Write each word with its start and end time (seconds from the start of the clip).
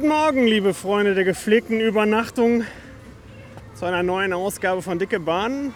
Guten 0.00 0.12
Morgen, 0.12 0.46
liebe 0.46 0.72
Freunde 0.72 1.14
der 1.14 1.24
gepflegten 1.24 1.78
Übernachtung, 1.78 2.64
zu 3.74 3.84
einer 3.84 4.02
neuen 4.02 4.32
Ausgabe 4.32 4.80
von 4.80 4.98
Dicke 4.98 5.20
Bahnen. 5.20 5.74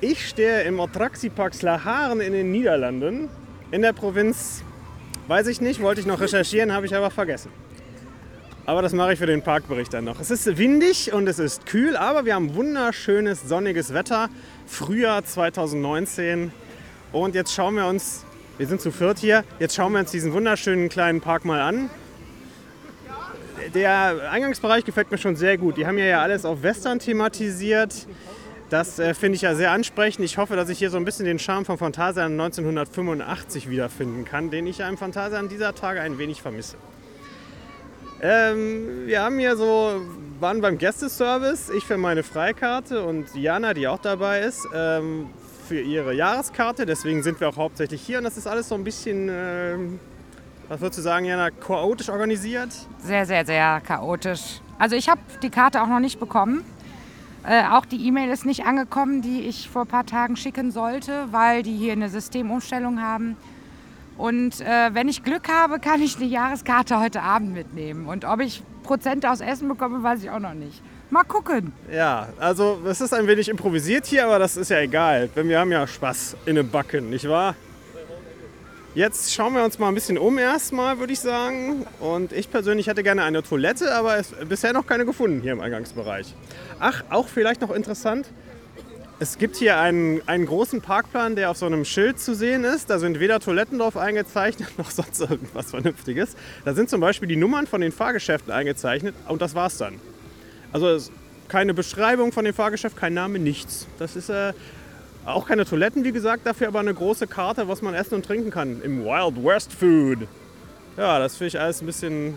Ich 0.00 0.26
stehe 0.28 0.62
im 0.62 0.80
Attraxiepark 0.80 1.54
Slaharen 1.54 2.20
in 2.20 2.32
den 2.32 2.50
Niederlanden, 2.50 3.28
in 3.70 3.82
der 3.82 3.92
Provinz, 3.92 4.64
weiß 5.28 5.46
ich 5.46 5.60
nicht, 5.60 5.80
wollte 5.80 6.00
ich 6.00 6.06
noch 6.08 6.20
recherchieren, 6.20 6.72
habe 6.72 6.86
ich 6.86 6.96
aber 6.96 7.12
vergessen. 7.12 7.52
Aber 8.66 8.82
das 8.82 8.92
mache 8.92 9.12
ich 9.12 9.20
für 9.20 9.26
den 9.26 9.42
Parkbericht 9.42 9.94
dann 9.94 10.06
noch. 10.06 10.18
Es 10.18 10.32
ist 10.32 10.58
windig 10.58 11.12
und 11.12 11.28
es 11.28 11.38
ist 11.38 11.64
kühl, 11.64 11.96
aber 11.96 12.24
wir 12.24 12.34
haben 12.34 12.56
wunderschönes 12.56 13.48
sonniges 13.48 13.94
Wetter. 13.94 14.30
Frühjahr 14.66 15.24
2019. 15.24 16.50
Und 17.12 17.36
jetzt 17.36 17.54
schauen 17.54 17.76
wir 17.76 17.86
uns, 17.86 18.24
wir 18.56 18.66
sind 18.66 18.80
zu 18.80 18.90
viert 18.90 19.20
hier, 19.20 19.44
jetzt 19.60 19.76
schauen 19.76 19.92
wir 19.92 20.00
uns 20.00 20.10
diesen 20.10 20.32
wunderschönen 20.32 20.88
kleinen 20.88 21.20
Park 21.20 21.44
mal 21.44 21.60
an 21.60 21.88
der 23.74 24.30
Eingangsbereich 24.30 24.84
gefällt 24.84 25.10
mir 25.10 25.18
schon 25.18 25.36
sehr 25.36 25.58
gut. 25.58 25.76
Die 25.76 25.86
haben 25.86 25.98
ja 25.98 26.20
alles 26.20 26.44
auf 26.44 26.62
Western 26.62 26.98
thematisiert. 26.98 28.06
Das 28.70 28.98
äh, 28.98 29.14
finde 29.14 29.36
ich 29.36 29.42
ja 29.42 29.54
sehr 29.54 29.70
ansprechend. 29.70 30.24
Ich 30.24 30.36
hoffe, 30.36 30.54
dass 30.54 30.68
ich 30.68 30.78
hier 30.78 30.90
so 30.90 30.98
ein 30.98 31.04
bisschen 31.04 31.24
den 31.24 31.38
Charme 31.38 31.64
von 31.64 31.78
Phantasian 31.78 32.32
1985 32.32 33.70
wiederfinden 33.70 34.24
kann, 34.24 34.50
den 34.50 34.66
ich 34.66 34.78
ja 34.78 34.88
im 34.88 34.98
Phantasian 34.98 35.48
dieser 35.48 35.74
Tage 35.74 36.00
ein 36.00 36.18
wenig 36.18 36.42
vermisse. 36.42 36.76
Ähm, 38.20 39.06
wir 39.06 39.22
haben 39.22 39.38
hier 39.38 39.56
so, 39.56 40.02
waren 40.40 40.60
beim 40.60 40.76
Gästeservice, 40.76 41.70
ich 41.70 41.84
für 41.84 41.96
meine 41.96 42.22
Freikarte 42.22 43.04
und 43.04 43.34
Jana, 43.34 43.74
die 43.74 43.86
auch 43.86 44.00
dabei 44.00 44.40
ist, 44.40 44.66
ähm, 44.74 45.28
für 45.66 45.80
ihre 45.80 46.12
Jahreskarte. 46.12 46.84
Deswegen 46.84 47.22
sind 47.22 47.40
wir 47.40 47.48
auch 47.48 47.56
hauptsächlich 47.56 48.02
hier 48.02 48.18
und 48.18 48.24
das 48.24 48.36
ist 48.36 48.46
alles 48.46 48.68
so 48.68 48.74
ein 48.74 48.84
bisschen 48.84 49.28
ähm, 49.30 50.00
was 50.68 50.80
würdest 50.80 50.98
du 50.98 51.02
sagen, 51.02 51.24
Jana, 51.24 51.50
chaotisch 51.50 52.08
organisiert? 52.08 52.70
Sehr, 52.98 53.24
sehr, 53.26 53.44
sehr 53.46 53.80
chaotisch. 53.80 54.60
Also 54.78 54.96
ich 54.96 55.08
habe 55.08 55.20
die 55.42 55.50
Karte 55.50 55.82
auch 55.82 55.88
noch 55.88 56.00
nicht 56.00 56.20
bekommen. 56.20 56.64
Äh, 57.46 57.64
auch 57.64 57.86
die 57.86 58.06
E-Mail 58.06 58.30
ist 58.30 58.44
nicht 58.44 58.66
angekommen, 58.66 59.22
die 59.22 59.40
ich 59.42 59.68
vor 59.70 59.82
ein 59.82 59.88
paar 59.88 60.04
Tagen 60.04 60.36
schicken 60.36 60.70
sollte, 60.70 61.28
weil 61.30 61.62
die 61.62 61.76
hier 61.76 61.92
eine 61.92 62.10
Systemumstellung 62.10 63.00
haben. 63.00 63.36
Und 64.18 64.60
äh, 64.60 64.92
wenn 64.92 65.08
ich 65.08 65.22
Glück 65.22 65.48
habe, 65.48 65.78
kann 65.78 66.02
ich 66.02 66.16
die 66.16 66.28
Jahreskarte 66.28 66.98
heute 66.98 67.22
Abend 67.22 67.54
mitnehmen. 67.54 68.06
Und 68.06 68.24
ob 68.24 68.40
ich 68.40 68.62
Prozente 68.82 69.30
aus 69.30 69.40
Essen 69.40 69.68
bekomme, 69.68 70.02
weiß 70.02 70.22
ich 70.22 70.30
auch 70.30 70.40
noch 70.40 70.54
nicht. 70.54 70.82
Mal 71.10 71.24
gucken. 71.24 71.72
Ja, 71.90 72.28
also 72.38 72.78
es 72.84 73.00
ist 73.00 73.14
ein 73.14 73.26
wenig 73.26 73.48
improvisiert 73.48 74.06
hier, 74.06 74.26
aber 74.26 74.38
das 74.38 74.56
ist 74.56 74.68
ja 74.70 74.80
egal. 74.80 75.28
Denn 75.34 75.48
wir 75.48 75.58
haben 75.58 75.72
ja 75.72 75.86
Spaß 75.86 76.36
in 76.44 76.56
den 76.56 76.68
Backen, 76.68 77.08
nicht 77.08 77.28
wahr? 77.28 77.54
Jetzt 78.94 79.34
schauen 79.34 79.54
wir 79.54 79.64
uns 79.64 79.78
mal 79.78 79.88
ein 79.88 79.94
bisschen 79.94 80.18
um 80.18 80.38
erstmal, 80.38 80.98
würde 80.98 81.12
ich 81.12 81.20
sagen. 81.20 81.86
Und 82.00 82.32
ich 82.32 82.50
persönlich 82.50 82.86
hätte 82.86 83.02
gerne 83.02 83.22
eine 83.22 83.42
Toilette, 83.42 83.94
aber 83.94 84.16
es 84.16 84.32
bisher 84.48 84.72
noch 84.72 84.86
keine 84.86 85.04
gefunden 85.04 85.42
hier 85.42 85.52
im 85.52 85.60
Eingangsbereich. 85.60 86.34
Ach, 86.80 87.04
auch 87.10 87.28
vielleicht 87.28 87.60
noch 87.60 87.70
interessant. 87.70 88.28
Es 89.20 89.36
gibt 89.36 89.56
hier 89.56 89.78
einen, 89.78 90.26
einen 90.26 90.46
großen 90.46 90.80
Parkplan, 90.80 91.36
der 91.36 91.50
auf 91.50 91.58
so 91.58 91.66
einem 91.66 91.84
Schild 91.84 92.18
zu 92.18 92.34
sehen 92.34 92.64
ist. 92.64 92.88
Da 92.88 92.98
sind 92.98 93.20
weder 93.20 93.40
Toiletten 93.40 93.78
drauf 93.78 93.96
eingezeichnet, 93.96 94.68
noch 94.78 94.90
sonst 94.90 95.20
irgendwas 95.20 95.70
Vernünftiges. 95.70 96.34
Da 96.64 96.72
sind 96.72 96.88
zum 96.88 97.00
Beispiel 97.00 97.28
die 97.28 97.36
Nummern 97.36 97.66
von 97.66 97.80
den 97.80 97.92
Fahrgeschäften 97.92 98.52
eingezeichnet 98.52 99.14
und 99.28 99.42
das 99.42 99.54
war's 99.54 99.76
dann. 99.76 100.00
Also 100.72 100.98
keine 101.48 101.74
Beschreibung 101.74 102.32
von 102.32 102.44
dem 102.44 102.54
Fahrgeschäft, 102.54 102.96
kein 102.96 103.14
Name, 103.14 103.38
nichts. 103.38 103.86
Das 103.98 104.16
ist 104.16 104.28
äh, 104.28 104.52
auch 105.28 105.46
keine 105.46 105.64
Toiletten, 105.64 106.04
wie 106.04 106.12
gesagt, 106.12 106.46
dafür 106.46 106.68
aber 106.68 106.80
eine 106.80 106.94
große 106.94 107.26
Karte, 107.26 107.68
was 107.68 107.82
man 107.82 107.94
essen 107.94 108.14
und 108.14 108.24
trinken 108.24 108.50
kann. 108.50 108.80
Im 108.82 109.04
Wild 109.04 109.44
West 109.44 109.72
Food. 109.72 110.26
Ja, 110.96 111.18
das 111.18 111.36
finde 111.36 111.48
ich 111.48 111.60
alles 111.60 111.80
ein 111.80 111.86
bisschen 111.86 112.34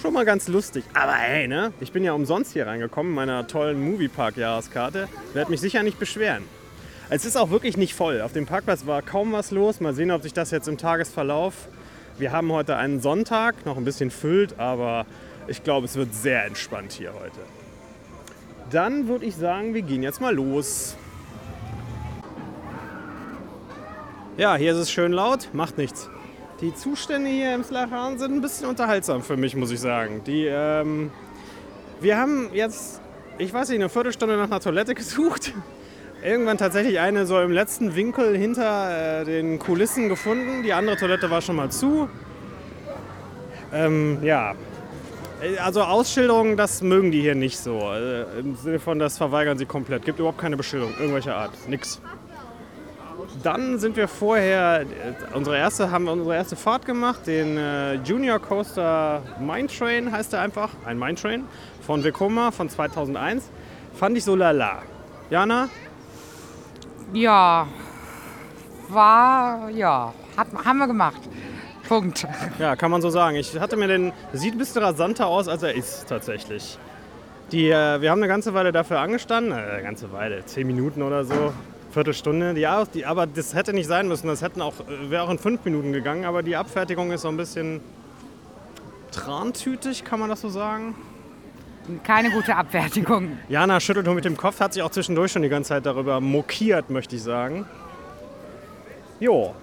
schon 0.00 0.12
mal 0.12 0.24
ganz 0.24 0.48
lustig. 0.48 0.84
Aber 0.94 1.14
hey, 1.14 1.48
ne? 1.48 1.72
Ich 1.80 1.92
bin 1.92 2.04
ja 2.04 2.12
umsonst 2.12 2.52
hier 2.52 2.66
reingekommen, 2.66 3.12
meiner 3.12 3.46
tollen 3.46 3.80
Moviepark-Jahreskarte. 3.80 5.08
Werde 5.34 5.50
mich 5.50 5.60
sicher 5.60 5.82
nicht 5.82 5.98
beschweren. 5.98 6.44
Es 7.08 7.24
ist 7.24 7.36
auch 7.36 7.50
wirklich 7.50 7.76
nicht 7.76 7.94
voll. 7.94 8.20
Auf 8.20 8.32
dem 8.32 8.46
Parkplatz 8.46 8.86
war 8.86 9.00
kaum 9.00 9.32
was 9.32 9.50
los. 9.50 9.80
Mal 9.80 9.94
sehen, 9.94 10.10
ob 10.10 10.22
sich 10.22 10.32
das 10.32 10.50
jetzt 10.50 10.68
im 10.68 10.76
Tagesverlauf. 10.76 11.68
Wir 12.18 12.32
haben 12.32 12.50
heute 12.52 12.76
einen 12.76 13.00
Sonntag, 13.00 13.66
noch 13.66 13.76
ein 13.76 13.84
bisschen 13.84 14.10
füllt, 14.10 14.58
aber 14.58 15.06
ich 15.46 15.62
glaube, 15.62 15.86
es 15.86 15.96
wird 15.96 16.14
sehr 16.14 16.44
entspannt 16.44 16.92
hier 16.92 17.12
heute. 17.12 17.40
Dann 18.70 19.06
würde 19.06 19.24
ich 19.26 19.36
sagen, 19.36 19.74
wir 19.74 19.82
gehen 19.82 20.02
jetzt 20.02 20.20
mal 20.20 20.34
los. 20.34 20.96
Ja, 24.38 24.54
hier 24.56 24.72
ist 24.72 24.78
es 24.78 24.90
schön 24.90 25.12
laut, 25.12 25.48
macht 25.54 25.78
nichts. 25.78 26.10
Die 26.60 26.74
Zustände 26.74 27.30
hier 27.30 27.54
im 27.54 27.64
Slachan 27.64 28.18
sind 28.18 28.34
ein 28.34 28.42
bisschen 28.42 28.68
unterhaltsam 28.68 29.22
für 29.22 29.38
mich, 29.38 29.56
muss 29.56 29.70
ich 29.70 29.80
sagen. 29.80 30.24
Die, 30.26 30.44
ähm, 30.44 31.10
wir 32.02 32.18
haben 32.18 32.50
jetzt, 32.52 33.00
ich 33.38 33.54
weiß 33.54 33.70
nicht, 33.70 33.78
eine 33.78 33.88
Viertelstunde 33.88 34.36
nach 34.36 34.44
einer 34.44 34.60
Toilette 34.60 34.94
gesucht. 34.94 35.54
Irgendwann 36.22 36.58
tatsächlich 36.58 36.98
eine 36.98 37.24
so 37.24 37.40
im 37.40 37.50
letzten 37.50 37.96
Winkel 37.96 38.36
hinter 38.36 39.20
äh, 39.20 39.24
den 39.24 39.58
Kulissen 39.58 40.10
gefunden. 40.10 40.62
Die 40.62 40.74
andere 40.74 40.98
Toilette 40.98 41.30
war 41.30 41.40
schon 41.40 41.56
mal 41.56 41.70
zu. 41.70 42.10
Ähm, 43.72 44.18
ja, 44.22 44.54
also 45.62 45.82
Ausschilderungen, 45.82 46.58
das 46.58 46.82
mögen 46.82 47.10
die 47.10 47.22
hier 47.22 47.34
nicht 47.34 47.58
so. 47.58 47.78
Also 47.80 48.38
Im 48.38 48.54
Sinne 48.56 48.80
von, 48.80 48.98
das 48.98 49.16
verweigern 49.16 49.56
sie 49.56 49.64
komplett. 49.64 50.04
Gibt 50.04 50.18
überhaupt 50.18 50.38
keine 50.38 50.58
Beschilderung 50.58 50.92
irgendwelcher 50.98 51.36
Art. 51.36 51.52
Nix. 51.68 52.02
Dann 53.46 53.78
sind 53.78 53.96
wir 53.96 54.08
vorher, 54.08 54.84
unsere 55.32 55.56
erste, 55.56 55.92
haben 55.92 56.06
wir 56.06 56.12
unsere 56.12 56.34
erste 56.34 56.56
Fahrt 56.56 56.84
gemacht, 56.84 57.28
den 57.28 57.56
äh, 57.56 57.94
Junior 57.94 58.40
Coaster 58.40 59.22
Mine 59.38 59.68
Train 59.68 60.10
heißt 60.10 60.32
er 60.32 60.40
einfach, 60.40 60.70
ein 60.84 60.98
Mine 60.98 61.14
Train 61.14 61.44
von 61.80 62.02
Vekoma 62.02 62.50
von 62.50 62.68
2001. 62.68 63.48
Fand 63.94 64.18
ich 64.18 64.24
so 64.24 64.34
lala. 64.34 64.82
Jana? 65.30 65.68
Ja, 67.12 67.68
war, 68.88 69.70
ja, 69.70 70.12
hat, 70.36 70.48
haben 70.64 70.78
wir 70.78 70.88
gemacht. 70.88 71.20
Punkt. 71.88 72.26
Ja, 72.58 72.74
kann 72.74 72.90
man 72.90 73.00
so 73.00 73.10
sagen. 73.10 73.36
Ich 73.36 73.56
hatte 73.60 73.76
mir 73.76 73.86
den, 73.86 74.12
sieht 74.32 74.56
ein 74.56 74.58
bisschen 74.58 74.82
rasanter 74.82 75.28
aus, 75.28 75.46
als 75.46 75.62
er 75.62 75.72
ist 75.72 76.08
tatsächlich. 76.08 76.78
Die, 77.52 77.70
äh, 77.70 78.00
wir 78.00 78.10
haben 78.10 78.18
eine 78.18 78.26
ganze 78.26 78.54
Weile 78.54 78.72
dafür 78.72 78.98
angestanden, 78.98 79.52
äh, 79.52 79.54
eine 79.54 79.82
ganze 79.84 80.12
Weile, 80.12 80.44
zehn 80.46 80.66
Minuten 80.66 81.00
oder 81.00 81.22
so, 81.22 81.52
Viertelstunde. 81.96 82.52
Die, 82.52 82.66
die, 82.92 83.06
aber 83.06 83.26
das 83.26 83.54
hätte 83.54 83.72
nicht 83.72 83.86
sein 83.86 84.06
müssen. 84.06 84.26
Das 84.26 84.42
hätten 84.42 84.60
auch, 84.60 84.74
wäre 85.08 85.22
auch 85.22 85.30
in 85.30 85.38
fünf 85.38 85.64
Minuten 85.64 85.94
gegangen. 85.94 86.26
Aber 86.26 86.42
die 86.42 86.54
Abfertigung 86.54 87.10
ist 87.10 87.22
so 87.22 87.28
ein 87.28 87.38
bisschen 87.38 87.80
trantütig, 89.12 90.04
kann 90.04 90.20
man 90.20 90.28
das 90.28 90.42
so 90.42 90.50
sagen? 90.50 90.94
Keine 92.04 92.30
gute 92.30 92.54
Abfertigung. 92.54 93.38
Jana 93.48 93.80
schüttelt 93.80 94.04
nur 94.04 94.14
mit 94.14 94.26
dem 94.26 94.36
Kopf, 94.36 94.60
hat 94.60 94.74
sich 94.74 94.82
auch 94.82 94.90
zwischendurch 94.90 95.32
schon 95.32 95.40
die 95.40 95.48
ganze 95.48 95.68
Zeit 95.68 95.86
darüber 95.86 96.20
mokiert, 96.20 96.90
möchte 96.90 97.16
ich 97.16 97.22
sagen. 97.22 97.64
Jo, 99.18 99.54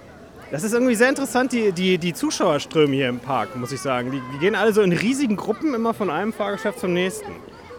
das 0.49 0.63
ist 0.63 0.73
irgendwie 0.73 0.95
sehr 0.95 1.09
interessant, 1.09 1.51
die, 1.51 1.71
die, 1.71 1.99
die 1.99 2.13
Zuschauerströme 2.13 2.95
hier 2.95 3.09
im 3.09 3.19
Park, 3.19 3.55
muss 3.55 3.71
ich 3.71 3.81
sagen. 3.81 4.09
Die, 4.11 4.21
die 4.33 4.39
gehen 4.39 4.55
alle 4.55 4.73
so 4.73 4.81
in 4.81 4.93
riesigen 4.93 5.35
Gruppen 5.35 5.75
immer 5.75 5.93
von 5.93 6.09
einem 6.09 6.33
Fahrgeschäft 6.33 6.79
zum 6.79 6.93
nächsten. 6.93 7.31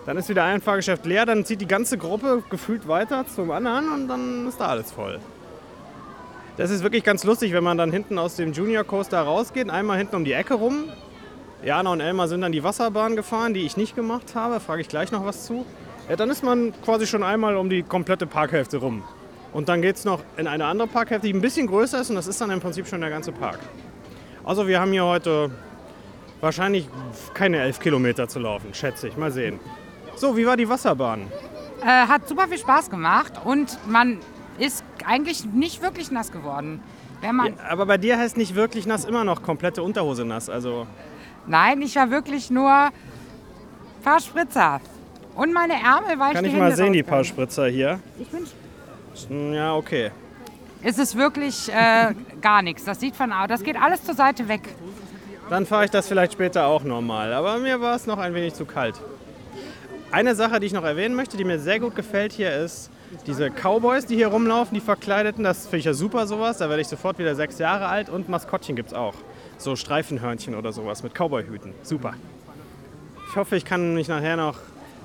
Dann 0.06 0.16
ist 0.18 0.28
wieder 0.28 0.44
ein 0.44 0.60
Fahrgeschäft 0.60 1.06
leer, 1.06 1.24
dann 1.24 1.44
zieht 1.44 1.60
die 1.60 1.66
ganze 1.66 1.96
Gruppe 1.96 2.42
gefühlt 2.50 2.86
weiter 2.86 3.24
zum 3.26 3.50
anderen 3.50 3.90
und 3.90 4.08
dann 4.08 4.46
ist 4.46 4.60
da 4.60 4.66
alles 4.66 4.92
voll. 4.92 5.18
Das 6.56 6.70
ist 6.70 6.82
wirklich 6.82 7.02
ganz 7.02 7.24
lustig, 7.24 7.52
wenn 7.52 7.64
man 7.64 7.78
dann 7.78 7.90
hinten 7.90 8.18
aus 8.18 8.36
dem 8.36 8.52
Junior 8.52 8.84
Coaster 8.84 9.20
rausgeht, 9.20 9.70
einmal 9.70 9.98
hinten 9.98 10.16
um 10.16 10.24
die 10.24 10.32
Ecke 10.32 10.54
rum. 10.54 10.84
Jana 11.64 11.90
und 11.90 12.00
Elmar 12.00 12.28
sind 12.28 12.42
dann 12.42 12.52
die 12.52 12.62
Wasserbahn 12.62 13.16
gefahren, 13.16 13.54
die 13.54 13.62
ich 13.62 13.76
nicht 13.76 13.96
gemacht 13.96 14.34
habe, 14.34 14.60
frage 14.60 14.82
ich 14.82 14.88
gleich 14.88 15.10
noch 15.10 15.24
was 15.24 15.46
zu. 15.46 15.64
Ja, 16.08 16.16
dann 16.16 16.28
ist 16.28 16.44
man 16.44 16.74
quasi 16.84 17.06
schon 17.06 17.22
einmal 17.22 17.56
um 17.56 17.70
die 17.70 17.82
komplette 17.82 18.26
Parkhälfte 18.26 18.76
rum. 18.76 19.02
Und 19.54 19.68
dann 19.68 19.80
geht 19.80 19.96
es 19.96 20.04
noch 20.04 20.20
in 20.36 20.46
eine 20.46 20.66
andere 20.66 20.86
Parkhälfte, 20.86 21.26
die 21.28 21.32
ein 21.32 21.40
bisschen 21.40 21.66
größer 21.66 22.00
ist 22.00 22.10
und 22.10 22.16
das 22.16 22.26
ist 22.26 22.40
dann 22.40 22.50
im 22.50 22.60
Prinzip 22.60 22.86
schon 22.86 23.00
der 23.00 23.10
ganze 23.10 23.32
Park. 23.32 23.58
Also 24.44 24.68
wir 24.68 24.78
haben 24.78 24.92
hier 24.92 25.06
heute 25.06 25.50
wahrscheinlich 26.40 26.88
keine 27.32 27.60
elf 27.60 27.80
Kilometer 27.80 28.28
zu 28.28 28.38
laufen, 28.38 28.74
schätze 28.74 29.08
ich. 29.08 29.16
Mal 29.16 29.32
sehen. 29.32 29.58
So, 30.16 30.36
wie 30.36 30.46
war 30.46 30.56
die 30.56 30.68
Wasserbahn? 30.68 31.22
Äh, 31.82 31.86
hat 31.86 32.28
super 32.28 32.48
viel 32.48 32.58
Spaß 32.58 32.90
gemacht 32.90 33.32
und 33.44 33.78
man 33.88 34.18
ist 34.58 34.84
eigentlich 35.04 35.44
nicht 35.44 35.82
wirklich 35.82 36.10
nass 36.10 36.32
geworden. 36.32 36.80
Wenn 37.20 37.36
man 37.36 37.46
ja, 37.46 37.52
aber 37.70 37.86
bei 37.86 37.98
dir 37.98 38.18
heißt 38.18 38.36
nicht 38.36 38.54
wirklich 38.54 38.86
nass 38.86 39.04
immer 39.04 39.24
noch 39.24 39.42
komplette 39.42 39.82
Unterhose 39.82 40.24
nass. 40.24 40.48
Also 40.48 40.86
Nein, 41.46 41.82
ich 41.82 41.96
war 41.96 42.10
wirklich 42.10 42.50
nur 42.50 42.70
ein 42.70 42.92
paar 44.02 44.20
Spritzer. 44.20 44.80
Und 45.34 45.52
meine 45.52 45.74
Ärmel 45.74 46.18
war 46.18 46.28
ich 46.28 46.34
Kann 46.34 46.44
ich 46.44 46.54
mal 46.54 46.74
sehen, 46.74 46.92
die 46.92 47.02
paar 47.02 47.24
Spritzer 47.24 47.66
hier? 47.66 48.00
Ich 48.18 48.28
bin. 48.28 49.52
Ja, 49.52 49.74
okay. 49.74 50.10
Es 50.82 50.98
ist 50.98 51.16
wirklich 51.16 51.68
äh, 51.72 52.14
gar 52.40 52.62
nichts. 52.62 52.84
Das 52.84 53.00
sieht 53.00 53.16
von 53.16 53.32
Das 53.48 53.62
geht 53.62 53.76
alles 53.80 54.04
zur 54.04 54.14
Seite 54.14 54.48
weg. 54.48 54.74
Dann 55.50 55.66
fahre 55.66 55.84
ich 55.84 55.90
das 55.90 56.08
vielleicht 56.08 56.32
später 56.34 56.66
auch 56.66 56.84
nochmal. 56.84 57.32
Aber 57.32 57.58
mir 57.58 57.80
war 57.80 57.96
es 57.96 58.06
noch 58.06 58.18
ein 58.18 58.34
wenig 58.34 58.54
zu 58.54 58.64
kalt. 58.64 59.00
Eine 60.14 60.36
Sache, 60.36 60.60
die 60.60 60.66
ich 60.66 60.72
noch 60.72 60.84
erwähnen 60.84 61.16
möchte, 61.16 61.36
die 61.36 61.42
mir 61.42 61.58
sehr 61.58 61.80
gut 61.80 61.96
gefällt 61.96 62.32
hier, 62.32 62.54
ist 62.54 62.88
diese 63.26 63.50
Cowboys, 63.50 64.06
die 64.06 64.14
hier 64.14 64.28
rumlaufen, 64.28 64.72
die 64.72 64.80
Verkleideten. 64.80 65.42
Das 65.42 65.62
finde 65.62 65.78
ich 65.78 65.84
ja 65.86 65.92
super 65.92 66.28
sowas. 66.28 66.58
Da 66.58 66.68
werde 66.68 66.82
ich 66.82 66.86
sofort 66.86 67.18
wieder 67.18 67.34
sechs 67.34 67.58
Jahre 67.58 67.88
alt 67.88 68.08
und 68.08 68.28
Maskottchen 68.28 68.76
gibt 68.76 68.90
es 68.90 68.94
auch. 68.94 69.14
so 69.58 69.74
Streifenhörnchen 69.74 70.54
oder 70.54 70.72
sowas 70.72 71.02
mit 71.02 71.14
Cowboyhüten. 71.14 71.74
Super. 71.82 72.14
Ich 73.28 73.34
hoffe, 73.34 73.56
ich 73.56 73.64
kann 73.64 73.94
mich 73.94 74.06
nachher 74.06 74.36
noch 74.36 74.58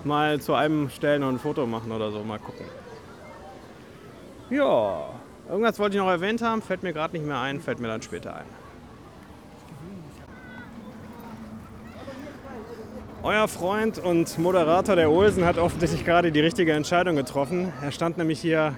mal 0.03 0.39
zu 0.39 0.53
einem 0.53 0.91
stellen 0.91 1.23
und 1.23 1.35
ein 1.35 1.39
Foto 1.39 1.65
machen 1.65 1.91
oder 1.91 2.11
so. 2.11 2.23
Mal 2.23 2.37
gucken. 2.37 2.67
Ja, 4.51 5.05
irgendwas 5.49 5.79
wollte 5.79 5.97
ich 5.97 6.03
noch 6.03 6.09
erwähnt 6.09 6.43
haben, 6.43 6.61
fällt 6.61 6.83
mir 6.83 6.93
gerade 6.93 7.17
nicht 7.17 7.25
mehr 7.25 7.39
ein, 7.39 7.59
fällt 7.61 7.79
mir 7.79 7.87
dann 7.87 8.03
später 8.03 8.35
ein. 8.35 8.45
Euer 13.21 13.47
Freund 13.49 13.99
und 13.99 14.39
Moderator 14.39 14.95
der 14.95 15.11
Olsen 15.11 15.45
hat 15.45 15.57
offensichtlich 15.57 16.05
gerade 16.05 16.31
die 16.31 16.39
richtige 16.39 16.71
Entscheidung 16.71 17.17
getroffen. 17.17 17.73
Er 17.81 17.91
stand 17.91 18.17
nämlich 18.17 18.39
hier 18.39 18.75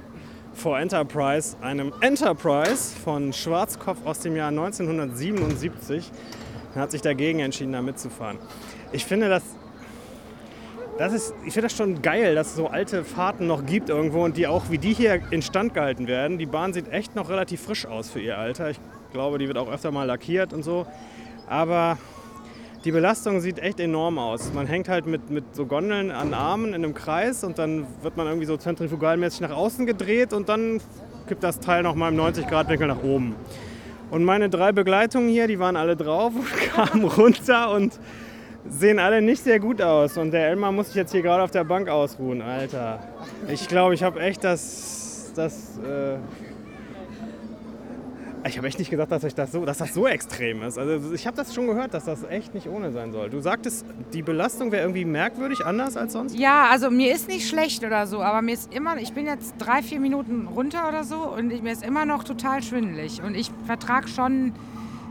vor 0.54 0.80
Enterprise, 0.80 1.56
einem 1.62 1.94
Enterprise 2.01 2.95
von 2.95 3.33
Schwarzkopf 3.33 4.00
aus 4.04 4.19
dem 4.19 4.36
Jahr 4.36 4.50
1977. 4.50 6.12
Er 6.74 6.81
hat 6.81 6.92
sich 6.92 7.01
dagegen 7.01 7.39
entschieden, 7.39 7.72
da 7.72 7.81
mitzufahren. 7.81 8.39
Ich 8.92 9.06
finde 9.06 9.30
das, 9.30 9.44
das 10.98 11.13
ist, 11.13 11.34
ich 11.45 11.54
finde 11.54 11.68
das 11.68 11.77
schon 11.77 12.01
geil, 12.01 12.36
dass 12.36 12.48
es 12.48 12.56
so 12.56 12.68
alte 12.68 13.04
Fahrten 13.04 13.48
noch 13.48 13.66
gibt 13.66 13.89
irgendwo 13.89 14.24
und 14.24 14.38
die 14.38 14.48
auch 14.48 14.69
wie 14.69 14.77
die 14.77 14.94
hier 14.94 15.22
instand 15.31 15.74
gehalten 15.74 16.07
werden. 16.07 16.38
Die 16.38 16.45
Bahn 16.45 16.74
sieht 16.74 16.92
echt 16.92 17.16
noch 17.16 17.30
relativ 17.30 17.62
frisch 17.62 17.86
aus 17.86 18.10
für 18.10 18.19
ihr 18.19 18.38
Alter. 18.38 18.69
Ich 18.69 18.80
glaube, 19.13 19.38
die 19.38 19.48
wird 19.48 19.57
auch 19.57 19.72
öfter 19.72 19.92
mal 19.92 20.06
lackiert 20.06 20.51
und 20.51 20.63
so. 20.63 20.88
Aber 21.48 21.98
die 22.83 22.92
Belastung 22.92 23.42
sieht 23.42 23.60
echt 23.60 23.80
enorm 23.80 24.18
aus. 24.18 24.51
Man 24.54 24.66
hängt 24.66 24.89
halt 24.89 25.06
mit, 25.06 25.30
mit 25.30 25.56
so 25.56 25.66
Gondeln 25.66 26.10
an 26.12 26.33
Armen 26.33 26.69
in 26.69 26.75
einem 26.75 26.94
Kreis 26.94 27.44
und 27.44 27.60
dann 27.60 27.86
wird 28.01 28.18
man 28.18 28.28
irgendwie 28.28 28.48
so 28.48 28.57
zentrifugalmäßig 28.57 29.42
nach 29.42 29.51
außen 29.51 29.86
gedreht 29.86 30.33
und 30.33 30.50
dann 30.50 30.81
kippt 31.28 31.44
das 31.44 31.60
Teil 31.60 31.83
nochmal 31.83 32.12
im 32.12 32.19
90-Grad-Winkel 32.19 32.88
nach 32.88 33.04
oben. 33.04 33.36
Und 34.10 34.24
meine 34.24 34.50
drei 34.50 34.72
Begleitungen 34.72 35.30
hier, 35.30 35.48
die 35.48 35.60
waren 35.60 35.75
alle 35.75 35.95
drauf 35.95 36.33
kamen 36.75 37.06
runter 37.06 37.72
und 37.72 38.00
sehen 38.68 39.00
alle 39.00 39.22
nicht 39.22 39.44
sehr 39.44 39.60
gut 39.60 39.81
aus. 39.81 40.18
Und 40.18 40.31
der 40.31 40.48
Elmar 40.48 40.72
muss 40.72 40.88
sich 40.88 40.95
jetzt 40.95 41.12
hier 41.12 41.22
gerade 41.22 41.44
auf 41.44 41.51
der 41.51 41.63
Bank 41.63 41.88
ausruhen, 41.88 42.42
Alter. 42.42 43.00
Ich 43.48 43.68
glaube, 43.68 43.94
ich 43.94 44.04
habe 44.04 44.19
echt 44.19 44.44
das, 44.44 45.31
das 45.36 45.77
äh, 45.77 46.18
ich 48.46 48.58
habe 48.58 48.68
echt 48.68 48.80
nicht 48.80 48.90
gedacht, 48.90 49.12
dass, 49.12 49.22
das 49.22 49.52
so, 49.52 49.66
dass 49.66 49.78
das 49.78 49.94
so 49.94 50.08
extrem 50.08 50.64
ist. 50.64 50.78
Also 50.78 51.14
ich 51.14 51.28
habe 51.28 51.38
das 51.38 51.54
schon 51.54 51.68
gehört, 51.68 51.94
dass 51.94 52.06
das 52.06 52.24
echt 52.24 52.54
nicht 52.54 52.68
ohne 52.68 52.92
sein 52.92 53.12
soll. 53.12 53.30
Du 53.30 53.40
sagtest, 53.40 53.86
die 54.14 54.22
Belastung 54.22 54.72
wäre 54.72 54.84
irgendwie 54.84 55.06
merkwürdig 55.06 55.66
anders 55.66 55.98
als 55.98 56.14
sonst? 56.14 56.38
Ja, 56.38 56.68
also 56.72 56.90
mir 56.90 57.14
ist 57.14 57.28
nicht 57.28 57.48
schlecht 57.48 57.84
oder 57.84 58.08
so, 58.08 58.22
aber 58.22 58.42
mir 58.42 58.54
ist 58.54 58.74
immer, 58.74 58.98
ich 58.98 59.14
bin 59.14 59.26
jetzt 59.26 59.56
drei, 59.60 59.84
vier 59.84 60.00
Minuten 60.00 60.48
runter 60.48 60.88
oder 60.90 61.04
so 61.04 61.18
und 61.18 61.52
ich, 61.52 61.62
mir 61.62 61.72
ist 61.72 61.86
immer 61.86 62.06
noch 62.06 62.24
total 62.24 62.64
schwindelig. 62.64 63.22
Und 63.22 63.36
ich 63.36 63.52
vertrage 63.66 64.08
schon 64.08 64.54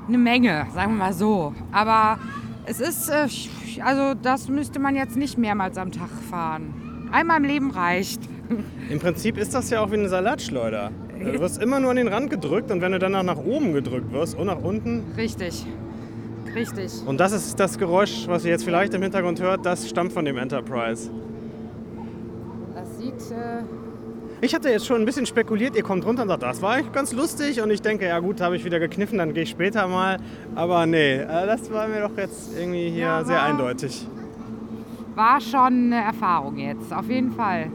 eine 0.08 0.18
Menge, 0.18 0.66
sagen 0.74 0.92
wir 0.92 1.04
mal 1.04 1.12
so. 1.12 1.54
Aber 1.70 2.18
es 2.66 2.80
ist, 2.80 3.08
äh, 3.08 3.28
also 3.82 4.14
das 4.20 4.48
müsste 4.48 4.80
man 4.80 4.96
jetzt 4.96 5.16
nicht 5.16 5.38
mehrmals 5.38 5.78
am 5.78 5.92
Tag 5.92 6.10
fahren. 6.30 7.08
Einmal 7.12 7.38
im 7.38 7.44
Leben 7.44 7.70
reicht. 7.70 8.20
Im 8.88 8.98
Prinzip 8.98 9.38
ist 9.38 9.54
das 9.54 9.70
ja 9.70 9.80
auch 9.80 9.90
wie 9.90 9.94
eine 9.94 10.08
Salatschleuder. 10.08 10.90
Du 11.20 11.40
wirst 11.40 11.62
immer 11.62 11.80
nur 11.80 11.90
an 11.90 11.96
den 11.96 12.08
Rand 12.08 12.30
gedrückt 12.30 12.70
und 12.70 12.80
wenn 12.80 12.92
du 12.92 12.98
dann 12.98 13.12
nach 13.26 13.38
oben 13.38 13.72
gedrückt 13.72 14.12
wirst 14.12 14.36
und 14.36 14.46
nach 14.46 14.62
unten. 14.62 15.02
Richtig. 15.16 15.66
Richtig. 16.54 16.92
Und 17.06 17.20
das 17.20 17.32
ist 17.32 17.60
das 17.60 17.78
Geräusch, 17.78 18.26
was 18.26 18.44
ihr 18.44 18.50
jetzt 18.50 18.64
vielleicht 18.64 18.94
im 18.94 19.02
Hintergrund 19.02 19.40
hört, 19.40 19.64
das 19.64 19.88
stammt 19.88 20.12
von 20.12 20.24
dem 20.24 20.36
Enterprise. 20.36 21.10
Das 22.74 22.98
sieht. 22.98 23.30
Äh 23.30 23.62
ich 24.42 24.54
hatte 24.54 24.70
jetzt 24.70 24.86
schon 24.86 25.02
ein 25.02 25.04
bisschen 25.04 25.26
spekuliert, 25.26 25.76
ihr 25.76 25.82
kommt 25.82 26.06
runter 26.06 26.22
und 26.22 26.28
sagt, 26.28 26.42
das 26.42 26.62
war 26.62 26.72
eigentlich 26.72 26.92
ganz 26.92 27.12
lustig. 27.12 27.60
Und 27.60 27.70
ich 27.70 27.82
denke, 27.82 28.06
ja 28.06 28.18
gut, 28.20 28.40
habe 28.40 28.56
ich 28.56 28.64
wieder 28.64 28.80
gekniffen, 28.80 29.18
dann 29.18 29.34
gehe 29.34 29.42
ich 29.42 29.50
später 29.50 29.86
mal. 29.86 30.16
Aber 30.54 30.86
nee, 30.86 31.16
äh, 31.16 31.26
das 31.46 31.70
war 31.70 31.86
mir 31.86 32.00
doch 32.00 32.16
jetzt 32.16 32.56
irgendwie 32.58 32.88
hier 32.88 33.00
ja, 33.00 33.24
sehr 33.24 33.42
eindeutig. 33.42 34.06
War 35.14 35.40
schon 35.40 35.92
eine 35.92 36.02
Erfahrung 36.02 36.56
jetzt, 36.56 36.90
auf 36.92 37.08
jeden 37.10 37.32
Fall. 37.32 37.70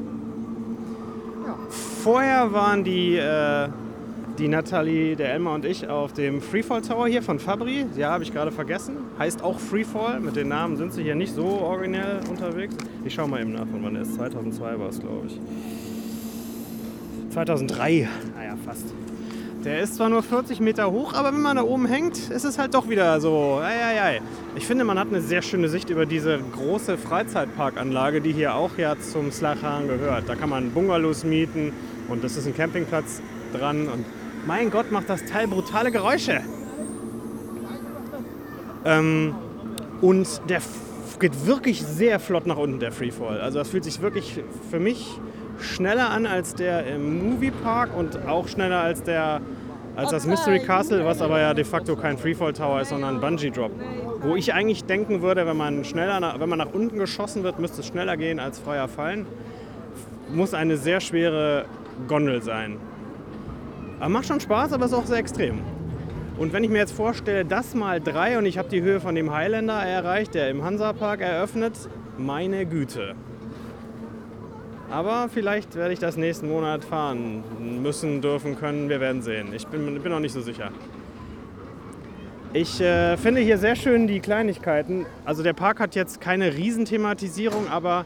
Vorher 1.69 2.53
waren 2.53 2.83
die, 2.83 3.17
äh, 3.17 3.69
die 4.37 4.47
Nathalie, 4.47 5.15
der 5.15 5.33
Elmar 5.33 5.55
und 5.55 5.65
ich 5.65 5.87
auf 5.87 6.13
dem 6.13 6.41
Freefall 6.41 6.81
Tower 6.81 7.07
hier 7.07 7.21
von 7.21 7.39
Fabri. 7.39 7.85
Ja, 7.95 8.11
habe 8.11 8.23
ich 8.23 8.33
gerade 8.33 8.51
vergessen. 8.51 8.97
Heißt 9.17 9.41
auch 9.43 9.59
Freefall. 9.59 10.19
Mit 10.19 10.35
den 10.35 10.49
Namen 10.49 10.77
sind 10.77 10.93
sie 10.93 11.03
hier 11.03 11.15
nicht 11.15 11.33
so 11.33 11.45
originell 11.45 12.19
unterwegs. 12.29 12.75
Ich 13.03 13.13
schaue 13.13 13.27
mal 13.27 13.41
eben 13.41 13.53
nach, 13.53 13.67
von 13.67 13.83
wann 13.83 13.95
er 13.95 14.03
ist. 14.03 14.15
2002 14.15 14.79
war 14.79 14.89
es, 14.89 14.99
glaube 14.99 15.27
ich. 15.27 15.39
2003. 17.31 18.07
Naja, 18.35 18.55
fast. 18.65 18.85
Der 19.65 19.79
ist 19.79 19.95
zwar 19.95 20.09
nur 20.09 20.21
40 20.21 20.59
Meter 20.59 20.91
hoch, 20.91 21.13
aber 21.15 21.33
wenn 21.33 21.41
man 21.41 21.57
da 21.57 21.63
oben 21.63 21.87
hängt, 21.87 22.29
ist 22.29 22.43
es 22.43 22.59
halt 22.59 22.75
doch 22.75 22.87
wieder 22.87 23.19
so. 23.19 23.59
Ei, 23.63 23.73
ei, 23.73 24.01
ei. 24.03 24.21
Ich 24.55 24.67
finde, 24.67 24.83
man 24.83 24.99
hat 24.99 25.07
eine 25.07 25.21
sehr 25.21 25.41
schöne 25.41 25.69
Sicht 25.69 25.89
über 25.89 26.05
diese 26.05 26.37
große 26.37 26.99
Freizeitparkanlage, 26.99 28.21
die 28.21 28.31
hier 28.31 28.53
auch 28.53 28.77
ja 28.77 28.95
zum 28.99 29.31
Slachan 29.31 29.87
gehört. 29.87 30.29
Da 30.29 30.35
kann 30.35 30.49
man 30.49 30.69
Bungalows 30.69 31.23
mieten 31.23 31.73
und 32.09 32.23
das 32.23 32.37
ist 32.37 32.45
ein 32.45 32.55
Campingplatz 32.55 33.23
dran. 33.53 33.87
Und 33.87 34.05
mein 34.45 34.69
Gott, 34.69 34.91
macht 34.91 35.09
das 35.09 35.25
Teil 35.25 35.47
brutale 35.47 35.91
Geräusche. 35.91 36.41
Ähm, 38.85 39.33
und 39.99 40.27
der 40.47 40.61
geht 41.19 41.47
wirklich 41.47 41.81
sehr 41.81 42.19
flott 42.19 42.45
nach 42.45 42.57
unten, 42.57 42.79
der 42.79 42.91
Freefall. 42.91 43.41
Also 43.41 43.57
das 43.57 43.69
fühlt 43.69 43.83
sich 43.83 43.99
wirklich 43.99 44.43
für 44.69 44.79
mich 44.79 45.19
schneller 45.59 46.09
an 46.09 46.25
als 46.25 46.53
der 46.53 46.85
im 46.85 47.31
Moviepark 47.31 47.95
und 47.97 48.27
auch 48.27 48.47
schneller 48.47 48.81
als 48.81 49.01
der 49.03 49.41
als 49.95 50.11
das 50.11 50.25
Mystery 50.25 50.59
Castle, 50.59 51.05
was 51.05 51.21
aber 51.21 51.39
ja 51.39 51.53
de 51.53 51.63
facto 51.63 51.95
kein 51.95 52.17
Freefall 52.17 52.53
Tower 52.53 52.81
ist, 52.81 52.89
sondern 52.89 53.15
ein 53.15 53.21
Bungee 53.21 53.49
Drop. 53.49 53.71
Wo 54.21 54.35
ich 54.35 54.53
eigentlich 54.53 54.83
denken 54.83 55.21
würde, 55.21 55.45
wenn 55.45 55.57
man 55.57 55.83
schneller, 55.85 56.19
nach, 56.19 56.39
wenn 56.39 56.49
man 56.49 56.59
nach 56.59 56.73
unten 56.73 56.97
geschossen 56.97 57.43
wird, 57.43 57.59
müsste 57.59 57.81
es 57.81 57.87
schneller 57.87 58.17
gehen 58.17 58.39
als 58.39 58.59
freier 58.59 58.87
Fallen. 58.87 59.25
Muss 60.33 60.53
eine 60.53 60.77
sehr 60.77 60.99
schwere 60.99 61.65
Gondel 62.07 62.41
sein. 62.41 62.77
Aber 63.99 64.09
macht 64.09 64.25
schon 64.27 64.39
Spaß, 64.39 64.73
aber 64.73 64.85
ist 64.85 64.93
auch 64.93 65.05
sehr 65.05 65.17
extrem. 65.17 65.59
Und 66.37 66.51
wenn 66.51 66.63
ich 66.65 66.69
mir 66.69 66.79
jetzt 66.79 66.91
vorstelle, 66.91 67.45
das 67.45 67.75
mal 67.75 68.01
drei 68.01 68.37
und 68.37 68.45
ich 68.45 68.57
habe 68.57 68.67
die 68.67 68.81
Höhe 68.81 68.99
von 68.99 69.15
dem 69.15 69.33
Highlander 69.33 69.81
erreicht, 69.81 70.35
der 70.35 70.49
im 70.49 70.63
Hansapark 70.63 71.21
eröffnet, 71.21 71.73
meine 72.17 72.65
Güte. 72.65 73.15
Aber 74.89 75.29
vielleicht 75.33 75.75
werde 75.75 75.93
ich 75.93 75.99
das 75.99 76.15
nächsten 76.15 76.47
Monat 76.47 76.85
fahren 76.85 77.43
müssen, 77.81 78.21
dürfen, 78.21 78.57
können. 78.57 78.89
Wir 78.89 78.99
werden 78.99 79.21
sehen. 79.21 79.53
Ich 79.53 79.65
bin, 79.67 80.01
bin 80.01 80.11
noch 80.11 80.19
nicht 80.19 80.33
so 80.33 80.41
sicher. 80.41 80.71
Ich 82.53 82.79
äh, 82.79 83.17
finde 83.17 83.41
hier 83.41 83.57
sehr 83.57 83.75
schön 83.75 84.07
die 84.07 84.21
Kleinigkeiten. 84.21 85.05
Also 85.25 85.43
der 85.43 85.53
Park 85.53 85.79
hat 85.79 85.93
jetzt 85.95 86.21
keine 86.21 86.53
Riesenthematisierung, 86.53 87.67
aber 87.69 88.05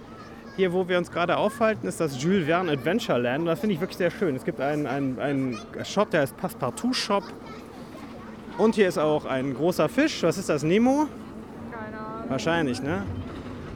hier, 0.55 0.73
wo 0.73 0.87
wir 0.87 0.97
uns 0.97 1.11
gerade 1.11 1.37
aufhalten, 1.37 1.87
ist 1.87 1.99
das 1.99 2.21
Jules 2.21 2.47
Verne 2.47 2.71
Adventureland. 2.71 3.47
Das 3.47 3.59
finde 3.59 3.75
ich 3.75 3.81
wirklich 3.81 3.97
sehr 3.97 4.11
schön. 4.11 4.35
Es 4.35 4.43
gibt 4.43 4.59
einen, 4.59 4.87
einen, 4.87 5.19
einen 5.19 5.59
Shop, 5.85 6.09
der 6.09 6.21
heißt 6.21 6.35
Passepartout 6.35 6.93
Shop. 6.93 7.23
Und 8.57 8.75
hier 8.75 8.87
ist 8.87 8.97
auch 8.97 9.25
ein 9.25 9.53
großer 9.53 9.87
Fisch. 9.87 10.23
Was 10.23 10.37
ist 10.37 10.49
das? 10.49 10.63
Nemo? 10.63 11.07
Keine 11.71 11.97
Ahnung. 11.97 12.29
Wahrscheinlich, 12.29 12.81
ne? 12.81 13.03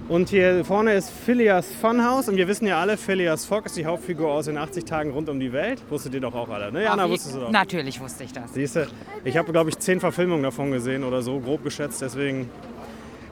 Und 0.10 0.29
hier 0.29 0.65
vorne 0.65 0.93
ist 0.93 1.10
Phileas 1.10 1.65
Funhouse 1.79 2.27
und 2.27 2.36
wir 2.36 2.48
wissen 2.50 2.67
ja 2.67 2.81
alle, 2.81 2.98
Phileas 2.98 3.45
Fogg 3.45 3.65
ist 3.67 3.77
die 3.77 3.86
Hauptfigur 3.86 4.29
aus 4.29 4.45
den 4.45 4.57
80 4.57 4.83
Tagen 4.83 5.12
rund 5.12 5.29
um 5.29 5.39
die 5.39 5.53
Welt. 5.53 5.81
Wusstet 5.89 6.13
ihr 6.13 6.19
doch 6.19 6.36
auch 6.36 6.50
alle, 6.50 6.74
ne? 6.74 6.83
Jana, 6.83 7.10
wusstest 7.10 7.36
du 7.36 7.39
doch. 7.39 7.51
Natürlich 7.51 8.01
wusste 8.01 8.25
ich 8.25 8.33
das. 8.33 8.53
Siehste, 8.53 8.88
ich 9.24 9.38
habe, 9.38 9.51
glaube 9.53 9.69
ich, 9.69 9.79
zehn 9.79 10.01
Verfilmungen 10.01 10.43
davon 10.43 10.72
gesehen 10.72 11.05
oder 11.05 11.22
so, 11.22 11.39
grob 11.39 11.63
geschätzt. 11.63 12.01
Deswegen, 12.01 12.50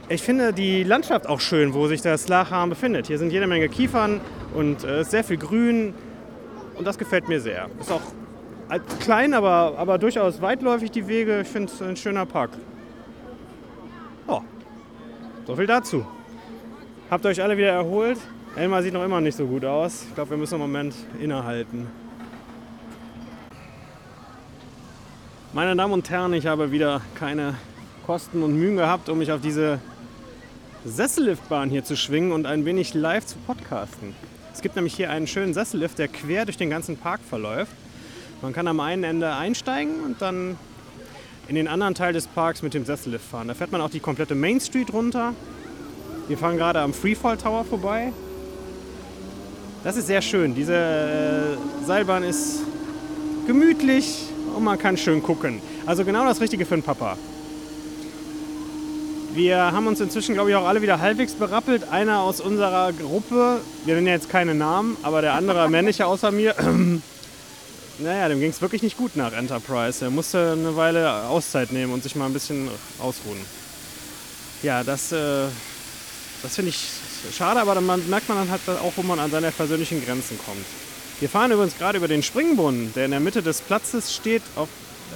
ich 0.07 0.21
finde 0.21 0.53
die 0.53 0.83
Landschaft 0.83 1.27
auch 1.27 1.41
schön, 1.41 1.73
wo 1.73 1.87
sich 1.87 2.01
das 2.01 2.29
Lacham 2.29 2.69
befindet. 2.69 3.07
Hier 3.07 3.17
sind 3.17 3.33
jede 3.33 3.47
Menge 3.47 3.67
Kiefern 3.67 4.21
und 4.55 4.85
äh, 4.85 5.03
sehr 5.03 5.25
viel 5.25 5.37
Grün 5.37 5.93
und 6.75 6.87
das 6.87 6.97
gefällt 6.97 7.27
mir 7.27 7.41
sehr. 7.41 7.69
Ist 7.81 7.91
auch 7.91 8.01
klein, 9.01 9.33
aber, 9.33 9.73
aber 9.77 9.97
durchaus 9.97 10.41
weitläufig 10.41 10.89
die 10.89 11.07
Wege. 11.09 11.41
Ich 11.41 11.49
finde 11.49 11.69
es 11.71 11.81
ein 11.81 11.97
schöner 11.97 12.25
Park. 12.25 12.51
Oh, 14.25 14.39
so 15.45 15.57
viel 15.57 15.67
dazu. 15.67 16.05
Habt 17.11 17.25
ihr 17.25 17.29
euch 17.29 17.43
alle 17.43 17.57
wieder 17.57 17.71
erholt? 17.71 18.17
Elmar 18.55 18.81
sieht 18.81 18.93
noch 18.93 19.03
immer 19.03 19.19
nicht 19.19 19.35
so 19.35 19.45
gut 19.45 19.65
aus. 19.65 20.05
Ich 20.07 20.15
glaube, 20.15 20.29
wir 20.29 20.37
müssen 20.37 20.53
einen 20.53 20.63
Moment 20.63 20.95
innehalten. 21.19 21.87
Meine 25.51 25.75
Damen 25.75 25.91
und 25.91 26.09
Herren, 26.09 26.31
ich 26.31 26.47
habe 26.47 26.71
wieder 26.71 27.01
keine 27.15 27.55
Kosten 28.05 28.41
und 28.43 28.55
Mühen 28.55 28.77
gehabt, 28.77 29.09
um 29.09 29.17
mich 29.17 29.29
auf 29.33 29.41
diese 29.41 29.81
Sesselliftbahn 30.85 31.69
hier 31.69 31.83
zu 31.83 31.97
schwingen 31.97 32.31
und 32.31 32.45
ein 32.45 32.63
wenig 32.63 32.93
live 32.93 33.25
zu 33.25 33.35
podcasten. 33.39 34.15
Es 34.53 34.61
gibt 34.61 34.77
nämlich 34.77 34.93
hier 34.93 35.09
einen 35.09 35.27
schönen 35.27 35.53
Sessellift, 35.53 35.99
der 35.99 36.07
quer 36.07 36.45
durch 36.45 36.55
den 36.55 36.69
ganzen 36.69 36.95
Park 36.95 37.19
verläuft. 37.29 37.73
Man 38.41 38.53
kann 38.53 38.69
am 38.69 38.79
einen 38.79 39.03
Ende 39.03 39.35
einsteigen 39.35 39.99
und 40.05 40.21
dann 40.21 40.55
in 41.49 41.55
den 41.55 41.67
anderen 41.67 41.93
Teil 41.93 42.13
des 42.13 42.27
Parks 42.27 42.61
mit 42.61 42.73
dem 42.73 42.85
Sessellift 42.85 43.25
fahren. 43.25 43.49
Da 43.49 43.53
fährt 43.53 43.73
man 43.73 43.81
auch 43.81 43.89
die 43.89 43.99
komplette 43.99 44.33
Main 44.33 44.61
Street 44.61 44.93
runter 44.93 45.33
wir 46.31 46.37
fahren 46.37 46.55
gerade 46.55 46.79
am 46.79 46.93
Freefall 46.93 47.35
Tower 47.35 47.65
vorbei. 47.65 48.13
Das 49.83 49.97
ist 49.97 50.07
sehr 50.07 50.21
schön. 50.21 50.55
Diese 50.55 50.73
äh, 50.73 51.85
Seilbahn 51.85 52.23
ist 52.23 52.61
gemütlich 53.45 54.29
und 54.55 54.63
man 54.63 54.79
kann 54.79 54.95
schön 54.95 55.21
gucken. 55.21 55.61
Also 55.85 56.05
genau 56.05 56.23
das 56.23 56.39
Richtige 56.39 56.65
für 56.65 56.75
den 56.75 56.83
Papa. 56.83 57.17
Wir 59.33 59.57
haben 59.57 59.87
uns 59.87 59.99
inzwischen, 59.99 60.35
glaube 60.35 60.51
ich, 60.51 60.55
auch 60.55 60.65
alle 60.65 60.81
wieder 60.81 61.01
halbwegs 61.01 61.33
berappelt. 61.33 61.89
Einer 61.91 62.21
aus 62.21 62.39
unserer 62.39 62.93
Gruppe, 62.93 63.59
wir 63.83 63.95
nennen 63.95 64.07
ja 64.07 64.13
jetzt 64.13 64.29
keine 64.29 64.55
Namen, 64.55 64.95
aber 65.03 65.21
der 65.21 65.33
andere 65.33 65.69
männliche 65.69 66.05
außer 66.05 66.31
mir, 66.31 66.55
naja, 67.99 68.29
dem 68.29 68.39
ging 68.39 68.51
es 68.51 68.61
wirklich 68.61 68.83
nicht 68.83 68.95
gut 68.95 69.17
nach 69.17 69.33
Enterprise. 69.33 70.05
Er 70.05 70.11
musste 70.11 70.53
eine 70.53 70.77
Weile 70.77 71.25
Auszeit 71.25 71.73
nehmen 71.73 71.91
und 71.91 72.03
sich 72.03 72.15
mal 72.15 72.27
ein 72.27 72.33
bisschen 72.33 72.69
ausruhen. 73.01 73.39
Ja, 74.63 74.85
das, 74.85 75.11
äh, 75.11 75.47
das 76.41 76.55
finde 76.55 76.69
ich 76.69 76.87
schade, 77.35 77.59
aber 77.59 77.75
dann 77.75 77.85
merkt 77.85 78.27
man 78.29 78.37
dann 78.37 78.49
halt 78.49 78.61
auch, 78.81 78.93
wo 78.95 79.03
man 79.03 79.19
an 79.19 79.31
seine 79.31 79.51
persönlichen 79.51 80.03
Grenzen 80.03 80.39
kommt. 80.45 80.65
Wir 81.19 81.29
fahren 81.29 81.51
übrigens 81.51 81.77
gerade 81.77 81.97
über 81.97 82.07
den 82.07 82.23
Springbrunnen, 82.23 82.93
der 82.95 83.05
in 83.05 83.11
der 83.11 83.19
Mitte 83.19 83.43
des 83.43 83.61
Platzes 83.61 84.13
steht, 84.13 84.41
auf, 84.55 84.69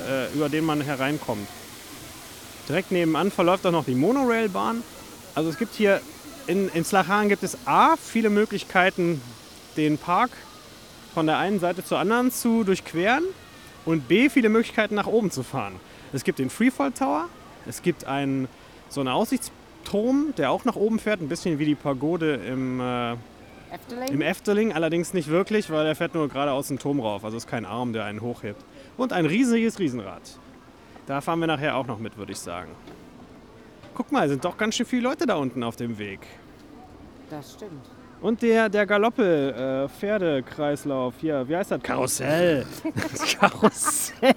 äh, 0.08 0.32
über 0.34 0.50
den 0.50 0.64
man 0.64 0.82
hereinkommt. 0.82 1.48
Direkt 2.70 2.92
nebenan 2.92 3.32
verläuft 3.32 3.66
auch 3.66 3.72
noch 3.72 3.86
die 3.86 3.96
Monorailbahn. 3.96 4.84
Also 5.34 5.50
es 5.50 5.58
gibt 5.58 5.76
hier 5.76 6.02
in, 6.48 6.70
in 6.70 6.86
Slachan 6.86 7.30
gibt 7.30 7.44
es 7.44 7.58
A, 7.66 7.96
viele 7.98 8.30
Möglichkeiten, 8.30 9.22
den 9.78 9.98
Park 9.98 10.30
von 11.14 11.26
der 11.26 11.38
einen 11.38 11.60
Seite 11.60 11.84
zur 11.84 11.98
anderen 11.98 12.32
zu 12.32 12.64
durchqueren 12.64 13.24
und 13.86 14.08
B, 14.08 14.30
viele 14.30 14.50
Möglichkeiten 14.50 14.96
nach 14.96 15.08
oben 15.08 15.32
zu 15.32 15.44
fahren. 15.44 15.80
Es 16.14 16.24
gibt 16.24 16.40
den 16.40 16.50
Freefall 16.50 16.92
Tower, 16.92 17.30
es 17.66 17.82
gibt 17.82 18.06
einen, 18.06 18.48
so 18.90 19.02
einen 19.02 19.10
Aussichtsturm, 19.86 20.34
der 20.38 20.52
auch 20.52 20.66
nach 20.66 20.76
oben 20.76 21.00
fährt, 21.00 21.22
ein 21.22 21.30
bisschen 21.30 21.58
wie 21.60 21.66
die 21.66 21.76
Pagode 21.76 22.34
im, 22.36 22.82
äh, 22.82 23.14
Efteling? 23.72 24.10
im 24.10 24.22
Efteling, 24.22 24.74
allerdings 24.74 25.14
nicht 25.14 25.30
wirklich, 25.30 25.70
weil 25.70 25.86
er 25.86 25.96
fährt 25.96 26.16
nur 26.16 26.28
gerade 26.28 26.52
aus 26.52 26.70
dem 26.70 26.80
Turm 26.80 27.00
rauf, 27.00 27.24
also 27.24 27.38
ist 27.38 27.48
kein 27.48 27.66
Arm, 27.66 27.94
der 27.94 28.04
einen 28.06 28.22
hochhebt. 28.22 28.64
Und 28.98 29.14
ein 29.14 29.26
riesiges 29.26 29.80
Riesenrad. 29.80 30.22
Da 31.08 31.22
fahren 31.22 31.40
wir 31.40 31.48
nachher 31.48 31.76
auch 31.76 31.88
noch 31.88 32.00
mit, 32.00 32.18
würde 32.18 32.32
ich 32.32 32.40
sagen. 32.40 32.72
Guck 33.94 34.12
mal, 34.12 34.28
sind 34.28 34.44
doch 34.44 34.58
ganz 34.58 34.74
schön 34.76 34.88
viele 34.88 35.04
Leute 35.04 35.26
da 35.26 35.36
unten 35.36 35.64
auf 35.64 35.76
dem 35.76 35.98
Weg. 35.98 36.20
Das 37.30 37.54
stimmt. 37.54 37.86
Und 38.22 38.42
der, 38.42 38.70
der 38.70 38.86
Galoppe-Pferdekreislauf 38.88 41.14
hier, 41.20 41.48
wie 41.48 41.56
heißt 41.56 41.72
das? 41.72 41.84
Karussell. 41.84 42.66
Karussell. 43.40 44.34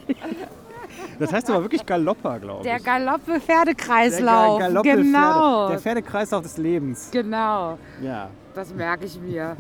Das 1.19 1.33
heißt 1.33 1.51
aber 1.51 1.63
wirklich 1.63 1.85
Galopper, 1.85 2.39
glaube 2.39 2.61
ich. 2.61 2.71
Der 2.71 2.79
Galoppe-Pferdekreislauf. 2.81 4.59
Der 4.59 4.69
Ga- 4.69 4.75
Galoppe-Pferde- 4.83 5.03
genau. 5.03 5.69
Der 5.69 5.79
Pferdekreislauf 5.79 6.43
des 6.43 6.57
Lebens. 6.59 7.11
genau. 7.11 7.79
Ja. 8.03 8.31
Das 8.55 8.73
merke 8.75 9.05
ich 9.07 9.21
mir. 9.21 9.57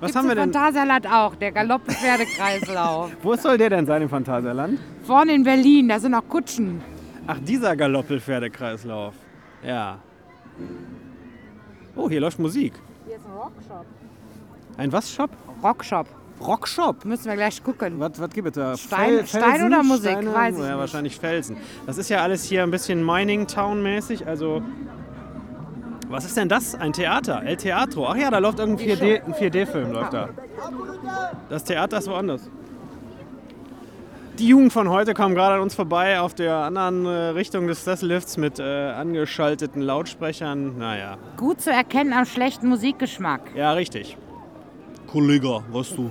Was 0.00 0.08
Gibt's 0.08 0.16
haben 0.16 0.26
wir 0.26 0.32
im 0.32 0.38
denn? 0.38 0.52
Phantasialand 0.52 1.06
auch, 1.06 1.34
der 1.36 1.52
Galoppe-Pferdekreislauf. 1.52 3.10
Wo 3.22 3.36
soll 3.36 3.58
der 3.58 3.70
denn 3.70 3.86
sein 3.86 4.02
im 4.02 4.08
Phantasialand? 4.08 4.78
Vorne 5.04 5.32
in 5.34 5.44
Berlin, 5.44 5.88
da 5.88 5.98
sind 5.98 6.14
auch 6.14 6.26
Kutschen. 6.28 6.80
Ach, 7.26 7.38
dieser 7.40 7.76
Galoppel-Pferdekreislauf. 7.76 9.14
Ja. 9.62 9.98
Oh, 11.96 12.08
hier 12.08 12.20
läuft 12.20 12.38
Musik. 12.38 12.72
Hier 13.06 13.16
ist 13.16 13.26
ein 13.26 13.32
Rockshop. 13.32 13.84
Ein 14.78 14.92
was 14.92 15.12
Shop? 15.12 15.30
Rockshop. 15.62 16.06
Rockshop. 16.40 17.04
Müssen 17.04 17.26
wir 17.26 17.34
gleich 17.36 17.62
gucken. 17.62 18.00
Was, 18.00 18.20
was 18.20 18.30
gibt 18.30 18.48
es 18.48 18.54
da? 18.54 18.76
Stein- 18.76 19.26
Stein 19.26 19.66
oder 19.66 19.82
Musik? 19.82 20.12
Steine? 20.12 20.34
Weiß 20.34 20.54
ich 20.54 20.60
ja, 20.62 20.68
nicht. 20.68 20.78
wahrscheinlich 20.78 21.16
Felsen. 21.18 21.56
Das 21.86 21.98
ist 21.98 22.08
ja 22.08 22.22
alles 22.22 22.44
hier 22.44 22.62
ein 22.62 22.70
bisschen 22.70 23.04
Mining 23.04 23.46
Town 23.46 23.82
mäßig. 23.82 24.26
Also, 24.26 24.62
was 26.08 26.24
ist 26.24 26.36
denn 26.36 26.48
das? 26.48 26.74
Ein 26.74 26.92
Theater? 26.92 27.42
El 27.44 27.56
Teatro. 27.56 28.06
Ach 28.08 28.16
ja, 28.16 28.30
da 28.30 28.38
läuft 28.38 28.58
irgendein 28.58 28.88
4D, 28.88 29.22
ein 29.24 29.34
4D-Film 29.34 29.92
läuft 29.92 30.12
da. 30.14 30.28
Das 31.48 31.64
Theater 31.64 31.98
ist 31.98 32.08
woanders. 32.08 32.50
Die 34.38 34.48
Jugend 34.48 34.72
von 34.72 34.88
heute 34.88 35.12
kam 35.12 35.34
gerade 35.34 35.56
an 35.56 35.60
uns 35.60 35.74
vorbei 35.74 36.18
auf 36.18 36.32
der 36.32 36.54
anderen 36.56 37.04
äh, 37.04 37.10
Richtung 37.10 37.66
des 37.66 37.84
Sessellifts 37.84 38.38
mit 38.38 38.58
äh, 38.58 38.62
angeschalteten 38.92 39.82
Lautsprechern. 39.82 40.78
Naja, 40.78 41.18
Gut 41.36 41.60
zu 41.60 41.70
erkennen 41.70 42.14
am 42.14 42.24
schlechten 42.24 42.68
Musikgeschmack. 42.68 43.42
ja, 43.54 43.72
richtig. 43.72 44.16
Kollege, 45.06 45.62
was 45.70 45.94
du? 45.94 46.10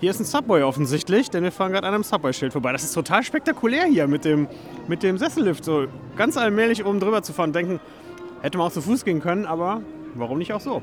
Hier 0.00 0.10
ist 0.10 0.20
ein 0.20 0.24
Subway 0.24 0.62
offensichtlich, 0.62 1.30
denn 1.30 1.44
wir 1.44 1.52
fahren 1.52 1.72
gerade 1.72 1.86
an 1.86 1.94
einem 1.94 2.02
Subway-Schild 2.02 2.52
vorbei. 2.52 2.72
Das 2.72 2.82
ist 2.82 2.92
total 2.92 3.22
spektakulär 3.22 3.84
hier 3.84 4.06
mit 4.08 4.24
dem, 4.24 4.48
mit 4.88 5.02
dem 5.02 5.18
Sessellift. 5.18 5.64
So 5.64 5.86
ganz 6.16 6.36
allmählich 6.36 6.84
oben 6.84 7.00
drüber 7.00 7.22
zu 7.22 7.32
fahren. 7.32 7.52
Denken, 7.52 7.80
hätte 8.42 8.58
man 8.58 8.66
auch 8.66 8.72
zu 8.72 8.82
Fuß 8.82 9.04
gehen 9.04 9.20
können, 9.20 9.46
aber 9.46 9.82
warum 10.14 10.38
nicht 10.38 10.52
auch 10.52 10.60
so? 10.60 10.82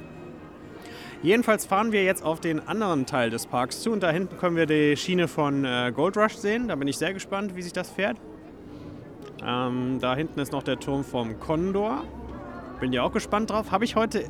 Jedenfalls 1.22 1.66
fahren 1.66 1.92
wir 1.92 2.04
jetzt 2.04 2.24
auf 2.24 2.40
den 2.40 2.68
anderen 2.68 3.06
Teil 3.06 3.30
des 3.30 3.46
Parks 3.46 3.82
zu 3.82 3.92
und 3.92 4.02
da 4.02 4.10
hinten 4.10 4.38
können 4.38 4.56
wir 4.56 4.66
die 4.66 4.98
Schiene 4.98 5.28
von 5.28 5.66
äh, 5.66 5.92
Gold 5.94 6.18
Rush 6.18 6.36
sehen. 6.36 6.70
Da 6.70 6.76
bin 6.76 6.88
ich 6.88 6.98
sehr 6.98 7.14
gespannt, 7.14 7.56
wie 7.56 7.62
sich 7.62 7.74
das 7.74 7.92
fährt. 7.92 8.18
Ähm, 9.46 10.00
da 10.00 10.16
hinten 10.16 10.40
ist 10.40 10.52
noch 10.52 10.64
der 10.64 10.80
Turm 10.80 11.04
vom 11.04 11.40
Condor. 11.40 12.06
Bin 12.80 12.92
ja 12.92 13.04
auch 13.04 13.12
gespannt 13.12 13.52
drauf. 13.52 13.72
Habe 13.72 13.86
ich 13.86 13.96
heute 13.96 14.26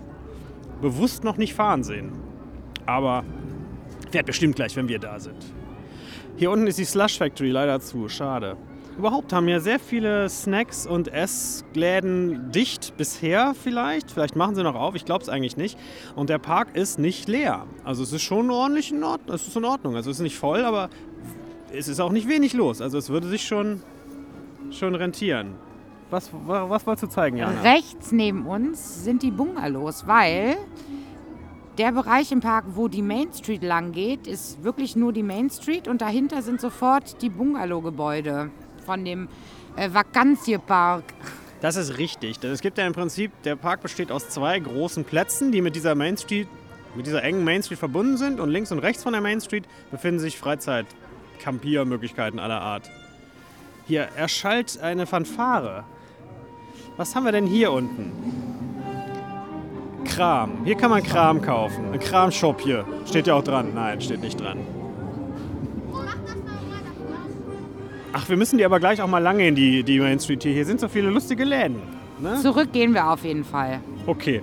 bewusst 0.81 1.23
noch 1.23 1.37
nicht 1.37 1.53
fahren 1.53 1.83
sehen. 1.83 2.11
Aber 2.85 3.23
fährt 4.11 4.25
bestimmt 4.25 4.55
gleich, 4.55 4.75
wenn 4.75 4.87
wir 4.87 4.99
da 4.99 5.19
sind. 5.19 5.37
Hier 6.37 6.51
unten 6.51 6.67
ist 6.67 6.77
die 6.79 6.85
Slush 6.85 7.17
Factory 7.17 7.49
leider 7.49 7.79
zu. 7.79 8.07
Schade. 8.09 8.57
Überhaupt 8.97 9.31
haben 9.31 9.47
ja 9.47 9.59
sehr 9.59 9.79
viele 9.79 10.27
Snacks 10.29 10.85
und 10.85 11.07
Essläden 11.07 12.51
dicht 12.51 12.95
bisher 12.97 13.53
vielleicht. 13.61 14.11
Vielleicht 14.11 14.35
machen 14.35 14.55
sie 14.55 14.63
noch 14.63 14.75
auf, 14.75 14.95
ich 14.95 15.05
glaube 15.05 15.23
es 15.23 15.29
eigentlich 15.29 15.55
nicht. 15.57 15.77
Und 16.15 16.29
der 16.29 16.39
Park 16.39 16.75
ist 16.75 16.99
nicht 16.99 17.27
leer. 17.29 17.65
Also 17.83 18.03
es 18.03 18.11
ist 18.11 18.21
schon 18.23 18.49
ordentlich 18.51 18.91
in 18.91 19.03
Ordnung. 19.03 19.35
Es 19.35 19.47
ist 19.47 19.55
in 19.55 19.65
Ordnung. 19.65 19.95
Also 19.95 20.09
es 20.11 20.17
ist 20.17 20.23
nicht 20.23 20.37
voll, 20.37 20.65
aber 20.65 20.89
es 21.73 21.87
ist 21.87 21.99
auch 22.01 22.11
nicht 22.11 22.27
wenig 22.27 22.53
los. 22.53 22.81
Also 22.81 22.97
es 22.97 23.09
würde 23.09 23.27
sich 23.27 23.43
schon, 23.47 23.81
schon 24.71 24.93
rentieren. 24.95 25.55
Was, 26.09 26.29
wa- 26.33 26.69
was 26.69 26.85
wolltest 26.85 27.03
du 27.03 27.07
zeigen, 27.07 27.37
Jana? 27.37 27.61
Rechts 27.61 28.11
neben 28.11 28.45
uns 28.45 29.05
sind 29.05 29.23
die 29.23 29.31
Bungalows, 29.31 30.05
weil 30.05 30.57
der 31.77 31.91
Bereich 31.91 32.31
im 32.31 32.41
Park, 32.41 32.65
wo 32.75 32.87
die 32.87 33.01
Main 33.01 33.33
Street 33.33 33.63
lang 33.63 33.91
geht, 33.91 34.27
ist 34.27 34.63
wirklich 34.63 34.95
nur 34.95 35.13
die 35.13 35.23
Main 35.23 35.49
Street 35.49 35.87
und 35.87 36.01
dahinter 36.01 36.41
sind 36.41 36.61
sofort 36.61 37.21
die 37.21 37.29
Bungalow-Gebäude 37.29 38.49
von 38.85 39.05
dem 39.05 39.27
äh, 39.75 39.93
Vakanziepark. 39.93 41.03
Das 41.61 41.75
ist 41.75 41.97
richtig. 41.97 42.39
Denn 42.39 42.51
Es 42.51 42.61
gibt 42.61 42.77
ja 42.77 42.85
im 42.85 42.93
Prinzip, 42.93 43.31
der 43.43 43.55
Park 43.55 43.81
besteht 43.81 44.11
aus 44.11 44.29
zwei 44.29 44.59
großen 44.59 45.05
Plätzen, 45.05 45.51
die 45.51 45.61
mit 45.61 45.75
dieser 45.75 45.95
Main 45.95 46.17
Street, 46.17 46.47
mit 46.95 47.05
dieser 47.05 47.23
engen 47.23 47.43
Main 47.43 47.63
Street 47.63 47.79
verbunden 47.79 48.17
sind. 48.17 48.39
Und 48.39 48.49
links 48.49 48.71
und 48.71 48.79
rechts 48.79 49.03
von 49.03 49.13
der 49.13 49.21
Main 49.21 49.41
Street 49.41 49.65
befinden 49.91 50.19
sich 50.19 50.39
Freizeit-Campiermöglichkeiten 50.39 52.39
aller 52.39 52.61
Art. 52.61 52.89
Hier 53.87 54.07
erschallt 54.15 54.79
eine 54.81 55.05
Fanfare. 55.05 55.83
Was 56.97 57.15
haben 57.15 57.25
wir 57.25 57.31
denn 57.31 57.47
hier 57.47 57.71
unten? 57.71 58.50
Kram. 60.05 60.63
Hier 60.65 60.75
kann 60.75 60.89
man 60.89 61.03
Kram 61.03 61.41
kaufen. 61.41 61.85
Ein 61.93 61.99
Kramshop 61.99 62.61
hier. 62.61 62.85
Steht 63.05 63.27
ja 63.27 63.35
auch 63.35 63.43
dran. 63.43 63.73
Nein, 63.73 64.01
steht 64.01 64.21
nicht 64.21 64.39
dran. 64.39 64.59
Ach, 68.13 68.27
wir 68.27 68.35
müssen 68.35 68.57
die 68.57 68.65
aber 68.65 68.79
gleich 68.79 69.01
auch 69.01 69.07
mal 69.07 69.19
lange 69.19 69.47
in 69.47 69.55
die, 69.55 69.83
die 69.83 69.99
Main 69.99 70.19
Street 70.19 70.43
hier. 70.43 70.53
Hier 70.53 70.65
sind 70.65 70.79
so 70.79 70.87
viele 70.87 71.09
lustige 71.09 71.45
Läden. 71.45 71.81
Ne? 72.19 72.35
Zurück 72.41 72.71
gehen 72.73 72.93
wir 72.93 73.09
auf 73.09 73.23
jeden 73.23 73.45
Fall. 73.45 73.79
Okay. 74.05 74.41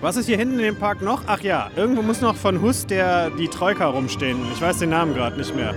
Was 0.00 0.16
ist 0.16 0.26
hier 0.26 0.36
hinten 0.36 0.54
in 0.54 0.64
dem 0.64 0.76
Park 0.76 1.02
noch? 1.02 1.22
Ach 1.26 1.40
ja, 1.40 1.70
irgendwo 1.74 2.02
muss 2.02 2.20
noch 2.20 2.36
von 2.36 2.60
Hus 2.60 2.86
der, 2.86 3.30
die 3.30 3.48
Troika 3.48 3.86
rumstehen. 3.86 4.38
Ich 4.52 4.60
weiß 4.60 4.78
den 4.78 4.90
Namen 4.90 5.14
gerade 5.14 5.36
nicht 5.36 5.56
mehr. 5.56 5.74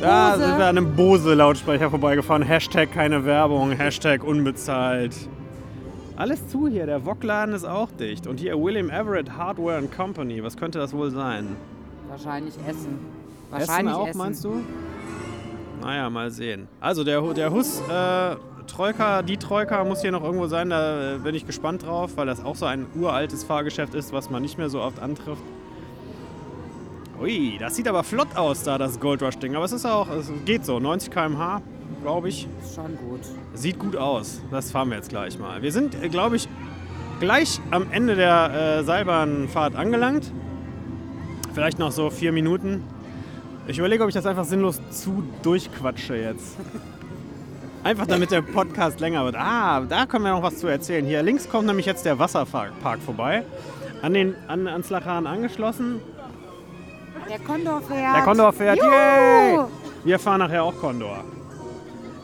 Da 0.00 0.32
Bose. 0.32 0.46
sind 0.46 0.58
wir 0.58 0.66
an 0.66 0.78
einem 0.78 0.96
Bose-Lautsprecher 0.96 1.90
vorbeigefahren. 1.90 2.42
Hashtag 2.42 2.90
keine 2.92 3.24
Werbung, 3.24 3.70
Hashtag 3.70 4.24
unbezahlt. 4.24 5.14
Alles 6.16 6.46
zu 6.48 6.68
hier, 6.68 6.86
der 6.86 7.04
Wok-Laden 7.06 7.54
ist 7.54 7.64
auch 7.64 7.90
dicht. 7.90 8.26
Und 8.26 8.38
hier 8.38 8.60
William 8.60 8.90
Everett 8.90 9.30
Hardware 9.30 9.78
and 9.78 9.90
Company. 9.94 10.42
Was 10.42 10.56
könnte 10.56 10.78
das 10.78 10.92
wohl 10.92 11.10
sein? 11.10 11.56
Wahrscheinlich 12.08 12.54
Essen. 12.58 12.68
Essen 12.68 12.98
Wahrscheinlich 13.50 13.94
auch, 13.94 14.08
Essen. 14.08 14.18
meinst 14.18 14.44
du? 14.44 14.60
Naja, 15.80 16.10
mal 16.10 16.30
sehen. 16.30 16.68
Also 16.80 17.02
der, 17.02 17.20
der 17.32 17.50
Hus 17.50 17.80
äh, 17.88 18.36
Troika, 18.66 19.22
die 19.22 19.36
Troika 19.38 19.82
muss 19.84 20.02
hier 20.02 20.12
noch 20.12 20.22
irgendwo 20.22 20.46
sein. 20.46 20.70
Da 20.70 21.14
äh, 21.14 21.18
bin 21.18 21.34
ich 21.34 21.46
gespannt 21.46 21.84
drauf, 21.84 22.12
weil 22.16 22.26
das 22.26 22.44
auch 22.44 22.56
so 22.56 22.66
ein 22.66 22.86
uraltes 22.94 23.42
Fahrgeschäft 23.42 23.94
ist, 23.94 24.12
was 24.12 24.30
man 24.30 24.42
nicht 24.42 24.58
mehr 24.58 24.68
so 24.68 24.80
oft 24.80 25.00
antrifft. 25.00 25.42
Ui, 27.20 27.56
das 27.58 27.76
sieht 27.76 27.88
aber 27.88 28.02
flott 28.04 28.36
aus 28.36 28.64
da, 28.64 28.78
das 28.78 29.00
Gold 29.00 29.22
Rush 29.22 29.38
Ding. 29.38 29.54
Aber 29.56 29.64
es 29.64 29.72
ist 29.72 29.86
auch, 29.86 30.08
es 30.10 30.30
geht 30.44 30.64
so, 30.64 30.78
90 30.78 31.10
km/h, 31.10 31.62
glaube 32.02 32.28
ich. 32.28 32.46
Ist 32.62 32.74
schon 32.74 32.96
gut. 32.98 33.20
Sieht 33.54 33.78
gut 33.78 33.96
aus. 33.96 34.40
Das 34.50 34.70
fahren 34.70 34.90
wir 34.90 34.96
jetzt 34.96 35.08
gleich 35.08 35.38
mal. 35.38 35.62
Wir 35.62 35.72
sind, 35.72 35.94
äh, 36.02 36.08
glaube 36.08 36.36
ich, 36.36 36.48
gleich 37.20 37.60
am 37.70 37.90
Ende 37.90 38.16
der 38.16 38.78
äh, 38.80 38.84
Seilbahnfahrt 38.84 39.76
angelangt. 39.76 40.30
Vielleicht 41.54 41.78
noch 41.78 41.92
so 41.92 42.10
vier 42.10 42.32
Minuten. 42.32 42.82
Ich 43.66 43.78
überlege, 43.78 44.02
ob 44.02 44.08
ich 44.08 44.14
das 44.14 44.26
einfach 44.26 44.44
sinnlos 44.44 44.80
zu 44.90 45.22
durchquatsche 45.42 46.16
jetzt. 46.16 46.56
Einfach 47.84 48.06
damit 48.06 48.30
der 48.30 48.42
Podcast 48.42 49.00
länger 49.00 49.24
wird. 49.24 49.34
Ah, 49.34 49.80
da 49.80 50.06
können 50.06 50.24
wir 50.24 50.30
noch 50.30 50.42
was 50.44 50.58
zu 50.58 50.68
erzählen. 50.68 51.04
Hier 51.04 51.20
links 51.20 51.48
kommt 51.48 51.66
nämlich 51.66 51.84
jetzt 51.84 52.04
der 52.06 52.16
Wasserpark 52.16 53.02
vorbei. 53.04 53.44
An 54.02 54.14
den, 54.14 54.36
an, 54.46 54.68
ans 54.68 54.88
Lachan 54.88 55.26
angeschlossen. 55.26 56.00
Der 57.28 57.40
Condor 57.40 57.80
fährt. 57.82 58.16
Der 58.16 58.22
Condor 58.22 58.52
fährt. 58.52 58.78
Juhu! 58.78 58.88
Yay! 58.88 59.58
Wir 60.04 60.18
fahren 60.20 60.38
nachher 60.38 60.62
auch 60.62 60.76
Condor. 60.78 61.24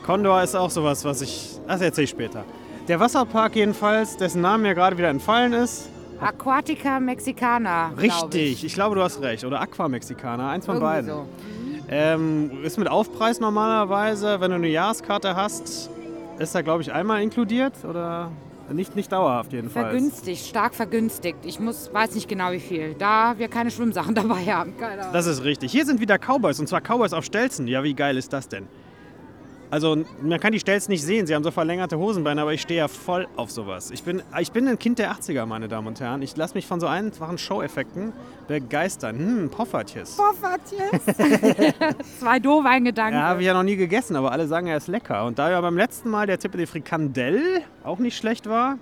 Condor 0.09 0.43
ist 0.43 0.55
auch 0.57 0.71
sowas, 0.71 1.05
was 1.05 1.21
ich. 1.21 1.51
Das 1.67 1.83
erzähle 1.83 2.05
ich 2.05 2.11
später. 2.11 2.43
Der 2.89 2.99
Wasserpark 2.99 3.55
jedenfalls, 3.55 4.17
dessen 4.17 4.41
Name 4.41 4.63
mir 4.63 4.75
gerade 4.75 4.97
wieder 4.97 5.11
entfallen 5.11 5.53
ist. 5.53 5.91
Aquatica 6.19 6.99
Mexicana. 6.99 7.89
Richtig, 7.89 8.53
Ich. 8.53 8.65
ich. 8.65 8.73
glaube, 8.73 8.95
du 8.95 9.03
hast 9.03 9.21
recht. 9.21 9.45
Oder 9.45 9.61
Aqua 9.61 9.87
Mexicana, 9.87 10.51
eins 10.51 10.65
von 10.65 10.77
Irgendwie 10.77 10.91
beiden. 10.95 11.11
so. 11.11 11.27
Ähm, 11.91 12.65
ist 12.65 12.79
mit 12.79 12.89
Aufpreis 12.89 13.39
normalerweise, 13.39 14.41
wenn 14.41 14.51
du 14.51 14.57
eine 14.57 14.69
Jahreskarte 14.69 15.37
hast, 15.37 15.91
ist 16.39 16.55
da 16.55 16.63
glaube 16.63 16.81
ich 16.81 16.91
einmal 16.91 17.21
inkludiert 17.23 17.75
oder 17.87 18.31
nicht, 18.73 18.97
nicht 18.97 19.13
dauerhaft 19.13 19.53
jedenfalls. 19.53 19.91
Vergünstigt, 19.91 20.47
stark 20.47 20.75
vergünstigt. 20.75 21.41
Ich 21.45 21.61
muss, 21.61 21.93
weiß 21.93 22.15
nicht 22.15 22.29
genau 22.31 22.53
wie 22.53 22.61
viel. 22.61 22.95
Da 22.99 23.35
wir 23.37 23.49
keine 23.49 23.71
Schwimmsachen 23.71 24.15
dabei 24.15 24.47
haben. 24.47 24.75
Keine 24.79 25.03
Ahnung. 25.03 25.13
Das 25.13 25.27
ist 25.27 25.45
richtig. 25.45 25.71
Hier 25.71 25.85
sind 25.85 26.01
wieder 26.01 26.17
Cowboys 26.17 26.59
und 26.61 26.67
zwar 26.67 26.81
Cowboys 26.81 27.13
auf 27.13 27.27
Stelzen. 27.27 27.67
Ja, 27.69 27.83
wie 27.83 27.93
geil 27.93 28.17
ist 28.17 28.33
das 28.33 28.49
denn? 28.49 28.67
Also 29.71 29.97
man 30.23 30.41
kann 30.41 30.53
die 30.53 30.61
Stelzen 30.61 30.91
nicht 30.93 31.03
sehen, 31.03 31.27
sie 31.27 31.35
haben 31.35 31.45
so 31.45 31.51
verlängerte 31.51 31.99
Hosenbeine, 31.99 32.41
aber 32.41 32.55
ich 32.55 32.63
stehe 32.63 32.79
ja 32.79 32.89
voll 32.89 33.29
auf 33.37 33.51
sowas. 33.51 33.91
Ich 33.91 34.03
bin, 34.03 34.23
ich 34.41 34.53
bin 34.53 34.67
ein 34.67 34.79
Kind 34.79 34.99
der 34.99 35.13
80er, 35.13 35.45
meine 35.45 35.69
Damen 35.69 35.89
und 35.89 36.01
Herren. 36.01 36.23
Ich 36.23 36.37
lasse 36.37 36.55
mich 36.55 36.67
von 36.67 36.81
so 36.81 36.87
einfachen 36.87 37.37
Show-Effekten 37.37 38.13
begeistern. 38.47 39.19
Hm, 39.19 39.51
Poffertjes. 39.51 40.17
Poffertjes. 40.17 41.05
Zwei 42.21 42.39
Dohweingedanken. 42.39 43.21
Ja, 43.21 43.27
habe 43.27 43.41
ich 43.41 43.47
ja 43.47 43.53
noch 43.53 43.63
nie 43.63 43.77
gegessen, 43.77 44.17
aber 44.17 44.33
alle 44.33 44.47
sagen, 44.47 44.69
er 44.69 44.79
ist 44.79 44.89
lecker. 44.89 45.27
Und 45.27 45.39
da 45.39 45.51
ja 45.51 45.61
beim 45.61 45.77
letzten 45.77 46.09
Mal 46.09 46.27
der 46.27 46.39
Tipp 46.39 46.53
mit 46.53 46.61
den 46.61 46.67
Frikandel 46.67 47.63
auch 47.85 47.99
nicht 47.99 48.17
schlecht 48.17 48.49
war, 48.49 48.79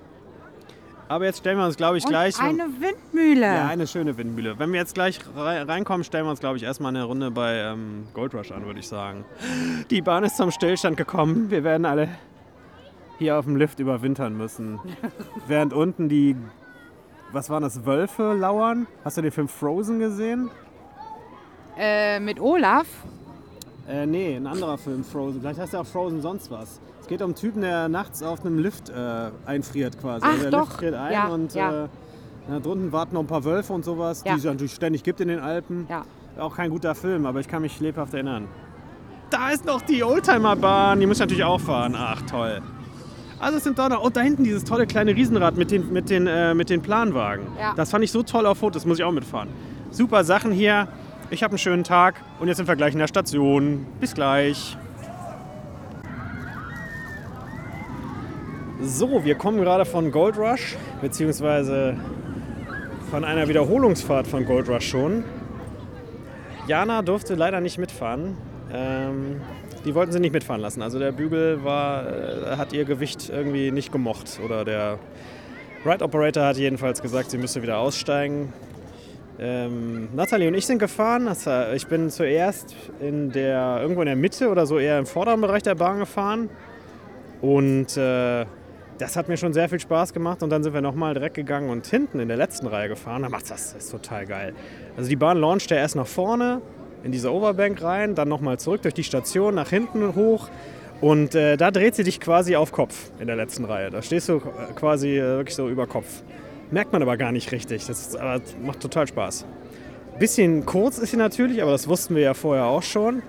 aber 1.09 1.25
jetzt 1.25 1.39
stellen 1.39 1.59
wir 1.59 1.65
uns, 1.67 1.77
glaube 1.77 1.99
ich, 1.99 2.05
Und 2.05 2.11
gleich... 2.11 2.41
eine 2.41 2.65
Windmühle. 2.81 3.41
ja, 3.47 3.67
eine 3.69 3.87
schöne 3.87 4.17
Windmühle. 4.17 4.59
Wenn 4.59 4.73
wir 4.73 4.81
jetzt 4.81 4.95
gleich 4.95 5.21
rei- 5.37 5.63
reinkommen, 5.63 6.05
stellen 6.05 6.27
wir 6.27 6.31
uns, 6.31 6.41
glaube 6.41 6.57
ich, 6.57 6.63
erstmal 6.63 6.91
eine 6.91 7.05
Runde 7.05 7.31
bei 7.31 7.55
ähm, 7.59 8.09
Gold 8.15 8.35
Rush 8.35 8.53
an, 8.53 8.67
würde 8.67 8.81
ich 8.81 8.89
sagen. 8.89 9.25
Die 9.91 10.03
Bahn 10.03 10.25
ist 10.25 10.37
zum 10.37 10.51
Stillstand 10.51 10.97
gekommen. 10.97 11.51
Wir 11.51 11.65
werden 11.65 11.85
alle 11.87 12.09
hier 13.19 13.39
auf 13.39 13.45
dem 13.47 13.57
Lift 13.57 13.79
überwintern 13.81 14.37
müssen. 14.37 14.79
Während 15.47 15.73
unten 15.73 16.09
die, 16.09 16.37
was 17.33 17.49
waren 17.51 17.63
das, 17.63 17.85
Wölfe 17.87 18.35
lauern. 18.35 18.87
Hast 19.05 19.17
du 19.17 19.23
den 19.23 19.33
Film 19.33 19.49
Frozen 19.49 19.99
gesehen? 19.99 20.51
Äh, 21.79 22.21
mit 22.21 22.41
Olaf. 22.41 22.87
Äh, 23.89 24.07
nee, 24.07 24.37
ein 24.37 24.47
anderer 24.47 24.79
Film, 24.79 25.05
Frozen. 25.05 25.41
Vielleicht 25.41 25.61
heißt 25.61 25.73
ja 25.73 25.81
auch 25.81 25.87
Frozen 25.87 26.21
sonst 26.21 26.51
was. 26.51 26.81
Es 27.01 27.07
geht 27.07 27.21
um 27.23 27.27
einen 27.27 27.35
Typen, 27.37 27.61
der 27.63 27.89
nachts 27.89 28.23
auf 28.23 28.45
einem 28.45 28.59
Lift 28.59 28.89
äh, 28.89 28.95
einfriert 29.47 30.01
quasi. 30.01 30.25
Ach, 30.27 30.31
also 30.31 30.43
der 30.43 30.51
doch. 30.51 30.67
Lift 30.67 30.73
friert 30.79 30.95
ein 30.95 31.13
Ja, 31.13 31.29
und 31.29 31.55
ja. 31.55 31.85
Äh, 31.85 31.89
da 32.49 32.59
drunten 32.61 32.93
warten 32.93 33.15
noch 33.15 33.23
ein 33.23 33.27
paar 33.27 33.45
Wölfe 33.45 33.73
und 33.73 33.85
sowas, 33.85 34.23
Ja. 34.25 34.33
die 34.33 34.39
es 34.39 34.45
natürlich 34.45 34.75
ständig 34.75 35.03
gibt 35.03 35.21
in 35.21 35.29
den 35.29 35.41
Alpen. 35.41 35.87
Ja. 35.89 36.05
Auch 36.39 36.57
kein 36.57 36.71
guter 36.71 36.95
Film, 36.95 37.27
aber 37.27 37.41
ich 37.41 37.49
kann 37.49 37.63
mich 37.63 37.79
lebhaft 37.81 38.13
erinnern. 38.15 38.49
Da 39.31 39.51
ist 39.51 39.65
noch 39.65 39.83
die 39.83 40.03
Oldtimerbahn, 40.05 41.01
die 41.01 41.07
muss 41.07 41.17
ich 41.17 41.21
natürlich 41.21 41.45
auch 41.45 41.61
fahren. 41.61 41.95
Ach, 41.97 42.23
toll. 42.23 42.61
Also 43.39 43.59
es 43.59 43.65
sind 43.65 43.79
da 43.79 43.89
noch, 43.89 44.03
und 44.03 44.17
da 44.17 44.21
hinten 44.21 44.45
dieses 44.45 44.65
tolle 44.65 44.87
kleine 44.87 45.15
Riesenrad 45.15 45.57
mit 45.57 45.71
den, 45.71 45.93
mit 45.93 46.09
den, 46.11 46.27
äh, 46.27 46.55
mit 46.55 46.71
den 46.71 46.83
Planwagen. 46.83 47.47
Ja. 47.59 47.75
Das 47.77 47.91
fand 47.91 48.03
ich 48.05 48.11
so 48.13 48.23
toll 48.23 48.47
auf 48.47 48.59
Fotos, 48.59 48.85
muss 48.87 48.99
ich 48.99 49.05
auch 49.05 49.13
mitfahren. 49.13 49.49
Super 49.91 50.25
Sachen 50.25 50.53
hier. 50.53 50.89
Ich 51.29 51.43
habe 51.43 51.53
einen 51.53 51.59
schönen 51.59 51.83
Tag 51.83 52.23
und 52.39 52.47
jetzt 52.47 52.59
sind 52.59 52.69
wir 52.69 52.77
gleich 52.77 52.93
in 52.93 53.01
der 53.01 53.09
Station. 53.09 53.85
Bis 53.99 54.15
gleich. 54.15 54.77
So, 58.81 59.25
wir 59.25 59.35
kommen 59.35 59.61
gerade 59.61 59.85
von 59.85 60.13
Gold 60.13 60.39
Rush, 60.39 60.77
beziehungsweise 61.01 61.97
von 63.11 63.25
einer 63.25 63.49
Wiederholungsfahrt 63.49 64.29
von 64.29 64.47
Gold 64.47 64.69
Rush 64.69 64.89
schon. 64.89 65.25
Jana 66.69 67.03
durfte 67.03 67.35
leider 67.35 67.61
nicht 67.61 67.79
mitfahren. 67.79 68.37
Ähm, 68.73 69.41
die 69.85 69.97
wollten 69.97 70.13
sie 70.13 70.21
nicht 70.21 70.33
mitfahren 70.33 70.61
lassen. 70.61 70.81
Also 70.81 71.01
der 71.01 71.11
Bügel 71.11 71.65
war, 71.65 72.07
äh, 72.07 72.57
hat 72.57 72.73
ihr 72.73 72.85
Gewicht 72.85 73.31
irgendwie 73.31 73.73
nicht 73.73 73.91
gemocht. 73.91 74.39
Oder 74.45 74.65
der 74.65 75.01
Ride 75.85 76.05
Operator 76.05 76.45
hat 76.45 76.57
jedenfalls 76.57 77.03
gesagt, 77.03 77.33
sie 77.33 77.39
müsste 77.39 77.63
wieder 77.63 77.79
aussteigen. 77.79 78.53
Ähm, 79.39 80.09
Nathalie 80.15 80.49
und 80.49 80.55
ich 80.55 80.67
sind 80.67 80.79
gefahren. 80.79 81.29
Ich 81.75 81.87
bin 81.87 82.11
zuerst 82.11 82.75
in 83.01 83.33
der, 83.33 83.79
irgendwo 83.83 84.01
in 84.03 84.07
der 84.07 84.17
Mitte 84.17 84.49
oder 84.49 84.67
so 84.67 84.79
eher 84.79 84.99
im 84.99 85.07
vorderen 85.07 85.41
Bereich 85.41 85.63
der 85.63 85.75
Bahn 85.75 85.99
gefahren. 85.99 86.49
Und 87.43 87.97
äh, 87.97 88.47
das 88.99 89.17
hat 89.17 89.29
mir 89.29 89.37
schon 89.37 89.53
sehr 89.53 89.69
viel 89.69 89.81
Spaß 89.81 90.15
gemacht. 90.15 90.43
Und 90.43 90.51
dann 90.51 90.63
sind 90.63 90.73
wir 90.73 90.81
nochmal 90.81 91.15
direkt 91.15 91.35
gegangen 91.35 91.69
und 91.69 91.87
hinten 91.87 92.19
in 92.19 92.29
der 92.29 92.37
letzten 92.37 92.67
Reihe 92.67 92.89
gefahren. 92.89 93.23
Da 93.23 93.29
macht 93.29 93.51
das, 93.51 93.75
das 93.75 93.85
ist 93.85 93.91
total 93.91 94.27
geil. 94.27 94.55
Also 94.97 95.09
die 95.09 95.17
Bahn 95.17 95.39
launcht 95.39 95.71
ja 95.71 95.77
erst 95.77 95.97
nach 95.97 96.07
vorne 96.07 96.63
in 97.05 97.13
diese 97.13 97.33
Overbank 97.33 97.83
rein, 97.83 98.15
dann 98.15 98.29
nochmal 98.29 98.59
zurück 98.59 98.83
durch 98.83 98.95
die 98.95 99.05
Station 99.05 99.55
nach 99.55 99.69
hinten 99.69 100.15
hoch. 100.15 100.49
Und 101.01 101.35
äh, 101.35 101.59
da 101.59 101.71
dreht 101.71 101.95
sie 101.95 102.05
dich 102.05 102.21
quasi 102.21 102.57
auf 102.57 102.73
Kopf 102.73 103.11
in 103.21 103.27
der 103.27 103.37
letzten 103.37 103.67
Reihe. 103.67 103.91
Da 103.91 104.01
stehst 104.01 104.31
du 104.31 104.37
äh, 104.37 104.73
quasi 104.75 105.19
äh, 105.19 105.37
wirklich 105.37 105.55
so 105.55 105.69
über 105.69 105.87
Kopf. 105.87 106.23
Merkt 106.71 106.93
man 106.93 107.03
aber 107.03 107.17
gar 107.17 107.33
nicht 107.33 107.53
richtig. 107.53 107.87
Das 107.87 108.15
ist, 108.15 108.19
macht 108.61 108.81
total 108.81 109.07
Spaß. 109.07 109.47
Bisschen 110.19 110.65
kurz 110.67 110.99
ist 110.99 111.11
sie 111.11 111.17
natürlich, 111.17 111.63
aber 111.63 111.73
das 111.73 111.89
wussten 111.89 112.15
wir 112.15 112.23
ja 112.23 112.35
vorher 112.35 112.65
auch 112.65 112.83
schon. 112.83 113.23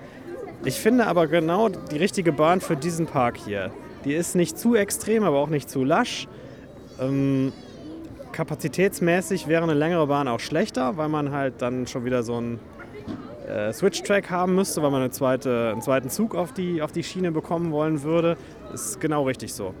Ich 0.64 0.74
finde 0.74 1.06
aber 1.06 1.26
genau 1.26 1.68
die 1.68 1.98
richtige 1.98 2.32
Bahn 2.32 2.60
für 2.60 2.76
diesen 2.76 3.06
Park 3.06 3.36
hier. 3.36 3.70
Die 4.04 4.14
ist 4.14 4.34
nicht 4.34 4.58
zu 4.58 4.74
extrem, 4.74 5.22
aber 5.22 5.38
auch 5.38 5.48
nicht 5.48 5.70
zu 5.70 5.84
lasch. 5.84 6.26
Ähm, 7.00 7.52
kapazitätsmäßig 8.32 9.48
wäre 9.48 9.62
eine 9.62 9.74
längere 9.74 10.06
Bahn 10.06 10.28
auch 10.28 10.40
schlechter, 10.40 10.96
weil 10.96 11.08
man 11.08 11.30
halt 11.30 11.62
dann 11.62 11.86
schon 11.86 12.04
wieder 12.04 12.22
so 12.22 12.36
einen 12.36 12.58
äh, 13.48 13.72
Switch-Track 13.72 14.30
haben 14.30 14.54
müsste, 14.54 14.82
weil 14.82 14.90
man 14.90 15.02
eine 15.02 15.10
zweite, 15.10 15.70
einen 15.72 15.82
zweiten 15.82 16.10
Zug 16.10 16.34
auf 16.34 16.52
die, 16.52 16.82
auf 16.82 16.92
die 16.92 17.02
Schiene 17.02 17.32
bekommen 17.32 17.70
wollen 17.70 18.02
würde. 18.02 18.36
Ist 18.72 19.00
genau 19.00 19.24
richtig 19.24 19.54
so. 19.54 19.74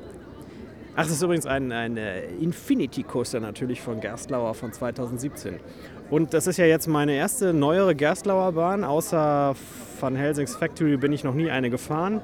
Ach, 1.00 1.04
das 1.04 1.12
ist 1.12 1.22
übrigens 1.22 1.46
ein, 1.46 1.70
ein 1.70 1.96
äh, 1.96 2.26
Infinity 2.40 3.04
Coaster 3.04 3.38
natürlich 3.38 3.80
von 3.80 4.00
Gerstlauer 4.00 4.52
von 4.54 4.72
2017. 4.72 5.60
Und 6.10 6.34
das 6.34 6.48
ist 6.48 6.56
ja 6.56 6.64
jetzt 6.64 6.88
meine 6.88 7.12
erste 7.12 7.54
neuere 7.54 7.94
Gerstlauer 7.94 8.50
Bahn. 8.50 8.82
Außer 8.82 9.54
Van 10.00 10.16
Helsings 10.16 10.56
Factory 10.56 10.96
bin 10.96 11.12
ich 11.12 11.22
noch 11.22 11.34
nie 11.34 11.52
eine 11.52 11.70
gefahren. 11.70 12.20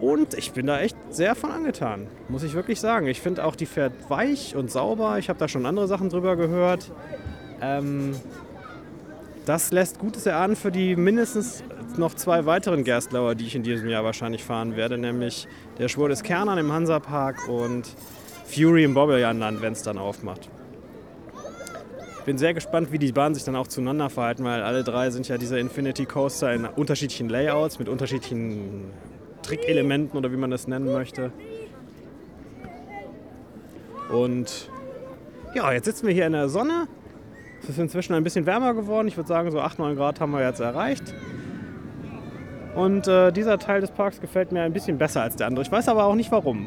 Und 0.00 0.32
ich 0.32 0.52
bin 0.52 0.66
da 0.66 0.80
echt 0.80 0.96
sehr 1.10 1.34
von 1.34 1.50
angetan, 1.50 2.06
muss 2.30 2.44
ich 2.44 2.54
wirklich 2.54 2.80
sagen. 2.80 3.06
Ich 3.08 3.20
finde 3.20 3.44
auch, 3.44 3.56
die 3.56 3.66
fährt 3.66 3.92
weich 4.08 4.56
und 4.56 4.70
sauber. 4.70 5.18
Ich 5.18 5.28
habe 5.28 5.38
da 5.38 5.48
schon 5.48 5.66
andere 5.66 5.88
Sachen 5.88 6.08
drüber 6.08 6.36
gehört. 6.36 6.92
Ähm, 7.60 8.16
das 9.44 9.70
lässt 9.70 9.98
Gutes 9.98 10.24
erahnen 10.24 10.56
für 10.56 10.72
die 10.72 10.96
mindestens 10.96 11.62
noch 11.98 12.14
zwei 12.14 12.46
weiteren 12.46 12.84
Gerstlauer, 12.84 13.34
die 13.34 13.46
ich 13.46 13.54
in 13.54 13.62
diesem 13.62 13.88
Jahr 13.88 14.04
wahrscheinlich 14.04 14.44
fahren 14.44 14.76
werde, 14.76 14.98
nämlich 14.98 15.48
der 15.78 15.88
Schwur 15.88 16.08
des 16.08 16.22
Kernern 16.22 16.58
im 16.58 16.72
Hansapark 16.72 17.48
und 17.48 17.84
Fury 18.46 18.84
im 18.84 18.94
Bobbeljahnland, 18.94 19.62
wenn 19.62 19.72
es 19.72 19.82
dann 19.82 19.98
aufmacht. 19.98 20.48
Ich 22.18 22.24
bin 22.24 22.38
sehr 22.38 22.54
gespannt, 22.54 22.92
wie 22.92 22.98
die 22.98 23.10
Bahnen 23.10 23.34
sich 23.34 23.42
dann 23.44 23.56
auch 23.56 23.66
zueinander 23.66 24.08
verhalten, 24.08 24.44
weil 24.44 24.62
alle 24.62 24.84
drei 24.84 25.10
sind 25.10 25.26
ja 25.26 25.38
diese 25.38 25.58
Infinity 25.58 26.06
Coaster 26.06 26.52
in 26.52 26.66
unterschiedlichen 26.66 27.28
Layouts, 27.28 27.78
mit 27.78 27.88
unterschiedlichen 27.88 28.90
Trickelementen 29.42 30.16
oder 30.16 30.30
wie 30.30 30.36
man 30.36 30.50
das 30.50 30.68
nennen 30.68 30.92
möchte. 30.92 31.32
Und 34.08 34.70
ja, 35.54 35.72
jetzt 35.72 35.86
sitzen 35.86 36.06
wir 36.06 36.14
hier 36.14 36.26
in 36.26 36.32
der 36.32 36.48
Sonne. 36.48 36.86
Es 37.62 37.70
ist 37.70 37.78
inzwischen 37.78 38.14
ein 38.14 38.22
bisschen 38.22 38.46
wärmer 38.46 38.74
geworden. 38.74 39.08
Ich 39.08 39.16
würde 39.16 39.28
sagen, 39.28 39.50
so 39.50 39.60
8, 39.60 39.78
9 39.78 39.96
Grad 39.96 40.20
haben 40.20 40.32
wir 40.32 40.46
jetzt 40.46 40.60
erreicht. 40.60 41.14
Und 42.74 43.06
äh, 43.06 43.32
dieser 43.32 43.58
Teil 43.58 43.80
des 43.80 43.90
Parks 43.90 44.20
gefällt 44.20 44.52
mir 44.52 44.62
ein 44.62 44.72
bisschen 44.72 44.98
besser 44.98 45.22
als 45.22 45.36
der 45.36 45.46
andere. 45.46 45.64
Ich 45.64 45.70
weiß 45.70 45.88
aber 45.88 46.04
auch 46.04 46.14
nicht 46.14 46.32
warum, 46.32 46.66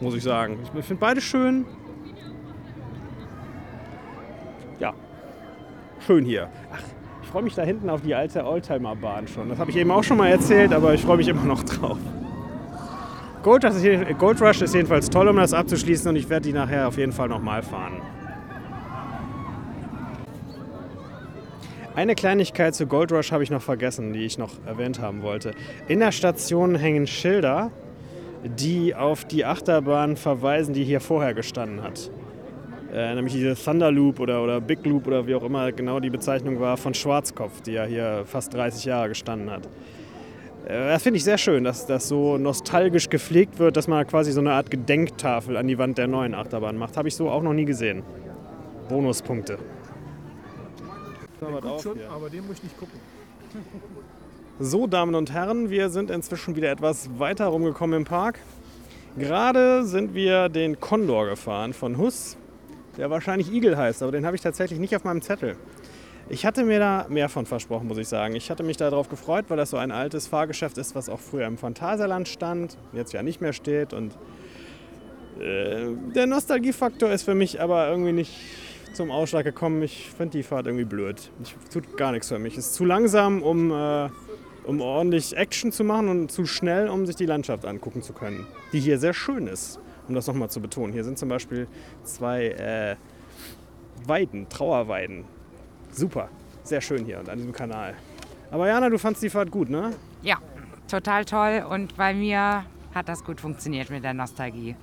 muss 0.00 0.14
ich 0.14 0.22
sagen. 0.22 0.58
Ich 0.62 0.84
finde 0.84 1.00
beide 1.00 1.20
schön. 1.20 1.64
Ja, 4.78 4.94
schön 6.06 6.24
hier. 6.24 6.48
Ach, 6.72 6.80
ich 7.22 7.28
freue 7.28 7.42
mich 7.42 7.54
da 7.54 7.62
hinten 7.62 7.90
auf 7.90 8.02
die 8.02 8.14
alte 8.14 8.44
Oldtimer-Bahn 8.44 9.26
schon. 9.26 9.48
Das 9.48 9.58
habe 9.58 9.70
ich 9.70 9.76
eben 9.76 9.90
auch 9.90 10.04
schon 10.04 10.18
mal 10.18 10.28
erzählt, 10.28 10.72
aber 10.72 10.94
ich 10.94 11.02
freue 11.02 11.16
mich 11.16 11.28
immer 11.28 11.44
noch 11.44 11.62
drauf. 11.64 11.98
Gold 13.42 13.64
Rush, 13.64 14.56
ist, 14.56 14.62
ist 14.62 14.74
jedenfalls 14.74 15.10
toll, 15.10 15.26
um 15.26 15.36
das 15.36 15.52
abzuschließen 15.52 16.08
und 16.08 16.16
ich 16.16 16.28
werde 16.28 16.46
die 16.46 16.52
nachher 16.52 16.86
auf 16.86 16.96
jeden 16.96 17.10
Fall 17.10 17.28
nochmal 17.28 17.62
fahren. 17.62 18.00
Eine 21.94 22.14
Kleinigkeit 22.14 22.74
zu 22.74 22.86
Gold 22.86 23.12
Rush 23.12 23.32
habe 23.32 23.42
ich 23.42 23.50
noch 23.50 23.60
vergessen, 23.60 24.14
die 24.14 24.24
ich 24.24 24.38
noch 24.38 24.52
erwähnt 24.64 24.98
haben 24.98 25.20
wollte. 25.20 25.50
In 25.88 26.00
der 26.00 26.10
Station 26.10 26.74
hängen 26.74 27.06
Schilder, 27.06 27.70
die 28.44 28.94
auf 28.94 29.26
die 29.26 29.44
Achterbahn 29.44 30.16
verweisen, 30.16 30.72
die 30.72 30.84
hier 30.84 31.00
vorher 31.00 31.34
gestanden 31.34 31.82
hat. 31.82 32.10
Äh, 32.94 33.14
nämlich 33.14 33.34
diese 33.34 33.54
Thunder 33.54 33.90
Loop 33.90 34.20
oder, 34.20 34.42
oder 34.42 34.58
Big 34.62 34.86
Loop 34.86 35.06
oder 35.06 35.26
wie 35.26 35.34
auch 35.34 35.42
immer 35.42 35.70
genau 35.72 36.00
die 36.00 36.08
Bezeichnung 36.08 36.60
war 36.60 36.78
von 36.78 36.94
Schwarzkopf, 36.94 37.60
die 37.60 37.72
ja 37.72 37.84
hier 37.84 38.22
fast 38.24 38.54
30 38.54 38.86
Jahre 38.86 39.10
gestanden 39.10 39.50
hat. 39.50 39.66
Äh, 40.66 40.92
Das 40.92 41.02
finde 41.02 41.18
ich 41.18 41.24
sehr 41.24 41.38
schön, 41.38 41.62
dass 41.62 41.84
das 41.84 42.08
so 42.08 42.38
nostalgisch 42.38 43.10
gepflegt 43.10 43.58
wird, 43.58 43.76
dass 43.76 43.86
man 43.86 44.06
quasi 44.06 44.32
so 44.32 44.40
eine 44.40 44.52
Art 44.52 44.70
Gedenktafel 44.70 45.58
an 45.58 45.68
die 45.68 45.76
Wand 45.76 45.98
der 45.98 46.06
neuen 46.06 46.34
Achterbahn 46.34 46.78
macht. 46.78 46.96
Habe 46.96 47.08
ich 47.08 47.16
so 47.16 47.28
auch 47.28 47.42
noch 47.42 47.52
nie 47.52 47.66
gesehen. 47.66 48.02
Bonuspunkte. 48.88 49.58
Der 51.42 51.60
guckt 51.60 51.82
schon, 51.82 51.98
aber 52.08 52.30
den 52.30 52.46
muss 52.46 52.58
ich 52.58 52.64
nicht 52.64 52.78
gucken. 52.78 52.98
So, 54.60 54.86
Damen 54.86 55.14
und 55.14 55.32
Herren, 55.32 55.70
wir 55.70 55.90
sind 55.90 56.10
inzwischen 56.10 56.54
wieder 56.56 56.70
etwas 56.70 57.10
weiter 57.18 57.46
rumgekommen 57.46 58.00
im 58.00 58.04
Park. 58.04 58.38
Gerade 59.18 59.84
sind 59.84 60.14
wir 60.14 60.48
den 60.48 60.78
Condor 60.80 61.26
gefahren 61.26 61.72
von 61.72 61.98
Huss, 61.98 62.36
der 62.96 63.10
wahrscheinlich 63.10 63.52
Igel 63.52 63.76
heißt, 63.76 64.02
aber 64.02 64.12
den 64.12 64.24
habe 64.24 64.36
ich 64.36 64.42
tatsächlich 64.42 64.78
nicht 64.78 64.94
auf 64.96 65.04
meinem 65.04 65.20
Zettel. 65.20 65.56
Ich 66.28 66.46
hatte 66.46 66.64
mir 66.64 66.78
da 66.78 67.06
mehr 67.08 67.28
von 67.28 67.44
versprochen, 67.44 67.88
muss 67.88 67.98
ich 67.98 68.08
sagen. 68.08 68.36
Ich 68.36 68.50
hatte 68.50 68.62
mich 68.62 68.76
darauf 68.76 69.08
gefreut, 69.08 69.46
weil 69.48 69.56
das 69.56 69.70
so 69.70 69.76
ein 69.76 69.90
altes 69.90 70.28
Fahrgeschäft 70.28 70.78
ist, 70.78 70.94
was 70.94 71.08
auch 71.08 71.20
früher 71.20 71.46
im 71.46 71.58
Phantasialand 71.58 72.28
stand, 72.28 72.78
jetzt 72.92 73.12
ja 73.12 73.22
nicht 73.22 73.40
mehr 73.40 73.52
steht. 73.52 73.92
Und 73.92 74.16
äh, 75.40 75.88
der 76.14 76.26
Nostalgiefaktor 76.26 77.10
ist 77.10 77.24
für 77.24 77.34
mich 77.34 77.60
aber 77.60 77.88
irgendwie 77.88 78.12
nicht 78.12 78.32
zum 78.92 79.10
Ausschlag 79.10 79.44
gekommen. 79.44 79.82
Ich 79.82 80.10
finde 80.10 80.38
die 80.38 80.42
Fahrt 80.42 80.66
irgendwie 80.66 80.84
blöd. 80.84 81.30
Ich, 81.42 81.54
tut 81.72 81.96
gar 81.96 82.12
nichts 82.12 82.28
für 82.28 82.38
mich. 82.38 82.56
Es 82.56 82.66
ist 82.66 82.74
zu 82.74 82.84
langsam, 82.84 83.42
um, 83.42 83.70
äh, 83.70 84.08
um 84.64 84.80
ordentlich 84.80 85.36
Action 85.36 85.72
zu 85.72 85.84
machen 85.84 86.08
und 86.08 86.30
zu 86.30 86.46
schnell, 86.46 86.88
um 86.88 87.06
sich 87.06 87.16
die 87.16 87.26
Landschaft 87.26 87.64
angucken 87.64 88.02
zu 88.02 88.12
können, 88.12 88.46
die 88.72 88.80
hier 88.80 88.98
sehr 88.98 89.14
schön 89.14 89.46
ist, 89.46 89.80
um 90.08 90.14
das 90.14 90.26
nochmal 90.26 90.50
zu 90.50 90.60
betonen. 90.60 90.92
Hier 90.92 91.04
sind 91.04 91.18
zum 91.18 91.28
Beispiel 91.28 91.66
zwei 92.04 92.46
äh, 92.48 92.96
Weiden, 94.06 94.48
Trauerweiden. 94.48 95.24
Super, 95.90 96.28
sehr 96.62 96.80
schön 96.80 97.04
hier 97.04 97.18
und 97.18 97.28
an 97.28 97.38
diesem 97.38 97.52
Kanal. 97.52 97.94
Aber 98.50 98.68
Jana, 98.68 98.90
du 98.90 98.98
fandst 98.98 99.22
die 99.22 99.30
Fahrt 99.30 99.50
gut, 99.50 99.70
ne? 99.70 99.92
Ja, 100.22 100.38
total 100.88 101.24
toll 101.24 101.64
und 101.68 101.96
bei 101.96 102.12
mir 102.14 102.64
hat 102.94 103.08
das 103.08 103.24
gut 103.24 103.40
funktioniert 103.40 103.90
mit 103.90 104.04
der 104.04 104.14
Nostalgie. 104.14 104.76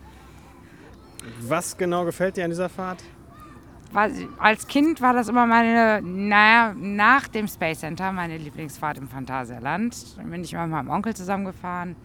Was 1.42 1.78
genau 1.78 2.06
gefällt 2.06 2.38
dir 2.38 2.46
an 2.46 2.50
dieser 2.50 2.70
Fahrt? 2.70 3.04
War, 3.92 4.10
als 4.38 4.68
Kind 4.68 5.02
war 5.02 5.14
das 5.14 5.30
immer 5.30 5.48
meine, 5.48 6.02
naja, 6.04 6.76
nach 6.78 7.28
dem 7.28 7.48
Space 7.48 7.80
Center 7.80 8.12
meine 8.12 8.38
Lieblingsfahrt 8.38 9.00
im 9.00 9.08
Phantasialand. 9.08 10.18
Dann 10.18 10.30
bin 10.30 10.44
ich 10.44 10.54
immer 10.54 10.68
mit 10.68 10.72
meinem 10.74 10.90
Onkel 10.90 11.16
zusammengefahren. 11.16 11.96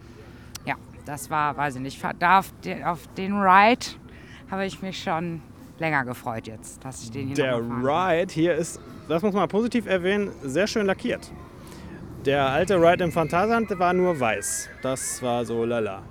Ja, 0.65 0.75
das 1.05 1.29
war, 1.29 1.55
weiß 1.55 1.75
ich 1.75 1.81
nicht, 1.81 2.03
da 2.19 2.39
auf 2.39 2.51
den, 2.63 2.83
auf 2.83 3.07
den 3.15 3.33
Ride 3.33 3.85
habe 4.49 4.65
ich 4.65 4.81
mich 4.81 5.01
schon 5.01 5.41
länger 5.77 6.05
gefreut 6.05 6.47
jetzt, 6.47 6.83
dass 6.83 7.03
ich 7.03 7.11
den 7.11 7.27
hier 7.27 7.35
Der. 7.35 7.57
Ride 7.57 8.33
hier 8.33 8.55
ist, 8.55 8.79
das 9.07 9.21
muss 9.21 9.33
man 9.33 9.47
positiv 9.47 9.85
erwähnen, 9.85 10.31
sehr 10.43 10.65
schön 10.65 10.87
lackiert. 10.87 11.31
Der 12.25 12.47
alte 12.47 12.81
Ride 12.81 13.03
im 13.03 13.11
Phantasialand 13.11 13.77
war 13.77 13.93
nur 13.93 14.19
weiß. 14.19 14.69
Das 14.81 15.21
war 15.21 15.45
so 15.45 15.63
lala. 15.65 16.01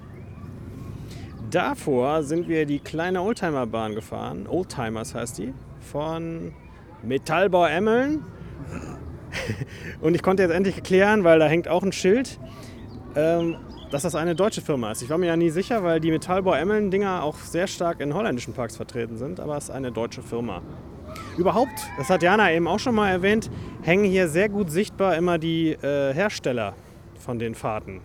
Davor 1.55 2.25
sind 2.25 2.49
wir 2.49 2.67
die 2.67 2.81
kleine 2.81 3.23
Oldtimerbahn 3.23 3.95
gefahren. 3.95 4.49
Oldtimers 4.49 5.15
heißt 5.15 5.39
die. 5.39 5.55
Von 5.79 6.53
Metallbau 7.05 7.67
Emmeln. 7.67 8.25
Und 10.01 10.17
ich 10.17 10.23
konnte 10.25 10.43
jetzt 10.43 10.51
endlich 10.51 10.83
klären, 10.83 11.23
weil 11.23 11.39
da 11.39 11.47
hängt 11.47 11.69
auch 11.69 11.85
ein 11.85 11.93
Schild, 11.93 12.41
ähm, 13.15 13.57
dass 13.93 14.03
das 14.03 14.17
eine 14.17 14.35
deutsche 14.35 14.63
Firma 14.63 14.91
ist. 14.91 15.03
Ich 15.03 15.11
war 15.11 15.17
mir 15.17 15.27
ja 15.27 15.37
nie 15.37 15.51
sicher, 15.51 15.85
weil 15.85 16.01
die 16.01 16.11
Metallbau 16.11 16.55
Emmeln 16.55 16.91
Dinger 16.91 17.23
auch 17.23 17.37
sehr 17.37 17.69
stark 17.69 18.01
in 18.01 18.15
holländischen 18.15 18.53
Parks 18.53 18.75
vertreten 18.75 19.17
sind, 19.17 19.39
aber 19.39 19.57
es 19.57 19.65
ist 19.65 19.71
eine 19.71 19.93
deutsche 19.93 20.23
Firma. 20.23 20.61
Überhaupt, 21.39 21.87
das 21.97 22.11
hat 22.11 22.25
Jana 22.25 22.51
eben 22.51 22.67
auch 22.67 22.81
schon 22.81 22.97
mal 22.97 23.11
erwähnt, 23.11 23.49
hängen 23.83 24.07
hier 24.07 24.27
sehr 24.27 24.49
gut 24.49 24.73
sichtbar 24.73 25.15
immer 25.15 25.39
die 25.39 25.71
äh, 25.71 26.13
Hersteller 26.13 26.75
von 27.17 27.39
den 27.39 27.55
Fahrten. 27.55 28.01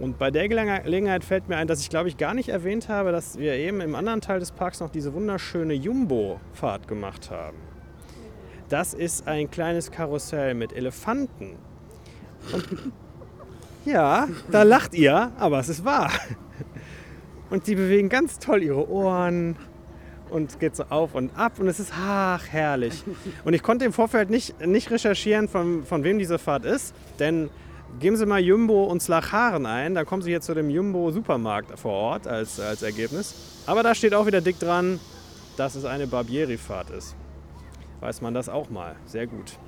Und 0.00 0.18
bei 0.18 0.30
der 0.30 0.48
Gelegen- 0.48 0.82
Gelegenheit 0.82 1.24
fällt 1.24 1.48
mir 1.48 1.56
ein, 1.58 1.66
dass 1.66 1.80
ich 1.80 1.90
glaube 1.90 2.08
ich 2.08 2.16
gar 2.16 2.32
nicht 2.32 2.48
erwähnt 2.48 2.88
habe, 2.88 3.12
dass 3.12 3.38
wir 3.38 3.54
eben 3.54 3.82
im 3.82 3.94
anderen 3.94 4.22
Teil 4.22 4.40
des 4.40 4.50
Parks 4.50 4.80
noch 4.80 4.88
diese 4.90 5.12
wunderschöne 5.12 5.74
Jumbo-Fahrt 5.74 6.88
gemacht 6.88 7.30
haben. 7.30 7.58
Das 8.70 8.94
ist 8.94 9.28
ein 9.28 9.50
kleines 9.50 9.90
Karussell 9.90 10.54
mit 10.54 10.72
Elefanten. 10.72 11.56
Und 12.50 12.92
ja, 13.84 14.26
da 14.50 14.62
lacht 14.62 14.94
ihr, 14.94 15.32
aber 15.38 15.58
es 15.58 15.68
ist 15.68 15.84
wahr. 15.84 16.10
Und 17.50 17.66
die 17.66 17.74
bewegen 17.74 18.08
ganz 18.08 18.38
toll 18.38 18.62
ihre 18.62 18.88
Ohren 18.88 19.56
und 20.30 20.50
es 20.50 20.58
geht 20.58 20.76
so 20.76 20.84
auf 20.84 21.14
und 21.14 21.36
ab 21.36 21.58
und 21.58 21.66
es 21.68 21.78
ist 21.80 21.92
ach 21.94 22.46
herrlich. 22.48 23.04
Und 23.44 23.52
ich 23.52 23.62
konnte 23.62 23.84
im 23.84 23.92
Vorfeld 23.92 24.30
nicht, 24.30 24.64
nicht 24.64 24.90
recherchieren, 24.90 25.48
von, 25.48 25.84
von 25.84 26.04
wem 26.04 26.18
diese 26.18 26.38
Fahrt 26.38 26.64
ist, 26.64 26.94
denn 27.18 27.50
geben 27.98 28.16
Sie 28.16 28.26
mal 28.26 28.40
Jumbo 28.40 28.84
und 28.84 29.02
Slacharen 29.02 29.66
ein, 29.66 29.94
dann 29.94 30.06
kommen 30.06 30.22
Sie 30.22 30.30
hier 30.30 30.40
zu 30.40 30.54
dem 30.54 30.70
Jumbo 30.70 31.10
Supermarkt 31.10 31.78
vor 31.78 31.92
Ort 31.92 32.26
als, 32.26 32.60
als 32.60 32.82
Ergebnis. 32.82 33.62
Aber 33.66 33.82
da 33.82 33.94
steht 33.94 34.14
auch 34.14 34.26
wieder 34.26 34.40
dick 34.40 34.58
dran, 34.58 35.00
dass 35.56 35.74
es 35.74 35.84
eine 35.84 36.06
Barbieri-Fahrt 36.06 36.90
ist. 36.90 37.16
Weiß 38.00 38.22
man 38.22 38.32
das 38.32 38.48
auch 38.48 38.70
mal. 38.70 38.96
Sehr 39.04 39.26
gut. 39.26 39.58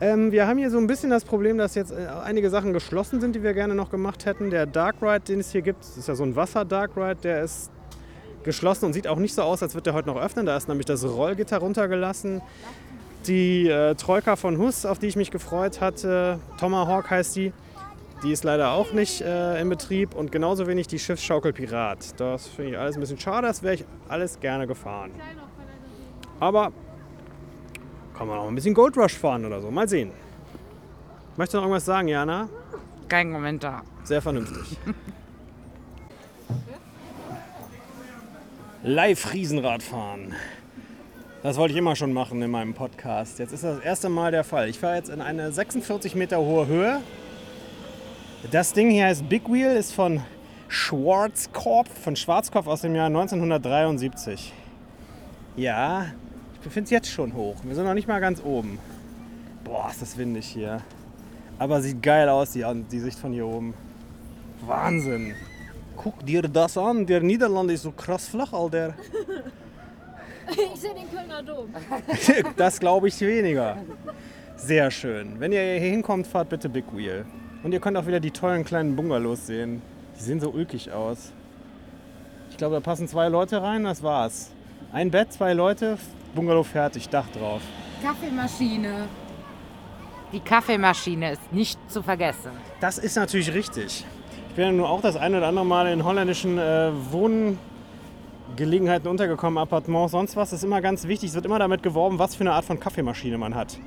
Ähm, 0.00 0.32
wir 0.32 0.46
haben 0.46 0.58
hier 0.58 0.70
so 0.70 0.78
ein 0.78 0.86
bisschen 0.86 1.10
das 1.10 1.24
Problem, 1.24 1.58
dass 1.58 1.74
jetzt 1.74 1.92
äh, 1.92 2.06
einige 2.24 2.50
Sachen 2.50 2.72
geschlossen 2.72 3.20
sind, 3.20 3.36
die 3.36 3.42
wir 3.42 3.54
gerne 3.54 3.74
noch 3.74 3.90
gemacht 3.90 4.24
hätten. 4.24 4.50
Der 4.50 4.66
Dark 4.66 4.96
Ride, 5.00 5.20
den 5.20 5.40
es 5.40 5.52
hier 5.52 5.62
gibt, 5.62 5.84
ist 5.84 6.08
ja 6.08 6.14
so 6.14 6.24
ein 6.24 6.34
Wasser-Dark 6.34 6.96
Ride, 6.96 7.20
der 7.22 7.42
ist 7.42 7.70
geschlossen 8.42 8.86
und 8.86 8.92
sieht 8.92 9.06
auch 9.06 9.18
nicht 9.18 9.34
so 9.34 9.42
aus, 9.42 9.62
als 9.62 9.74
würde 9.74 9.84
der 9.84 9.94
heute 9.94 10.08
noch 10.08 10.20
öffnen. 10.20 10.46
Da 10.46 10.56
ist 10.56 10.68
nämlich 10.68 10.86
das 10.86 11.04
Rollgitter 11.04 11.58
runtergelassen. 11.58 12.42
Die 13.26 13.68
äh, 13.68 13.94
Troika 13.94 14.36
von 14.36 14.58
Huss, 14.58 14.84
auf 14.84 14.98
die 14.98 15.06
ich 15.06 15.16
mich 15.16 15.30
gefreut 15.30 15.80
hatte, 15.80 16.40
Tomahawk 16.58 17.08
heißt 17.10 17.36
die, 17.36 17.52
die 18.24 18.32
ist 18.32 18.42
leider 18.42 18.72
auch 18.72 18.92
nicht 18.92 19.20
äh, 19.20 19.60
in 19.60 19.68
Betrieb 19.68 20.14
und 20.14 20.32
genauso 20.32 20.66
wenig 20.66 20.88
die 20.88 20.98
Schiffsschaukel 20.98 21.52
Pirat. 21.52 22.18
Das 22.20 22.48
finde 22.48 22.72
ich 22.72 22.78
alles 22.78 22.96
ein 22.96 23.00
bisschen 23.00 23.18
schade, 23.18 23.46
das 23.46 23.62
wäre 23.62 23.74
ich 23.74 23.84
alles 24.08 24.40
gerne 24.40 24.66
gefahren. 24.66 25.12
Aber 26.40 26.72
kann 28.16 28.26
man 28.26 28.38
auch 28.38 28.48
ein 28.48 28.54
bisschen 28.54 28.74
Gold 28.74 28.96
Rush 28.96 29.14
fahren 29.14 29.44
oder 29.44 29.60
so, 29.60 29.70
mal 29.70 29.88
sehen. 29.88 30.10
Möchtest 31.36 31.54
du 31.54 31.58
noch 31.58 31.64
irgendwas 31.64 31.84
sagen, 31.84 32.08
Jana? 32.08 32.48
Kein 33.08 33.32
Kommentar. 33.32 33.84
Sehr 34.04 34.20
vernünftig. 34.20 34.76
Live-Riesenrad 38.82 39.82
fahren. 39.82 40.34
Das 41.42 41.56
wollte 41.56 41.72
ich 41.72 41.78
immer 41.78 41.96
schon 41.96 42.12
machen 42.12 42.40
in 42.40 42.52
meinem 42.52 42.72
Podcast. 42.72 43.40
Jetzt 43.40 43.52
ist 43.52 43.64
das 43.64 43.80
erste 43.80 44.08
Mal 44.08 44.30
der 44.30 44.44
Fall. 44.44 44.68
Ich 44.68 44.78
fahre 44.78 44.94
jetzt 44.94 45.10
in 45.10 45.20
eine 45.20 45.50
46 45.50 46.14
Meter 46.14 46.38
hohe 46.38 46.68
Höhe. 46.68 47.00
Das 48.52 48.72
Ding 48.72 48.90
hier 48.90 49.06
heißt 49.06 49.28
Big 49.28 49.50
Wheel, 49.50 49.74
ist 49.74 49.92
von 49.92 50.22
Schwarzkopf, 50.68 51.88
von 52.00 52.14
Schwarzkopf 52.14 52.68
aus 52.68 52.82
dem 52.82 52.94
Jahr 52.94 53.06
1973. 53.06 54.52
Ja, 55.56 56.06
ich 56.54 56.60
befinde 56.60 56.84
es 56.84 56.90
jetzt 56.90 57.10
schon 57.10 57.34
hoch. 57.34 57.56
Wir 57.64 57.74
sind 57.74 57.86
noch 57.86 57.94
nicht 57.94 58.06
mal 58.06 58.20
ganz 58.20 58.40
oben. 58.40 58.78
Boah, 59.64 59.88
ist 59.90 60.00
das 60.00 60.16
windig 60.16 60.46
hier. 60.46 60.80
Aber 61.58 61.82
sieht 61.82 62.04
geil 62.04 62.28
aus, 62.28 62.52
die, 62.52 62.64
die 62.92 63.00
Sicht 63.00 63.18
von 63.18 63.32
hier 63.32 63.48
oben. 63.48 63.74
Wahnsinn. 64.64 65.34
Guck 65.96 66.24
dir 66.24 66.42
das 66.42 66.78
an. 66.78 67.04
Der 67.04 67.20
Niederlande 67.20 67.74
ist 67.74 67.82
so 67.82 67.90
krass 67.90 68.28
flach, 68.28 68.52
Alter. 68.52 68.94
Ich 70.50 70.80
sehe 70.80 70.94
den 70.94 71.10
Kölner 71.10 71.42
Dom. 71.42 71.68
Das 72.56 72.78
glaube 72.80 73.08
ich 73.08 73.20
weniger. 73.20 73.76
Sehr 74.56 74.90
schön. 74.90 75.40
Wenn 75.40 75.52
ihr 75.52 75.60
hier 75.62 75.90
hinkommt, 75.90 76.26
fahrt 76.26 76.48
bitte 76.48 76.68
Big 76.68 76.84
Wheel. 76.92 77.24
Und 77.62 77.72
ihr 77.72 77.80
könnt 77.80 77.96
auch 77.96 78.06
wieder 78.06 78.20
die 78.20 78.30
tollen 78.30 78.64
kleinen 78.64 78.96
Bungalows 78.96 79.46
sehen. 79.46 79.82
Die 80.18 80.22
sehen 80.22 80.40
so 80.40 80.50
ulkig 80.50 80.92
aus. 80.92 81.32
Ich 82.50 82.56
glaube, 82.56 82.74
da 82.74 82.80
passen 82.80 83.08
zwei 83.08 83.28
Leute 83.28 83.62
rein, 83.62 83.84
das 83.84 84.02
war's. 84.02 84.50
Ein 84.92 85.10
Bett, 85.10 85.32
zwei 85.32 85.52
Leute, 85.52 85.96
Bungalow 86.34 86.62
fertig, 86.62 87.08
Dach 87.08 87.26
drauf. 87.30 87.62
Kaffeemaschine. 88.02 89.08
Die 90.32 90.40
Kaffeemaschine 90.40 91.32
ist 91.32 91.52
nicht 91.52 91.78
zu 91.90 92.02
vergessen. 92.02 92.50
Das 92.80 92.98
ist 92.98 93.16
natürlich 93.16 93.52
richtig. 93.52 94.04
Ich 94.48 94.54
bin 94.54 94.64
ja 94.64 94.72
nur 94.72 94.88
auch 94.88 95.00
das 95.00 95.16
eine 95.16 95.38
oder 95.38 95.48
andere 95.48 95.64
Mal 95.64 95.86
in 95.92 96.04
holländischen 96.04 96.58
äh, 96.58 96.90
Wohngelegenheiten 98.48 99.08
untergekommen, 99.08 99.58
Appartements, 99.58 100.12
sonst 100.12 100.36
was. 100.36 100.52
Ist 100.52 100.64
immer 100.64 100.80
ganz 100.80 101.06
wichtig. 101.06 101.30
Es 101.30 101.34
wird 101.34 101.46
immer 101.46 101.58
damit 101.58 101.82
geworben, 101.82 102.18
was 102.18 102.34
für 102.34 102.42
eine 102.42 102.52
Art 102.52 102.64
von 102.64 102.78
Kaffeemaschine 102.78 103.38
man 103.38 103.54
hat. 103.54 103.78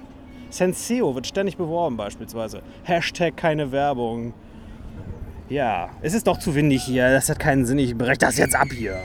Senseo 0.49 1.13
wird 1.15 1.27
ständig 1.27 1.57
beworben 1.57 1.97
beispielsweise. 1.97 2.61
Hashtag 2.83 3.35
keine 3.35 3.71
Werbung. 3.71 4.33
Ja, 5.49 5.89
es 6.01 6.13
ist 6.13 6.27
doch 6.27 6.39
zu 6.39 6.55
windig 6.55 6.83
hier. 6.83 7.11
Das 7.11 7.29
hat 7.29 7.39
keinen 7.39 7.65
Sinn. 7.65 7.79
Ich 7.79 7.95
breche 7.95 8.17
das 8.17 8.37
jetzt 8.37 8.55
ab 8.55 8.69
hier. 8.71 8.97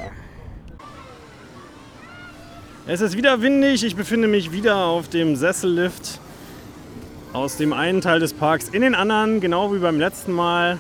Es 2.86 3.00
ist 3.00 3.16
wieder 3.16 3.42
windig. 3.42 3.84
Ich 3.84 3.96
befinde 3.96 4.28
mich 4.28 4.52
wieder 4.52 4.86
auf 4.86 5.08
dem 5.08 5.36
Sessellift 5.36 6.20
aus 7.32 7.56
dem 7.56 7.72
einen 7.72 8.00
Teil 8.00 8.20
des 8.20 8.34
Parks 8.34 8.68
in 8.70 8.82
den 8.82 8.94
anderen, 8.94 9.40
genau 9.40 9.72
wie 9.72 9.78
beim 9.78 10.00
letzten 10.00 10.32
Mal. 10.32 10.78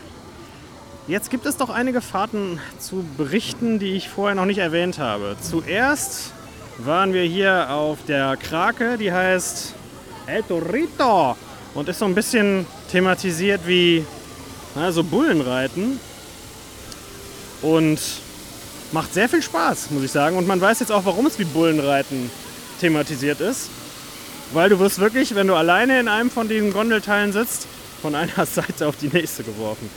Jetzt 1.06 1.30
gibt 1.30 1.46
es 1.46 1.56
doch 1.56 1.70
einige 1.70 2.00
Fahrten 2.00 2.60
zu 2.78 3.04
berichten, 3.16 3.78
die 3.78 3.96
ich 3.96 4.08
vorher 4.08 4.34
noch 4.34 4.44
nicht 4.44 4.58
erwähnt 4.58 4.98
habe. 4.98 5.36
Zuerst 5.40 6.32
waren 6.78 7.12
wir 7.12 7.22
hier 7.22 7.70
auf 7.70 7.98
der 8.06 8.36
Krake, 8.36 8.96
die 8.98 9.12
heißt 9.12 9.74
El 10.26 10.42
Torito 10.42 11.36
und 11.74 11.88
ist 11.88 11.98
so 11.98 12.04
ein 12.04 12.14
bisschen 12.14 12.66
thematisiert 12.90 13.62
wie 13.66 14.04
na, 14.74 14.92
so 14.92 15.02
Bullenreiten 15.02 15.98
und 17.62 17.98
macht 18.92 19.12
sehr 19.14 19.28
viel 19.28 19.42
Spaß, 19.42 19.90
muss 19.90 20.04
ich 20.04 20.12
sagen. 20.12 20.36
Und 20.36 20.46
man 20.46 20.60
weiß 20.60 20.80
jetzt 20.80 20.92
auch, 20.92 21.04
warum 21.04 21.26
es 21.26 21.38
wie 21.38 21.44
Bullenreiten 21.44 22.30
thematisiert 22.80 23.40
ist. 23.40 23.70
Weil 24.52 24.68
du 24.68 24.78
wirst 24.78 24.98
wirklich, 24.98 25.34
wenn 25.34 25.46
du 25.46 25.54
alleine 25.54 26.00
in 26.00 26.08
einem 26.08 26.30
von 26.30 26.48
diesen 26.48 26.72
Gondelteilen 26.72 27.32
sitzt, 27.32 27.66
von 28.02 28.14
einer 28.14 28.46
Seite 28.46 28.86
auf 28.86 28.96
die 28.96 29.08
nächste 29.08 29.44
geworfen. 29.44 29.88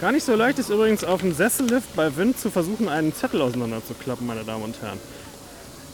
Gar 0.00 0.12
nicht 0.12 0.24
so 0.24 0.36
leicht 0.36 0.60
ist 0.60 0.70
übrigens 0.70 1.02
auf 1.02 1.22
dem 1.22 1.32
Sessellift 1.32 1.96
bei 1.96 2.16
Wind 2.16 2.38
zu 2.38 2.50
versuchen, 2.50 2.88
einen 2.88 3.12
Zettel 3.12 3.42
auseinanderzuklappen, 3.42 4.24
meine 4.24 4.44
Damen 4.44 4.62
und 4.62 4.80
Herren. 4.80 4.98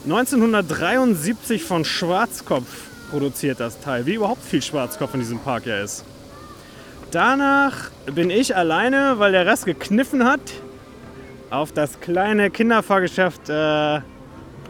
1973 0.04 1.64
von 1.64 1.86
Schwarzkopf 1.86 2.66
produziert 3.10 3.60
das 3.60 3.80
Teil. 3.80 4.04
Wie 4.04 4.14
überhaupt 4.14 4.42
viel 4.42 4.60
Schwarzkopf 4.60 5.14
in 5.14 5.20
diesem 5.20 5.38
Park 5.38 5.64
ja 5.64 5.80
ist. 5.80 6.04
Danach 7.12 7.90
bin 8.14 8.28
ich 8.28 8.54
alleine, 8.54 9.14
weil 9.16 9.32
der 9.32 9.46
Rest 9.46 9.64
gekniffen 9.64 10.26
hat, 10.26 10.42
auf 11.48 11.72
das 11.72 11.98
kleine 12.00 12.50
Kinderfahrgeschäft 12.50 13.48
äh, 13.48 14.00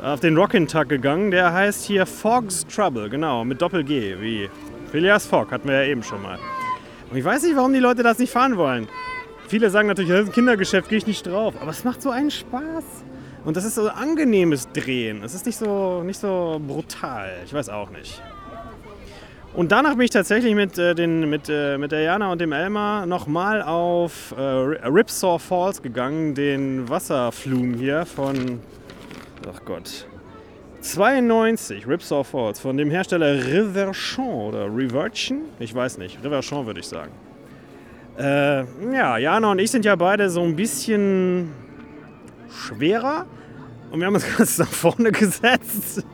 auf 0.00 0.20
den 0.20 0.36
Rockin' 0.36 0.68
Tag 0.68 0.88
gegangen. 0.88 1.32
Der 1.32 1.52
heißt 1.52 1.84
hier 1.84 2.06
Fog's 2.06 2.64
Trouble, 2.68 3.10
genau, 3.10 3.44
mit 3.44 3.60
Doppel-G, 3.60 4.20
wie 4.20 4.48
Phileas 4.92 5.26
Fogg, 5.26 5.50
hatten 5.50 5.66
wir 5.66 5.82
ja 5.82 5.90
eben 5.90 6.04
schon 6.04 6.22
mal. 6.22 6.38
Und 7.10 7.16
ich 7.16 7.24
weiß 7.24 7.42
nicht, 7.42 7.56
warum 7.56 7.72
die 7.72 7.80
Leute 7.80 8.04
das 8.04 8.20
nicht 8.20 8.30
fahren 8.30 8.56
wollen. 8.56 8.86
Viele 9.48 9.70
sagen 9.70 9.88
natürlich, 9.88 10.10
das 10.10 10.20
ist 10.20 10.28
ein 10.28 10.32
Kindergeschäft, 10.32 10.88
gehe 10.88 10.98
ich 10.98 11.06
nicht 11.06 11.26
drauf. 11.26 11.54
Aber 11.60 11.70
es 11.70 11.84
macht 11.84 12.00
so 12.02 12.10
einen 12.10 12.30
Spaß. 12.30 12.84
Und 13.44 13.56
das 13.56 13.64
ist 13.64 13.74
so 13.74 13.88
ein 13.88 13.94
angenehmes 13.94 14.68
Drehen. 14.72 15.22
Es 15.22 15.34
ist 15.34 15.44
nicht 15.44 15.58
so, 15.58 16.02
nicht 16.02 16.18
so 16.18 16.60
brutal. 16.66 17.30
Ich 17.44 17.52
weiß 17.52 17.68
auch 17.68 17.90
nicht. 17.90 18.22
Und 19.52 19.70
danach 19.70 19.92
bin 19.92 20.00
ich 20.00 20.10
tatsächlich 20.10 20.54
mit, 20.54 20.78
äh, 20.78 20.94
den, 20.94 21.30
mit, 21.30 21.48
äh, 21.48 21.78
mit 21.78 21.92
der 21.92 22.00
Jana 22.00 22.32
und 22.32 22.40
dem 22.40 22.50
Elmar 22.50 23.06
nochmal 23.06 23.62
auf 23.62 24.34
äh, 24.36 24.40
Ripsaw 24.40 25.38
Falls 25.38 25.80
gegangen, 25.80 26.34
den 26.34 26.88
Wasserflum 26.88 27.74
hier 27.74 28.04
von, 28.04 28.60
ach 29.48 29.60
Gott, 29.64 30.08
92, 30.80 31.86
Ripsaw 31.86 32.24
Falls, 32.24 32.58
von 32.58 32.76
dem 32.76 32.90
Hersteller 32.90 33.46
Riverchon 33.46 34.48
oder 34.48 34.64
Reversion, 34.64 35.42
ich 35.60 35.72
weiß 35.72 35.98
nicht, 35.98 36.18
Riverchon 36.24 36.66
würde 36.66 36.80
ich 36.80 36.86
sagen. 36.86 37.12
Äh, 38.18 38.64
ja, 38.92 39.18
Jana 39.18 39.50
und 39.50 39.58
ich 39.58 39.70
sind 39.70 39.84
ja 39.84 39.96
beide 39.96 40.30
so 40.30 40.42
ein 40.42 40.54
bisschen 40.54 41.52
schwerer 42.48 43.26
und 43.90 44.00
wir 44.00 44.06
haben 44.06 44.14
uns 44.14 44.36
ganz 44.36 44.58
nach 44.58 44.68
vorne 44.68 45.10
gesetzt 45.10 46.04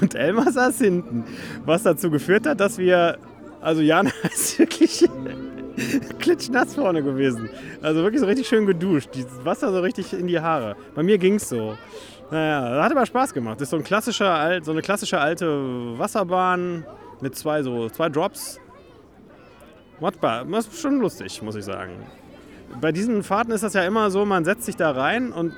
und 0.00 0.14
Elmar 0.14 0.50
saß 0.50 0.78
hinten, 0.78 1.24
was 1.64 1.82
dazu 1.82 2.10
geführt 2.10 2.46
hat, 2.46 2.60
dass 2.60 2.78
wir, 2.78 3.18
also 3.60 3.82
Jana 3.82 4.10
ist 4.32 4.58
wirklich 4.58 5.08
klitschnass 6.18 6.74
vorne 6.74 7.02
gewesen. 7.02 7.48
Also 7.82 8.02
wirklich 8.02 8.20
so 8.20 8.26
richtig 8.26 8.48
schön 8.48 8.66
geduscht, 8.66 9.10
das 9.14 9.44
Wasser 9.44 9.72
so 9.72 9.80
richtig 9.80 10.12
in 10.12 10.26
die 10.26 10.40
Haare. 10.40 10.76
Bei 10.94 11.02
mir 11.02 11.18
ging 11.18 11.34
es 11.34 11.48
so. 11.48 11.76
Naja, 12.30 12.82
hat 12.82 12.92
aber 12.92 13.06
Spaß 13.06 13.34
gemacht. 13.34 13.60
Das 13.60 13.66
ist 13.66 13.70
so, 13.70 13.76
ein 13.76 13.84
klassischer, 13.84 14.60
so 14.62 14.70
eine 14.70 14.82
klassische 14.82 15.18
alte 15.18 15.98
Wasserbahn 15.98 16.86
mit 17.20 17.36
zwei, 17.36 17.62
so, 17.62 17.88
zwei 17.88 18.08
Drops. 18.08 18.59
Machbar. 20.00 20.44
Das 20.46 20.66
ist 20.66 20.80
schon 20.80 21.00
lustig, 21.00 21.42
muss 21.42 21.56
ich 21.56 21.64
sagen. 21.64 21.92
Bei 22.80 22.92
diesen 22.92 23.22
Fahrten 23.22 23.52
ist 23.52 23.62
das 23.62 23.74
ja 23.74 23.84
immer 23.84 24.10
so, 24.10 24.24
man 24.24 24.44
setzt 24.44 24.64
sich 24.64 24.76
da 24.76 24.92
rein 24.92 25.32
und 25.32 25.54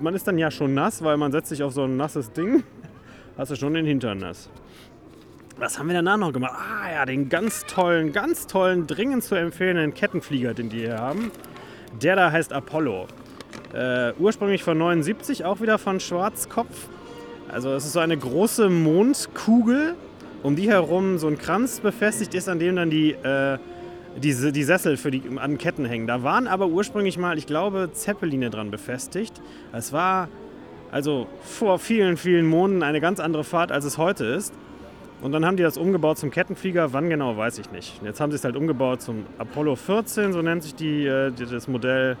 man 0.00 0.14
ist 0.14 0.26
dann 0.26 0.38
ja 0.38 0.50
schon 0.50 0.74
nass, 0.74 1.02
weil 1.02 1.16
man 1.16 1.32
setzt 1.32 1.48
sich 1.48 1.62
auf 1.62 1.72
so 1.72 1.84
ein 1.84 1.96
nasses 1.96 2.32
Ding. 2.32 2.62
Hast 3.36 3.50
du 3.50 3.56
schon 3.56 3.74
den 3.74 3.86
Hintern 3.86 4.18
nass. 4.18 4.50
Was 5.58 5.78
haben 5.78 5.88
wir 5.88 5.94
danach 5.94 6.16
noch 6.16 6.32
gemacht? 6.32 6.54
Ah 6.56 6.90
ja, 6.92 7.04
den 7.04 7.28
ganz 7.28 7.66
tollen, 7.66 8.12
ganz 8.12 8.46
tollen, 8.46 8.86
dringend 8.86 9.24
zu 9.24 9.34
empfehlenden 9.34 9.92
Kettenflieger, 9.92 10.54
den 10.54 10.70
die 10.70 10.78
hier 10.78 10.98
haben. 10.98 11.30
Der 12.00 12.16
da 12.16 12.32
heißt 12.32 12.52
Apollo. 12.52 13.08
Äh, 13.74 14.12
ursprünglich 14.18 14.62
von 14.62 14.78
79, 14.78 15.44
auch 15.44 15.60
wieder 15.60 15.78
von 15.78 16.00
Schwarzkopf. 16.00 16.88
Also 17.48 17.72
es 17.72 17.84
ist 17.84 17.92
so 17.92 18.00
eine 18.00 18.16
große 18.16 18.70
Mondkugel, 18.70 19.96
um 20.42 20.56
die 20.56 20.70
herum 20.70 21.18
so 21.18 21.26
ein 21.26 21.36
Kranz 21.38 21.80
befestigt 21.80 22.34
ist, 22.34 22.48
an 22.48 22.58
dem 22.58 22.76
dann 22.76 22.90
die, 22.90 23.12
äh, 23.12 23.58
die, 24.16 24.52
die 24.52 24.64
Sessel 24.64 24.96
für 24.96 25.10
die, 25.10 25.22
an 25.36 25.58
Ketten 25.58 25.84
hängen. 25.84 26.06
Da 26.06 26.22
waren 26.22 26.46
aber 26.46 26.66
ursprünglich 26.66 27.18
mal, 27.18 27.38
ich 27.38 27.46
glaube, 27.46 27.90
Zeppeline 27.92 28.50
dran 28.50 28.70
befestigt. 28.70 29.40
Es 29.72 29.92
war 29.92 30.28
also 30.90 31.28
vor 31.42 31.78
vielen, 31.78 32.16
vielen 32.16 32.46
Monaten 32.46 32.82
eine 32.82 33.00
ganz 33.00 33.20
andere 33.20 33.44
Fahrt, 33.44 33.70
als 33.70 33.84
es 33.84 33.98
heute 33.98 34.24
ist. 34.24 34.52
Und 35.22 35.32
dann 35.32 35.44
haben 35.44 35.56
die 35.56 35.62
das 35.62 35.76
umgebaut 35.76 36.18
zum 36.18 36.30
Kettenflieger. 36.30 36.92
Wann 36.92 37.10
genau, 37.10 37.36
weiß 37.36 37.58
ich 37.58 37.70
nicht. 37.70 38.00
Jetzt 38.02 38.20
haben 38.20 38.30
sie 38.30 38.36
es 38.36 38.44
halt 38.44 38.56
umgebaut 38.56 39.02
zum 39.02 39.26
Apollo 39.38 39.76
14, 39.76 40.32
so 40.32 40.40
nennt 40.40 40.62
sich 40.62 40.74
die, 40.74 41.06
äh, 41.06 41.30
das 41.30 41.68
Modell. 41.68 42.16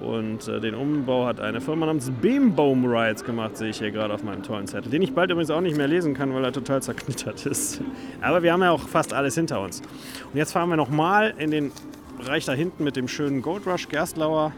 Und 0.00 0.46
äh, 0.48 0.60
den 0.60 0.74
Umbau 0.74 1.26
hat 1.26 1.40
eine 1.40 1.60
Firma 1.60 1.86
namens 1.86 2.10
Beamboom 2.20 2.84
Rides 2.84 3.24
gemacht, 3.24 3.56
sehe 3.56 3.70
ich 3.70 3.78
hier 3.78 3.90
gerade 3.90 4.12
auf 4.12 4.22
meinem 4.22 4.42
tollen 4.42 4.66
Zettel. 4.66 4.90
Den 4.90 5.02
ich 5.02 5.14
bald 5.14 5.30
übrigens 5.30 5.50
auch 5.50 5.60
nicht 5.60 5.76
mehr 5.76 5.88
lesen 5.88 6.12
kann, 6.14 6.34
weil 6.34 6.44
er 6.44 6.52
total 6.52 6.82
zerknittert 6.82 7.46
ist. 7.46 7.80
Aber 8.20 8.42
wir 8.42 8.52
haben 8.52 8.62
ja 8.62 8.70
auch 8.70 8.88
fast 8.88 9.14
alles 9.14 9.34
hinter 9.34 9.60
uns. 9.60 9.80
Und 9.80 10.36
jetzt 10.36 10.52
fahren 10.52 10.68
wir 10.68 10.76
nochmal 10.76 11.34
in 11.38 11.50
den 11.50 11.72
Bereich 12.18 12.44
da 12.44 12.52
hinten 12.52 12.84
mit 12.84 12.96
dem 12.96 13.08
schönen 13.08 13.42
Gold 13.42 13.66
Rush 13.66 13.88
Gerstlauer 13.88 14.52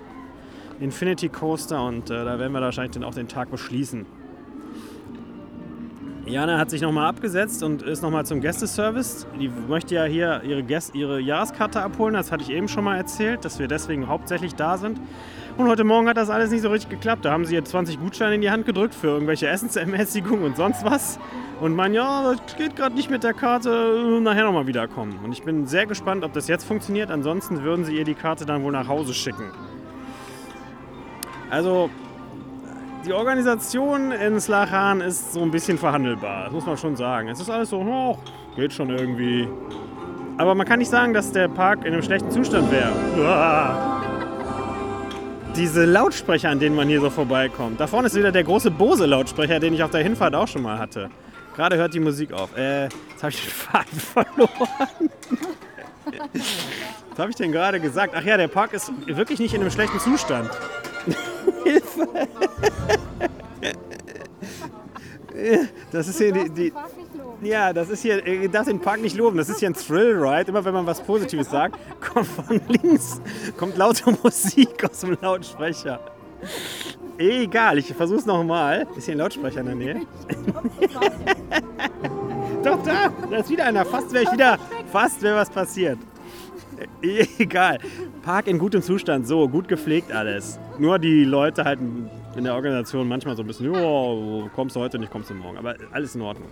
Infinity 0.81 1.29
Coaster 1.29 1.85
und 1.85 2.11
äh, 2.11 2.25
da 2.25 2.39
werden 2.39 2.53
wir 2.53 2.61
wahrscheinlich 2.61 2.93
dann 2.93 3.05
auch 3.05 3.15
den 3.15 3.29
Tag 3.29 3.51
beschließen. 3.51 4.07
Jana 6.29 6.59
hat 6.59 6.69
sich 6.69 6.83
nochmal 6.83 7.07
abgesetzt 7.07 7.63
und 7.63 7.81
ist 7.81 8.03
nochmal 8.03 8.27
zum 8.27 8.43
Gästeservice. 8.43 9.27
Die 9.41 9.49
möchte 9.49 9.95
ja 9.95 10.05
hier 10.05 10.43
ihre, 10.45 10.63
Gäste, 10.63 10.97
ihre 10.97 11.21
Jahreskarte 11.21 11.81
abholen. 11.81 12.15
Das 12.15 12.31
hatte 12.31 12.43
ich 12.43 12.51
eben 12.51 12.69
schon 12.69 12.85
mal 12.85 12.97
erzählt, 12.99 13.47
dass 13.47 13.59
wir 13.59 13.67
deswegen 13.67 14.09
hauptsächlich 14.09 14.55
da 14.55 14.77
sind. 14.77 15.01
Und 15.57 15.69
heute 15.69 15.85
Morgen 15.85 16.07
hat 16.07 16.19
das 16.19 16.29
alles 16.29 16.51
nicht 16.51 16.61
so 16.61 16.69
richtig 16.69 16.91
geklappt. 16.91 17.25
Da 17.25 17.33
haben 17.33 17.47
sie 17.47 17.55
ihr 17.55 17.65
20 17.65 17.99
Gutscheine 17.99 18.35
in 18.35 18.43
die 18.43 18.51
Hand 18.51 18.67
gedrückt 18.67 18.95
für 18.95 19.07
irgendwelche 19.07 19.49
Essensermäßigungen 19.49 20.45
und 20.45 20.57
sonst 20.57 20.85
was. 20.85 21.19
Und 21.61 21.75
man, 21.75 21.95
ja, 21.95 22.35
das 22.35 22.57
geht 22.57 22.77
gerade 22.77 22.95
nicht 22.95 23.11
mit 23.11 23.25
der 23.25 23.33
Karte, 23.33 24.21
nachher 24.21 24.45
nochmal 24.45 24.67
wiederkommen. 24.67 25.19
Und 25.25 25.33
ich 25.33 25.43
bin 25.43 25.67
sehr 25.67 25.87
gespannt, 25.87 26.25
ob 26.25 26.35
das 26.35 26.47
jetzt 26.47 26.65
funktioniert. 26.65 27.11
Ansonsten 27.11 27.63
würden 27.63 27.87
sie 27.87 27.97
ihr 27.97 28.05
die 28.05 28.15
Karte 28.15 28.45
dann 28.45 28.63
wohl 28.63 28.73
nach 28.73 28.87
Hause 28.87 29.15
schicken. 29.15 29.51
Also, 31.51 31.89
die 33.05 33.13
Organisation 33.13 34.13
in 34.13 34.41
Slachan 34.41 35.01
ist 35.01 35.33
so 35.33 35.43
ein 35.43 35.51
bisschen 35.51 35.79
verhandelbar, 35.79 36.45
das 36.45 36.53
muss 36.53 36.67
man 36.67 36.77
schon 36.77 36.97
sagen. 36.97 37.29
Es 37.29 37.41
ist 37.41 37.51
alles 37.51 37.71
so, 37.71 37.79
oh, 37.79 38.19
geht 38.57 38.73
schon 38.73 38.91
irgendwie. 38.91 39.49
Aber 40.37 40.55
man 40.55 40.67
kann 40.67 40.79
nicht 40.79 40.91
sagen, 40.91 41.15
dass 41.15 41.33
der 41.33 41.49
Park 41.49 41.85
in 41.85 41.93
einem 41.93 42.03
schlechten 42.03 42.31
Zustand 42.31 42.71
wäre. 42.71 42.93
Diese 45.57 45.85
Lautsprecher, 45.85 46.51
an 46.51 46.61
denen 46.61 46.77
man 46.77 46.87
hier 46.87 47.01
so 47.01 47.11
vorbeikommt. 47.11 47.81
Da 47.81 47.87
vorne 47.87 48.07
ist 48.07 48.15
wieder 48.15 48.31
der 48.31 48.45
große 48.45 48.71
Bose-Lautsprecher, 48.71 49.59
den 49.59 49.75
ich 49.75 49.83
auf 49.83 49.91
der 49.91 50.03
Hinfahrt 50.03 50.35
auch 50.35 50.47
schon 50.47 50.63
mal 50.63 50.79
hatte. 50.79 51.11
Gerade 51.57 51.77
hört 51.77 51.95
die 51.95 52.01
Musik 52.01 52.33
auf. 52.33 52.57
Äh, 52.57 52.85
jetzt 52.85 53.23
habe 53.23 53.31
ich 53.31 53.43
den 53.43 53.51
Faden 53.51 53.99
verloren. 54.15 55.11
Was 57.11 57.19
habe 57.19 57.31
ich 57.31 57.37
denn 57.37 57.51
gerade 57.51 57.81
gesagt? 57.81 58.15
Ach 58.17 58.23
ja, 58.23 58.37
der 58.37 58.47
Park 58.47 58.73
ist 58.73 58.93
wirklich 59.07 59.41
nicht 59.41 59.55
in 59.55 59.63
einem 59.63 59.73
schlechten 59.73 59.99
Zustand. 59.99 60.49
Hilfe! 61.65 62.09
Das 65.93 66.09
ist 66.09 66.19
hier 66.19 66.33
die, 66.33 66.51
die, 66.51 66.73
ja, 67.43 67.73
das 67.73 67.89
ist 67.91 68.03
hier, 68.03 68.27
ich 68.27 68.51
darf 68.51 68.67
den 68.67 68.81
Park 68.81 69.01
nicht 69.01 69.17
loben, 69.17 69.37
das 69.37 69.49
ist 69.49 69.61
hier 69.61 69.71
ein 69.71 69.75
Thrill-Ride. 69.75 70.51
Immer 70.51 70.65
wenn 70.65 70.75
man 70.75 70.87
was 70.87 71.01
Positives 71.01 71.51
sagt, 71.51 71.79
kommt 72.01 72.27
von 72.27 72.61
links, 72.69 73.21
kommt 73.57 73.77
laute 73.77 74.11
Musik 74.23 74.85
aus 74.85 75.01
dem 75.01 75.17
Lautsprecher. 75.21 76.01
Egal, 77.17 77.79
ich 77.79 77.93
versuch's 77.95 78.27
nochmal. 78.27 78.87
Ist 78.97 79.07
hier 79.07 79.15
ein 79.15 79.19
Lautsprecher 79.19 79.61
in 79.61 79.67
der 79.67 79.75
Nähe? 79.75 80.03
Doch, 82.63 82.83
da, 82.83 83.13
da 83.31 83.37
ist 83.37 83.51
wieder 83.51 83.65
einer. 83.65 83.85
Fast 83.85 84.13
wäre 84.13 84.25
ich 84.25 84.33
wieder, 84.33 84.59
fast 84.91 85.23
wäre 85.23 85.37
was 85.37 85.51
passiert. 85.51 85.99
Egal. 87.39 87.79
Park 88.23 88.47
in 88.47 88.59
gutem 88.59 88.83
Zustand, 88.83 89.27
so, 89.27 89.49
gut 89.49 89.69
gepflegt 89.69 90.13
alles. 90.13 90.59
Nur 90.79 90.99
die 90.99 91.25
Leute 91.25 91.65
halt 91.65 91.79
in 92.37 92.45
der 92.45 92.55
Organisation 92.55 93.09
manchmal 93.09 93.37
so 93.37 93.43
ein 93.43 93.47
bisschen, 93.47 93.75
oh, 93.75 94.49
kommst 94.55 94.77
du 94.77 94.81
heute 94.81 94.99
nicht, 94.99 95.11
kommst 95.11 95.31
du 95.31 95.35
morgen. 95.35 95.59
Aber 95.59 95.75
alles 95.93 96.15
in 96.15 96.23
Ordnung. 96.23 96.49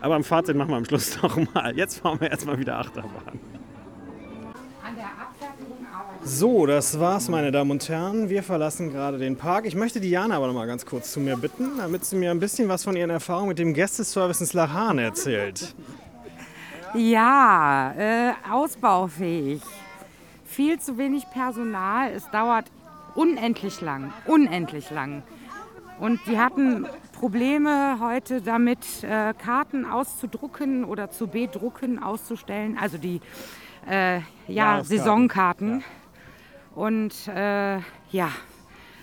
Aber 0.00 0.16
am 0.16 0.24
Fazit 0.24 0.56
machen 0.56 0.70
wir 0.70 0.76
am 0.76 0.84
Schluss 0.84 1.20
nochmal. 1.22 1.76
Jetzt 1.76 2.00
fahren 2.00 2.20
wir 2.20 2.30
erstmal 2.30 2.58
wieder 2.58 2.78
Achterbahn. 2.78 3.40
So, 6.26 6.64
das 6.64 6.98
war's, 6.98 7.28
meine 7.28 7.52
Damen 7.52 7.70
und 7.70 7.86
Herren. 7.86 8.30
Wir 8.30 8.42
verlassen 8.42 8.90
gerade 8.90 9.18
den 9.18 9.36
Park. 9.36 9.66
Ich 9.66 9.74
möchte 9.74 10.00
Diana 10.00 10.36
aber 10.36 10.46
noch 10.46 10.54
mal 10.54 10.66
ganz 10.66 10.86
kurz 10.86 11.12
zu 11.12 11.20
mir 11.20 11.36
bitten, 11.36 11.76
damit 11.76 12.04
sie 12.06 12.16
mir 12.16 12.30
ein 12.30 12.40
bisschen 12.40 12.66
was 12.68 12.82
von 12.82 12.96
ihren 12.96 13.10
Erfahrungen 13.10 13.48
mit 13.48 13.58
dem 13.58 13.74
Gästeservice 13.74 14.40
in 14.40 14.46
Slahan 14.46 14.98
erzählt. 14.98 15.74
Ja, 16.94 17.92
äh, 17.98 18.32
ausbaufähig. 18.48 19.60
Viel 20.44 20.78
zu 20.78 20.96
wenig 20.96 21.28
Personal. 21.30 22.12
Es 22.12 22.30
dauert 22.30 22.66
unendlich 23.16 23.80
lang. 23.80 24.12
Unendlich 24.26 24.90
lang. 24.92 25.24
Und 25.98 26.24
wir 26.28 26.40
hatten 26.40 26.86
Probleme 27.12 27.98
heute 28.00 28.40
damit, 28.40 29.02
äh, 29.02 29.34
Karten 29.34 29.84
auszudrucken 29.84 30.84
oder 30.84 31.10
zu 31.10 31.26
bedrucken, 31.26 32.00
auszustellen. 32.00 32.78
Also 32.80 32.98
die 32.98 33.20
äh, 33.90 34.20
ja, 34.46 34.84
Saisonkarten. 34.84 35.80
Ja. 35.80 35.86
Und 36.76 37.26
äh, 37.26 37.78
ja, 38.10 38.30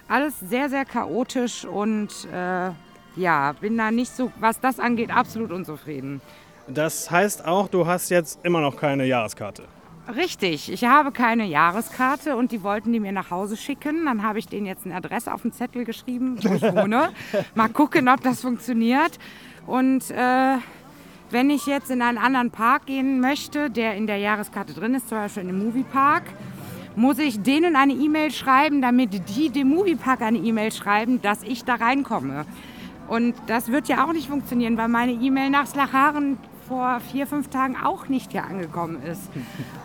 alles 0.07 0.39
sehr, 0.39 0.69
sehr 0.69 0.85
chaotisch 0.85 1.65
und 1.65 2.09
äh, 2.31 2.71
ja, 3.17 3.53
bin 3.59 3.77
da 3.77 3.91
nicht 3.91 4.15
so, 4.15 4.31
was 4.39 4.61
das 4.61 4.79
angeht, 4.79 5.13
absolut 5.13 5.51
unzufrieden. 5.51 6.21
Das 6.67 7.09
heißt 7.09 7.45
auch, 7.45 7.67
du 7.67 7.85
hast 7.85 8.09
jetzt 8.09 8.39
immer 8.43 8.61
noch 8.61 8.77
keine 8.77 9.05
Jahreskarte. 9.05 9.63
Richtig, 10.15 10.71
ich 10.71 10.83
habe 10.83 11.11
keine 11.11 11.45
Jahreskarte 11.45 12.35
und 12.35 12.51
die 12.51 12.63
wollten 12.63 12.91
die 12.91 12.99
mir 12.99 13.11
nach 13.11 13.31
Hause 13.31 13.55
schicken. 13.55 14.05
Dann 14.05 14.23
habe 14.23 14.39
ich 14.39 14.47
denen 14.47 14.65
jetzt 14.65 14.85
eine 14.85 14.95
Adresse 14.95 15.33
auf 15.33 15.43
den 15.43 15.53
Zettel 15.53 15.85
geschrieben, 15.85 16.37
wo 16.41 16.53
ich 16.53 16.61
wohne. 16.75 17.11
Mal 17.55 17.69
gucken, 17.69 18.09
ob 18.09 18.21
das 18.21 18.41
funktioniert. 18.41 19.19
Und 19.67 20.09
äh, 20.11 20.57
wenn 21.29 21.49
ich 21.49 21.65
jetzt 21.65 21.91
in 21.91 22.01
einen 22.01 22.17
anderen 22.17 22.51
Park 22.51 22.87
gehen 22.87 23.21
möchte, 23.21 23.69
der 23.69 23.95
in 23.95 24.07
der 24.07 24.17
Jahreskarte 24.17 24.73
drin 24.73 24.95
ist, 24.95 25.07
zum 25.07 25.19
Beispiel 25.19 25.43
in 25.43 25.49
den 25.49 25.65
Moviepark, 25.65 26.23
muss 26.95 27.19
ich 27.19 27.41
denen 27.41 27.75
eine 27.75 27.93
E-Mail 27.93 28.31
schreiben, 28.31 28.81
damit 28.81 29.29
die 29.29 29.49
dem 29.49 29.69
Moviepark 29.69 30.21
eine 30.21 30.39
E-Mail 30.39 30.71
schreiben, 30.73 31.21
dass 31.21 31.43
ich 31.43 31.63
da 31.63 31.75
reinkomme. 31.75 32.45
Und 33.07 33.35
das 33.47 33.71
wird 33.71 33.87
ja 33.87 34.05
auch 34.05 34.13
nicht 34.13 34.27
funktionieren, 34.27 34.77
weil 34.77 34.87
meine 34.87 35.13
E-Mail 35.13 35.49
nach 35.51 35.67
Slacharen 35.67 36.37
vor 36.71 37.01
vier, 37.11 37.27
fünf 37.27 37.49
Tagen 37.49 37.75
auch 37.75 38.07
nicht 38.07 38.31
hier 38.31 38.45
angekommen 38.45 39.03
ist. 39.03 39.29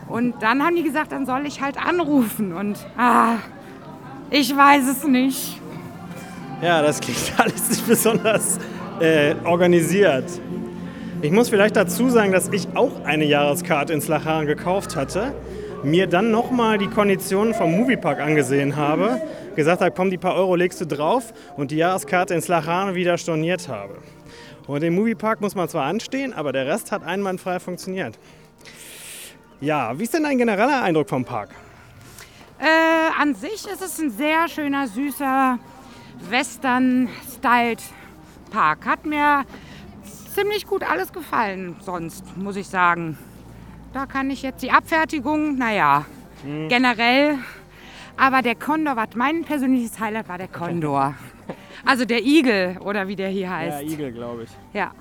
Und 0.07 0.41
dann 0.41 0.63
haben 0.63 0.77
die 0.77 0.85
gesagt, 0.85 1.11
dann 1.11 1.27
soll 1.27 1.45
ich 1.45 1.61
halt 1.61 1.85
anrufen. 1.85 2.53
Und 2.53 2.79
ah, 2.97 3.39
ich 4.31 4.57
weiß 4.57 4.87
es 4.87 5.05
nicht. 5.05 5.61
Ja, 6.63 6.83
das 6.83 7.01
klingt 7.01 7.19
alles 7.39 7.71
nicht 7.71 7.89
besonders 7.89 8.61
äh, 9.01 9.35
organisiert. 9.45 10.31
Ich 11.23 11.33
muss 11.33 11.49
vielleicht 11.49 11.75
dazu 11.75 12.09
sagen, 12.09 12.31
dass 12.31 12.51
ich 12.51 12.69
auch 12.77 13.05
eine 13.05 13.25
Jahreskarte 13.25 13.93
in 13.93 14.01
Slacharen 14.01 14.47
gekauft 14.47 14.95
hatte, 14.95 15.35
mir 15.83 16.07
dann 16.07 16.31
nochmal 16.31 16.79
die 16.79 16.87
Konditionen 16.87 17.53
vom 17.53 17.73
Moviepark 17.73 18.21
angesehen 18.21 18.77
habe, 18.77 19.21
gesagt 19.57 19.81
habe, 19.81 19.91
komm, 19.91 20.11
die 20.11 20.19
paar 20.19 20.37
Euro 20.37 20.55
legst 20.55 20.81
du 20.81 20.87
drauf 20.87 21.35
und 21.57 21.73
die 21.73 21.79
Jahreskarte 21.79 22.33
in 22.33 22.43
Slacharen 22.43 22.95
wieder 22.95 23.19
storniert 23.19 23.67
habe. 23.67 23.97
Und 24.67 24.83
im 24.83 24.95
Moviepark 24.95 25.41
muss 25.41 25.55
man 25.55 25.69
zwar 25.69 25.85
anstehen, 25.85 26.33
aber 26.33 26.53
der 26.53 26.67
Rest 26.67 26.93
hat 26.93 27.03
einwandfrei 27.05 27.61
funktioniert. 27.61 28.19
Ja, 29.61 29.99
wie 29.99 30.03
ist 30.03 30.13
denn 30.13 30.25
dein 30.25 30.39
genereller 30.39 30.83
Eindruck 30.83 31.09
vom 31.09 31.25
Park? 31.25 31.51
Äh, 32.59 33.21
an 33.21 33.35
sich 33.35 33.67
ist 33.67 33.83
es 33.83 33.99
ein 33.99 34.11
sehr 34.11 34.49
schöner, 34.49 34.89
süßer, 34.89 35.59
western-styled 36.29 37.83
Park. 38.51 38.87
Hat 38.87 39.07
mir 39.07 39.45
ziemlich 40.35 40.67
gut 40.67 40.83
alles 40.83 41.13
gefallen, 41.13 41.77
sonst 41.81 42.37
muss 42.37 42.57
ich 42.57 42.67
sagen. 42.67 43.17
Da 43.93 44.07
kann 44.07 44.31
ich 44.31 44.43
jetzt 44.43 44.63
die 44.63 44.71
Abfertigung, 44.71 45.57
naja, 45.57 46.05
mhm. 46.45 46.69
generell. 46.69 47.39
Aber 48.17 48.43
der 48.43 48.55
Kondor 48.55 48.97
war 48.97 49.09
mein 49.15 49.45
persönliches 49.45 50.01
Highlight 50.01 50.29
war 50.29 50.39
der 50.39 50.49
Kondor. 50.49 51.15
Also 51.85 52.05
der 52.05 52.25
Igel 52.25 52.79
oder 52.81 53.07
wie 53.07 53.15
der 53.15 53.29
hier 53.29 53.51
heißt. 53.51 53.83
Ja, 53.83 53.89
Igel, 53.89 54.13
glaube 54.13 54.45
ich. 54.45 54.51
Ja. 54.73 54.93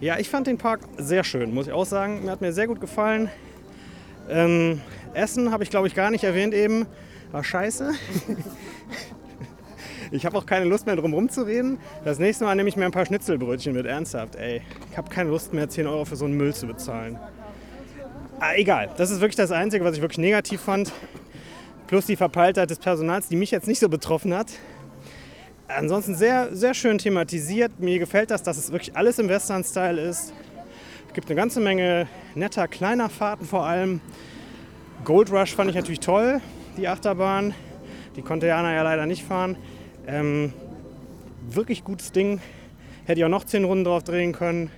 Ja, 0.00 0.18
ich 0.18 0.30
fand 0.30 0.46
den 0.46 0.56
Park 0.56 0.80
sehr 0.96 1.24
schön, 1.24 1.52
muss 1.52 1.66
ich 1.66 1.72
auch 1.72 1.84
sagen. 1.84 2.24
Mir 2.24 2.30
hat 2.30 2.40
mir 2.40 2.52
sehr 2.52 2.66
gut 2.66 2.80
gefallen. 2.80 3.28
Ähm, 4.30 4.80
Essen 5.12 5.50
habe 5.50 5.64
ich, 5.64 5.70
glaube 5.70 5.88
ich, 5.88 5.94
gar 5.94 6.10
nicht 6.10 6.24
erwähnt 6.24 6.54
eben. 6.54 6.86
War 7.32 7.42
scheiße. 7.42 7.92
ich 10.12 10.24
habe 10.24 10.38
auch 10.38 10.46
keine 10.46 10.66
Lust 10.66 10.86
mehr 10.86 10.96
drum 10.96 11.12
rumzureden. 11.12 11.78
Das 12.04 12.18
nächste 12.18 12.44
Mal 12.44 12.54
nehme 12.54 12.68
ich 12.68 12.76
mir 12.76 12.84
ein 12.84 12.92
paar 12.92 13.06
Schnitzelbrötchen 13.06 13.74
mit. 13.74 13.86
Ernsthaft, 13.86 14.36
ey. 14.36 14.62
Ich 14.90 14.96
habe 14.96 15.10
keine 15.10 15.30
Lust 15.30 15.52
mehr, 15.52 15.68
10 15.68 15.86
Euro 15.86 16.04
für 16.04 16.16
so 16.16 16.26
einen 16.26 16.36
Müll 16.36 16.54
zu 16.54 16.66
bezahlen. 16.66 17.18
Ah, 18.40 18.52
egal, 18.54 18.88
das 18.96 19.10
ist 19.10 19.20
wirklich 19.20 19.36
das 19.36 19.50
Einzige, 19.50 19.84
was 19.84 19.96
ich 19.96 20.00
wirklich 20.00 20.18
negativ 20.18 20.60
fand. 20.60 20.92
Plus 21.88 22.04
die 22.04 22.16
Verpeiltheit 22.16 22.68
des 22.68 22.78
Personals, 22.78 23.28
die 23.28 23.36
mich 23.36 23.50
jetzt 23.50 23.66
nicht 23.66 23.78
so 23.80 23.88
betroffen 23.88 24.34
hat. 24.34 24.48
Ansonsten 25.68 26.14
sehr, 26.14 26.54
sehr 26.54 26.74
schön 26.74 26.98
thematisiert. 26.98 27.80
Mir 27.80 27.98
gefällt 27.98 28.30
das, 28.30 28.42
dass 28.42 28.58
es 28.58 28.70
wirklich 28.70 28.94
alles 28.94 29.18
im 29.18 29.30
Western-Style 29.30 29.98
ist. 29.98 30.34
Es 31.06 31.14
gibt 31.14 31.28
eine 31.28 31.36
ganze 31.36 31.60
Menge 31.60 32.06
netter 32.34 32.68
kleiner 32.68 33.08
Fahrten 33.08 33.46
vor 33.46 33.64
allem. 33.64 34.02
Gold 35.04 35.32
Rush 35.32 35.54
fand 35.54 35.70
ich 35.70 35.76
natürlich 35.76 36.00
toll, 36.00 36.42
die 36.76 36.86
Achterbahn. 36.88 37.54
Die 38.16 38.22
konnte 38.22 38.46
Jana 38.46 38.74
ja 38.74 38.82
leider 38.82 39.06
nicht 39.06 39.24
fahren. 39.24 39.56
Ähm, 40.06 40.52
wirklich 41.48 41.84
gutes 41.84 42.12
Ding. 42.12 42.38
Hätte 43.06 43.20
ich 43.20 43.24
auch 43.24 43.30
noch 43.30 43.44
10 43.44 43.64
Runden 43.64 43.84
drauf 43.84 44.04
drehen 44.04 44.32
können. 44.32 44.70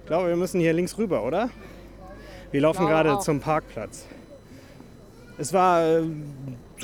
Ich 0.00 0.06
glaube, 0.06 0.28
wir 0.28 0.36
müssen 0.36 0.60
hier 0.60 0.74
links 0.74 0.98
rüber, 0.98 1.24
oder? 1.24 1.48
Wir 2.50 2.60
laufen 2.60 2.86
gerade 2.86 3.18
zum 3.20 3.40
Parkplatz. 3.40 4.06
Es 5.42 5.52
war 5.52 5.82
äh, 5.82 6.02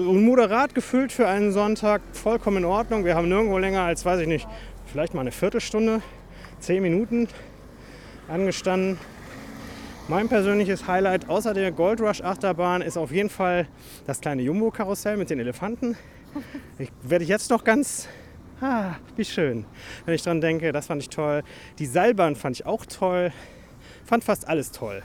moderat 0.03 0.75
gefüllt 0.75 1.13
für 1.13 1.29
einen 1.29 1.53
Sonntag, 1.53 2.03
vollkommen 2.13 2.57
in 2.57 2.65
Ordnung. 2.65 3.05
Wir 3.05 3.15
haben 3.15 3.29
nirgendwo 3.29 3.57
länger 3.57 3.83
als, 3.83 4.05
weiß 4.05 4.19
ich 4.23 4.27
nicht, 4.27 4.49
vielleicht 4.87 5.15
mal 5.15 5.21
eine 5.21 5.31
Viertelstunde, 5.31 6.03
zehn 6.59 6.83
Minuten 6.83 7.29
angestanden. 8.27 8.99
Mein 10.09 10.29
persönliches 10.29 10.89
Highlight 10.89 11.29
außer 11.29 11.55
der 11.55 11.71
Gold 11.71 12.01
Rush 12.01 12.21
Achterbahn 12.21 12.83
ist 12.83 12.97
auf 12.97 13.13
jeden 13.13 13.31
Fall 13.31 13.69
das 14.09 14.21
kleine 14.21 14.43
Jumbo-Karussell 14.43 15.17
mit 15.17 15.31
den 15.31 15.39
Elefanten. 15.39 15.97
Ich 16.81 16.91
werde 17.05 17.27
jetzt 17.27 17.51
noch 17.51 17.63
ganz, 17.63 18.09
ah, 18.61 18.97
wie 19.15 19.25
schön, 19.25 19.67
wenn 20.05 20.17
ich 20.17 20.23
dran 20.23 20.41
denke. 20.41 20.73
Das 20.73 20.89
fand 20.89 21.01
ich 21.01 21.11
toll. 21.11 21.45
Die 21.79 21.87
Seilbahn 21.87 22.35
fand 22.35 22.57
ich 22.57 22.67
auch 22.67 22.85
toll. 22.87 23.33
Fand 24.05 24.25
fast 24.25 24.49
alles 24.49 24.73
toll. 24.73 25.05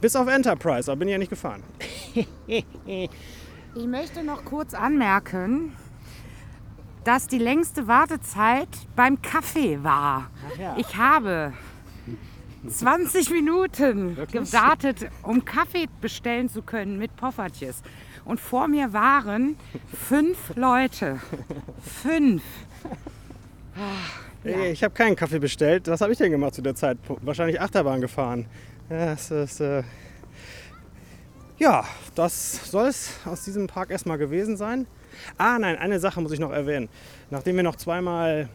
Bis 0.00 0.16
auf 0.16 0.28
Enterprise, 0.28 0.90
aber 0.90 1.00
bin 1.00 1.08
ich 1.08 1.12
ja 1.12 1.18
nicht 1.18 1.30
gefahren. 1.30 1.62
ich 2.46 3.86
möchte 3.86 4.24
noch 4.24 4.44
kurz 4.44 4.74
anmerken, 4.74 5.72
dass 7.04 7.26
die 7.26 7.38
längste 7.38 7.86
Wartezeit 7.86 8.68
beim 8.96 9.20
Kaffee 9.20 9.82
war. 9.82 10.30
Ja. 10.58 10.76
Ich 10.78 10.96
habe 10.96 11.52
20 12.66 13.30
Minuten 13.30 14.16
Wirklich? 14.16 14.50
gewartet, 14.50 15.08
um 15.22 15.44
Kaffee 15.44 15.86
bestellen 16.00 16.48
zu 16.48 16.62
können 16.62 16.98
mit 16.98 17.14
Poffertjes. 17.16 17.82
Und 18.24 18.38
vor 18.38 18.68
mir 18.68 18.92
waren 18.92 19.56
fünf 19.92 20.54
Leute. 20.56 21.20
Fünf. 21.82 22.42
Ja. 24.44 24.64
Ich 24.64 24.84
habe 24.84 24.94
keinen 24.94 25.16
Kaffee 25.16 25.38
bestellt. 25.38 25.88
Was 25.88 26.00
habe 26.00 26.12
ich 26.12 26.18
denn 26.18 26.30
gemacht 26.30 26.54
zu 26.54 26.62
der 26.62 26.74
Zeit? 26.74 26.98
Wahrscheinlich 27.22 27.60
Achterbahn 27.60 28.00
gefahren. 28.00 28.46
Ja, 28.90 29.12
es 29.12 29.30
ist, 29.30 29.60
äh 29.60 29.84
ja, 31.60 31.84
das 32.16 32.72
soll 32.72 32.88
es 32.88 33.12
aus 33.24 33.44
diesem 33.44 33.68
Park 33.68 33.90
erstmal 33.90 34.18
gewesen 34.18 34.56
sein. 34.56 34.88
Ah, 35.38 35.60
nein, 35.60 35.78
eine 35.78 36.00
Sache 36.00 36.20
muss 36.20 36.32
ich 36.32 36.40
noch 36.40 36.50
erwähnen. 36.50 36.88
Nachdem 37.30 37.54
wir 37.54 37.62
noch 37.62 37.76
zweimal 37.76 38.48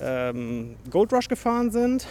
ähm, 0.00 0.74
Gold 0.90 1.12
Rush 1.12 1.28
gefahren 1.28 1.70
sind, 1.70 2.08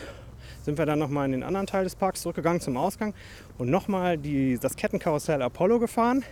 sind 0.64 0.78
wir 0.78 0.86
dann 0.86 0.98
nochmal 0.98 1.26
in 1.26 1.34
den 1.34 1.44
anderen 1.44 1.68
Teil 1.68 1.84
des 1.84 1.94
Parks 1.94 2.22
zurückgegangen 2.22 2.62
zum 2.62 2.78
Ausgang 2.78 3.14
und 3.58 3.70
nochmal 3.70 4.18
das 4.62 4.78
Kettenkarussell 4.78 5.42
Apollo 5.42 5.80
gefahren. 5.80 6.24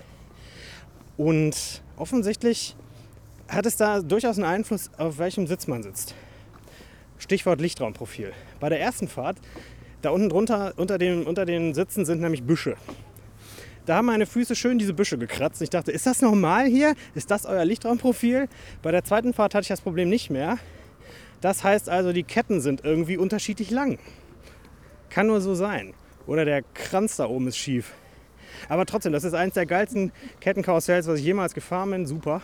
Und 1.18 1.82
offensichtlich 1.98 2.78
hat 3.50 3.66
es 3.66 3.76
da 3.76 4.00
durchaus 4.00 4.38
einen 4.38 4.48
Einfluss, 4.48 4.90
auf 4.98 5.18
welchem 5.18 5.48
Sitz 5.48 5.68
man 5.68 5.84
sitzt. 5.84 6.16
Stichwort 7.18 7.60
Lichtraumprofil. 7.60 8.32
Bei 8.62 8.70
der 8.70 8.80
ersten 8.80 9.10
Fahrt 9.10 9.38
da 10.02 10.12
unten 10.12 10.30
drunter, 10.30 10.74
unter, 10.78 10.98
dem, 10.98 11.26
unter 11.26 11.46
den 11.46 11.74
Sitzen 11.74 12.06
sind 12.06 12.22
nämlich 12.22 12.44
Büsche. 12.44 12.76
Da 13.86 13.96
haben 13.96 14.08
meine 14.08 14.26
Füße 14.26 14.56
schön 14.56 14.78
diese 14.78 14.94
Büsche 14.94 15.18
gekratzt. 15.18 15.62
Ich 15.62 15.70
dachte, 15.70 15.92
ist 15.92 16.06
das 16.06 16.22
normal 16.22 16.66
hier? 16.66 16.94
Ist 17.16 17.32
das 17.32 17.46
euer 17.46 17.64
Lichtraumprofil? 17.64 18.50
Bei 18.82 18.92
der 18.92 19.06
zweiten 19.06 19.34
Fahrt 19.34 19.56
hatte 19.56 19.64
ich 19.64 19.70
das 19.70 19.82
Problem 19.82 20.10
nicht 20.10 20.30
mehr. 20.30 20.58
Das 21.40 21.64
heißt 21.64 21.88
also, 21.90 22.12
die 22.12 22.24
Ketten 22.24 22.60
sind 22.60 22.84
irgendwie 22.84 23.18
unterschiedlich 23.18 23.72
lang. 23.72 23.98
Kann 25.10 25.28
nur 25.28 25.40
so 25.40 25.56
sein. 25.56 25.94
Oder 26.26 26.44
der 26.44 26.64
Kranz 26.74 27.16
da 27.16 27.28
oben 27.28 27.48
ist 27.48 27.58
schief. 27.58 27.94
Aber 28.68 28.86
trotzdem, 28.86 29.14
das 29.14 29.24
ist 29.24 29.34
eines 29.34 29.54
der 29.54 29.66
geilsten 29.66 30.12
Kettenkarussells, 30.42 31.08
was 31.08 31.20
ich 31.20 31.26
jemals 31.26 31.54
gefahren 31.54 31.92
bin. 31.92 32.06
Super. 32.06 32.42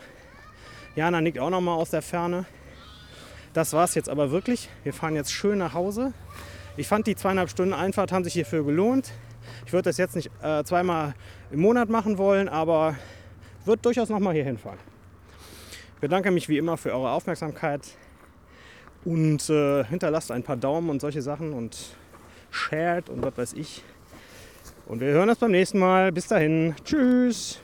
Jana 0.95 1.21
nickt 1.21 1.39
auch 1.39 1.49
noch 1.49 1.59
mal 1.59 1.75
aus 1.75 1.89
der 1.89 2.01
Ferne. 2.01 2.45
Das 3.53 3.73
war 3.73 3.83
es 3.83 3.95
jetzt 3.95 4.09
aber 4.09 4.31
wirklich. 4.31 4.69
Wir 4.83 4.93
fahren 4.93 5.15
jetzt 5.15 5.33
schön 5.33 5.57
nach 5.57 5.73
Hause. 5.73 6.13
Ich 6.75 6.87
fand 6.87 7.05
die 7.05 7.15
zweieinhalb 7.15 7.49
Stunden 7.49 7.73
Einfahrt 7.73 8.11
haben 8.11 8.23
sich 8.23 8.33
hierfür 8.33 8.63
gelohnt. 8.63 9.11
Ich 9.65 9.73
würde 9.73 9.89
das 9.89 9.97
jetzt 9.97 10.15
nicht 10.15 10.31
äh, 10.41 10.63
zweimal 10.63 11.13
im 11.51 11.61
Monat 11.61 11.89
machen 11.89 12.17
wollen, 12.17 12.49
aber 12.49 12.95
würde 13.65 13.81
durchaus 13.81 14.09
noch 14.09 14.19
mal 14.19 14.33
hier 14.33 14.43
hinfahren. 14.43 14.79
Ich 15.95 16.01
bedanke 16.01 16.31
mich 16.31 16.49
wie 16.49 16.57
immer 16.57 16.77
für 16.77 16.91
eure 16.91 17.11
Aufmerksamkeit 17.11 17.81
und 19.05 19.49
äh, 19.49 19.83
hinterlasst 19.85 20.31
ein 20.31 20.43
paar 20.43 20.57
Daumen 20.57 20.89
und 20.89 20.99
solche 20.99 21.21
Sachen 21.21 21.53
und 21.53 21.95
shared 22.49 23.09
und 23.09 23.23
was 23.23 23.37
weiß 23.37 23.53
ich. 23.53 23.83
Und 24.87 24.99
wir 24.99 25.09
hören 25.09 25.29
uns 25.29 25.39
beim 25.39 25.51
nächsten 25.51 25.79
Mal. 25.79 26.11
Bis 26.11 26.27
dahin. 26.27 26.75
Tschüss. 26.83 27.59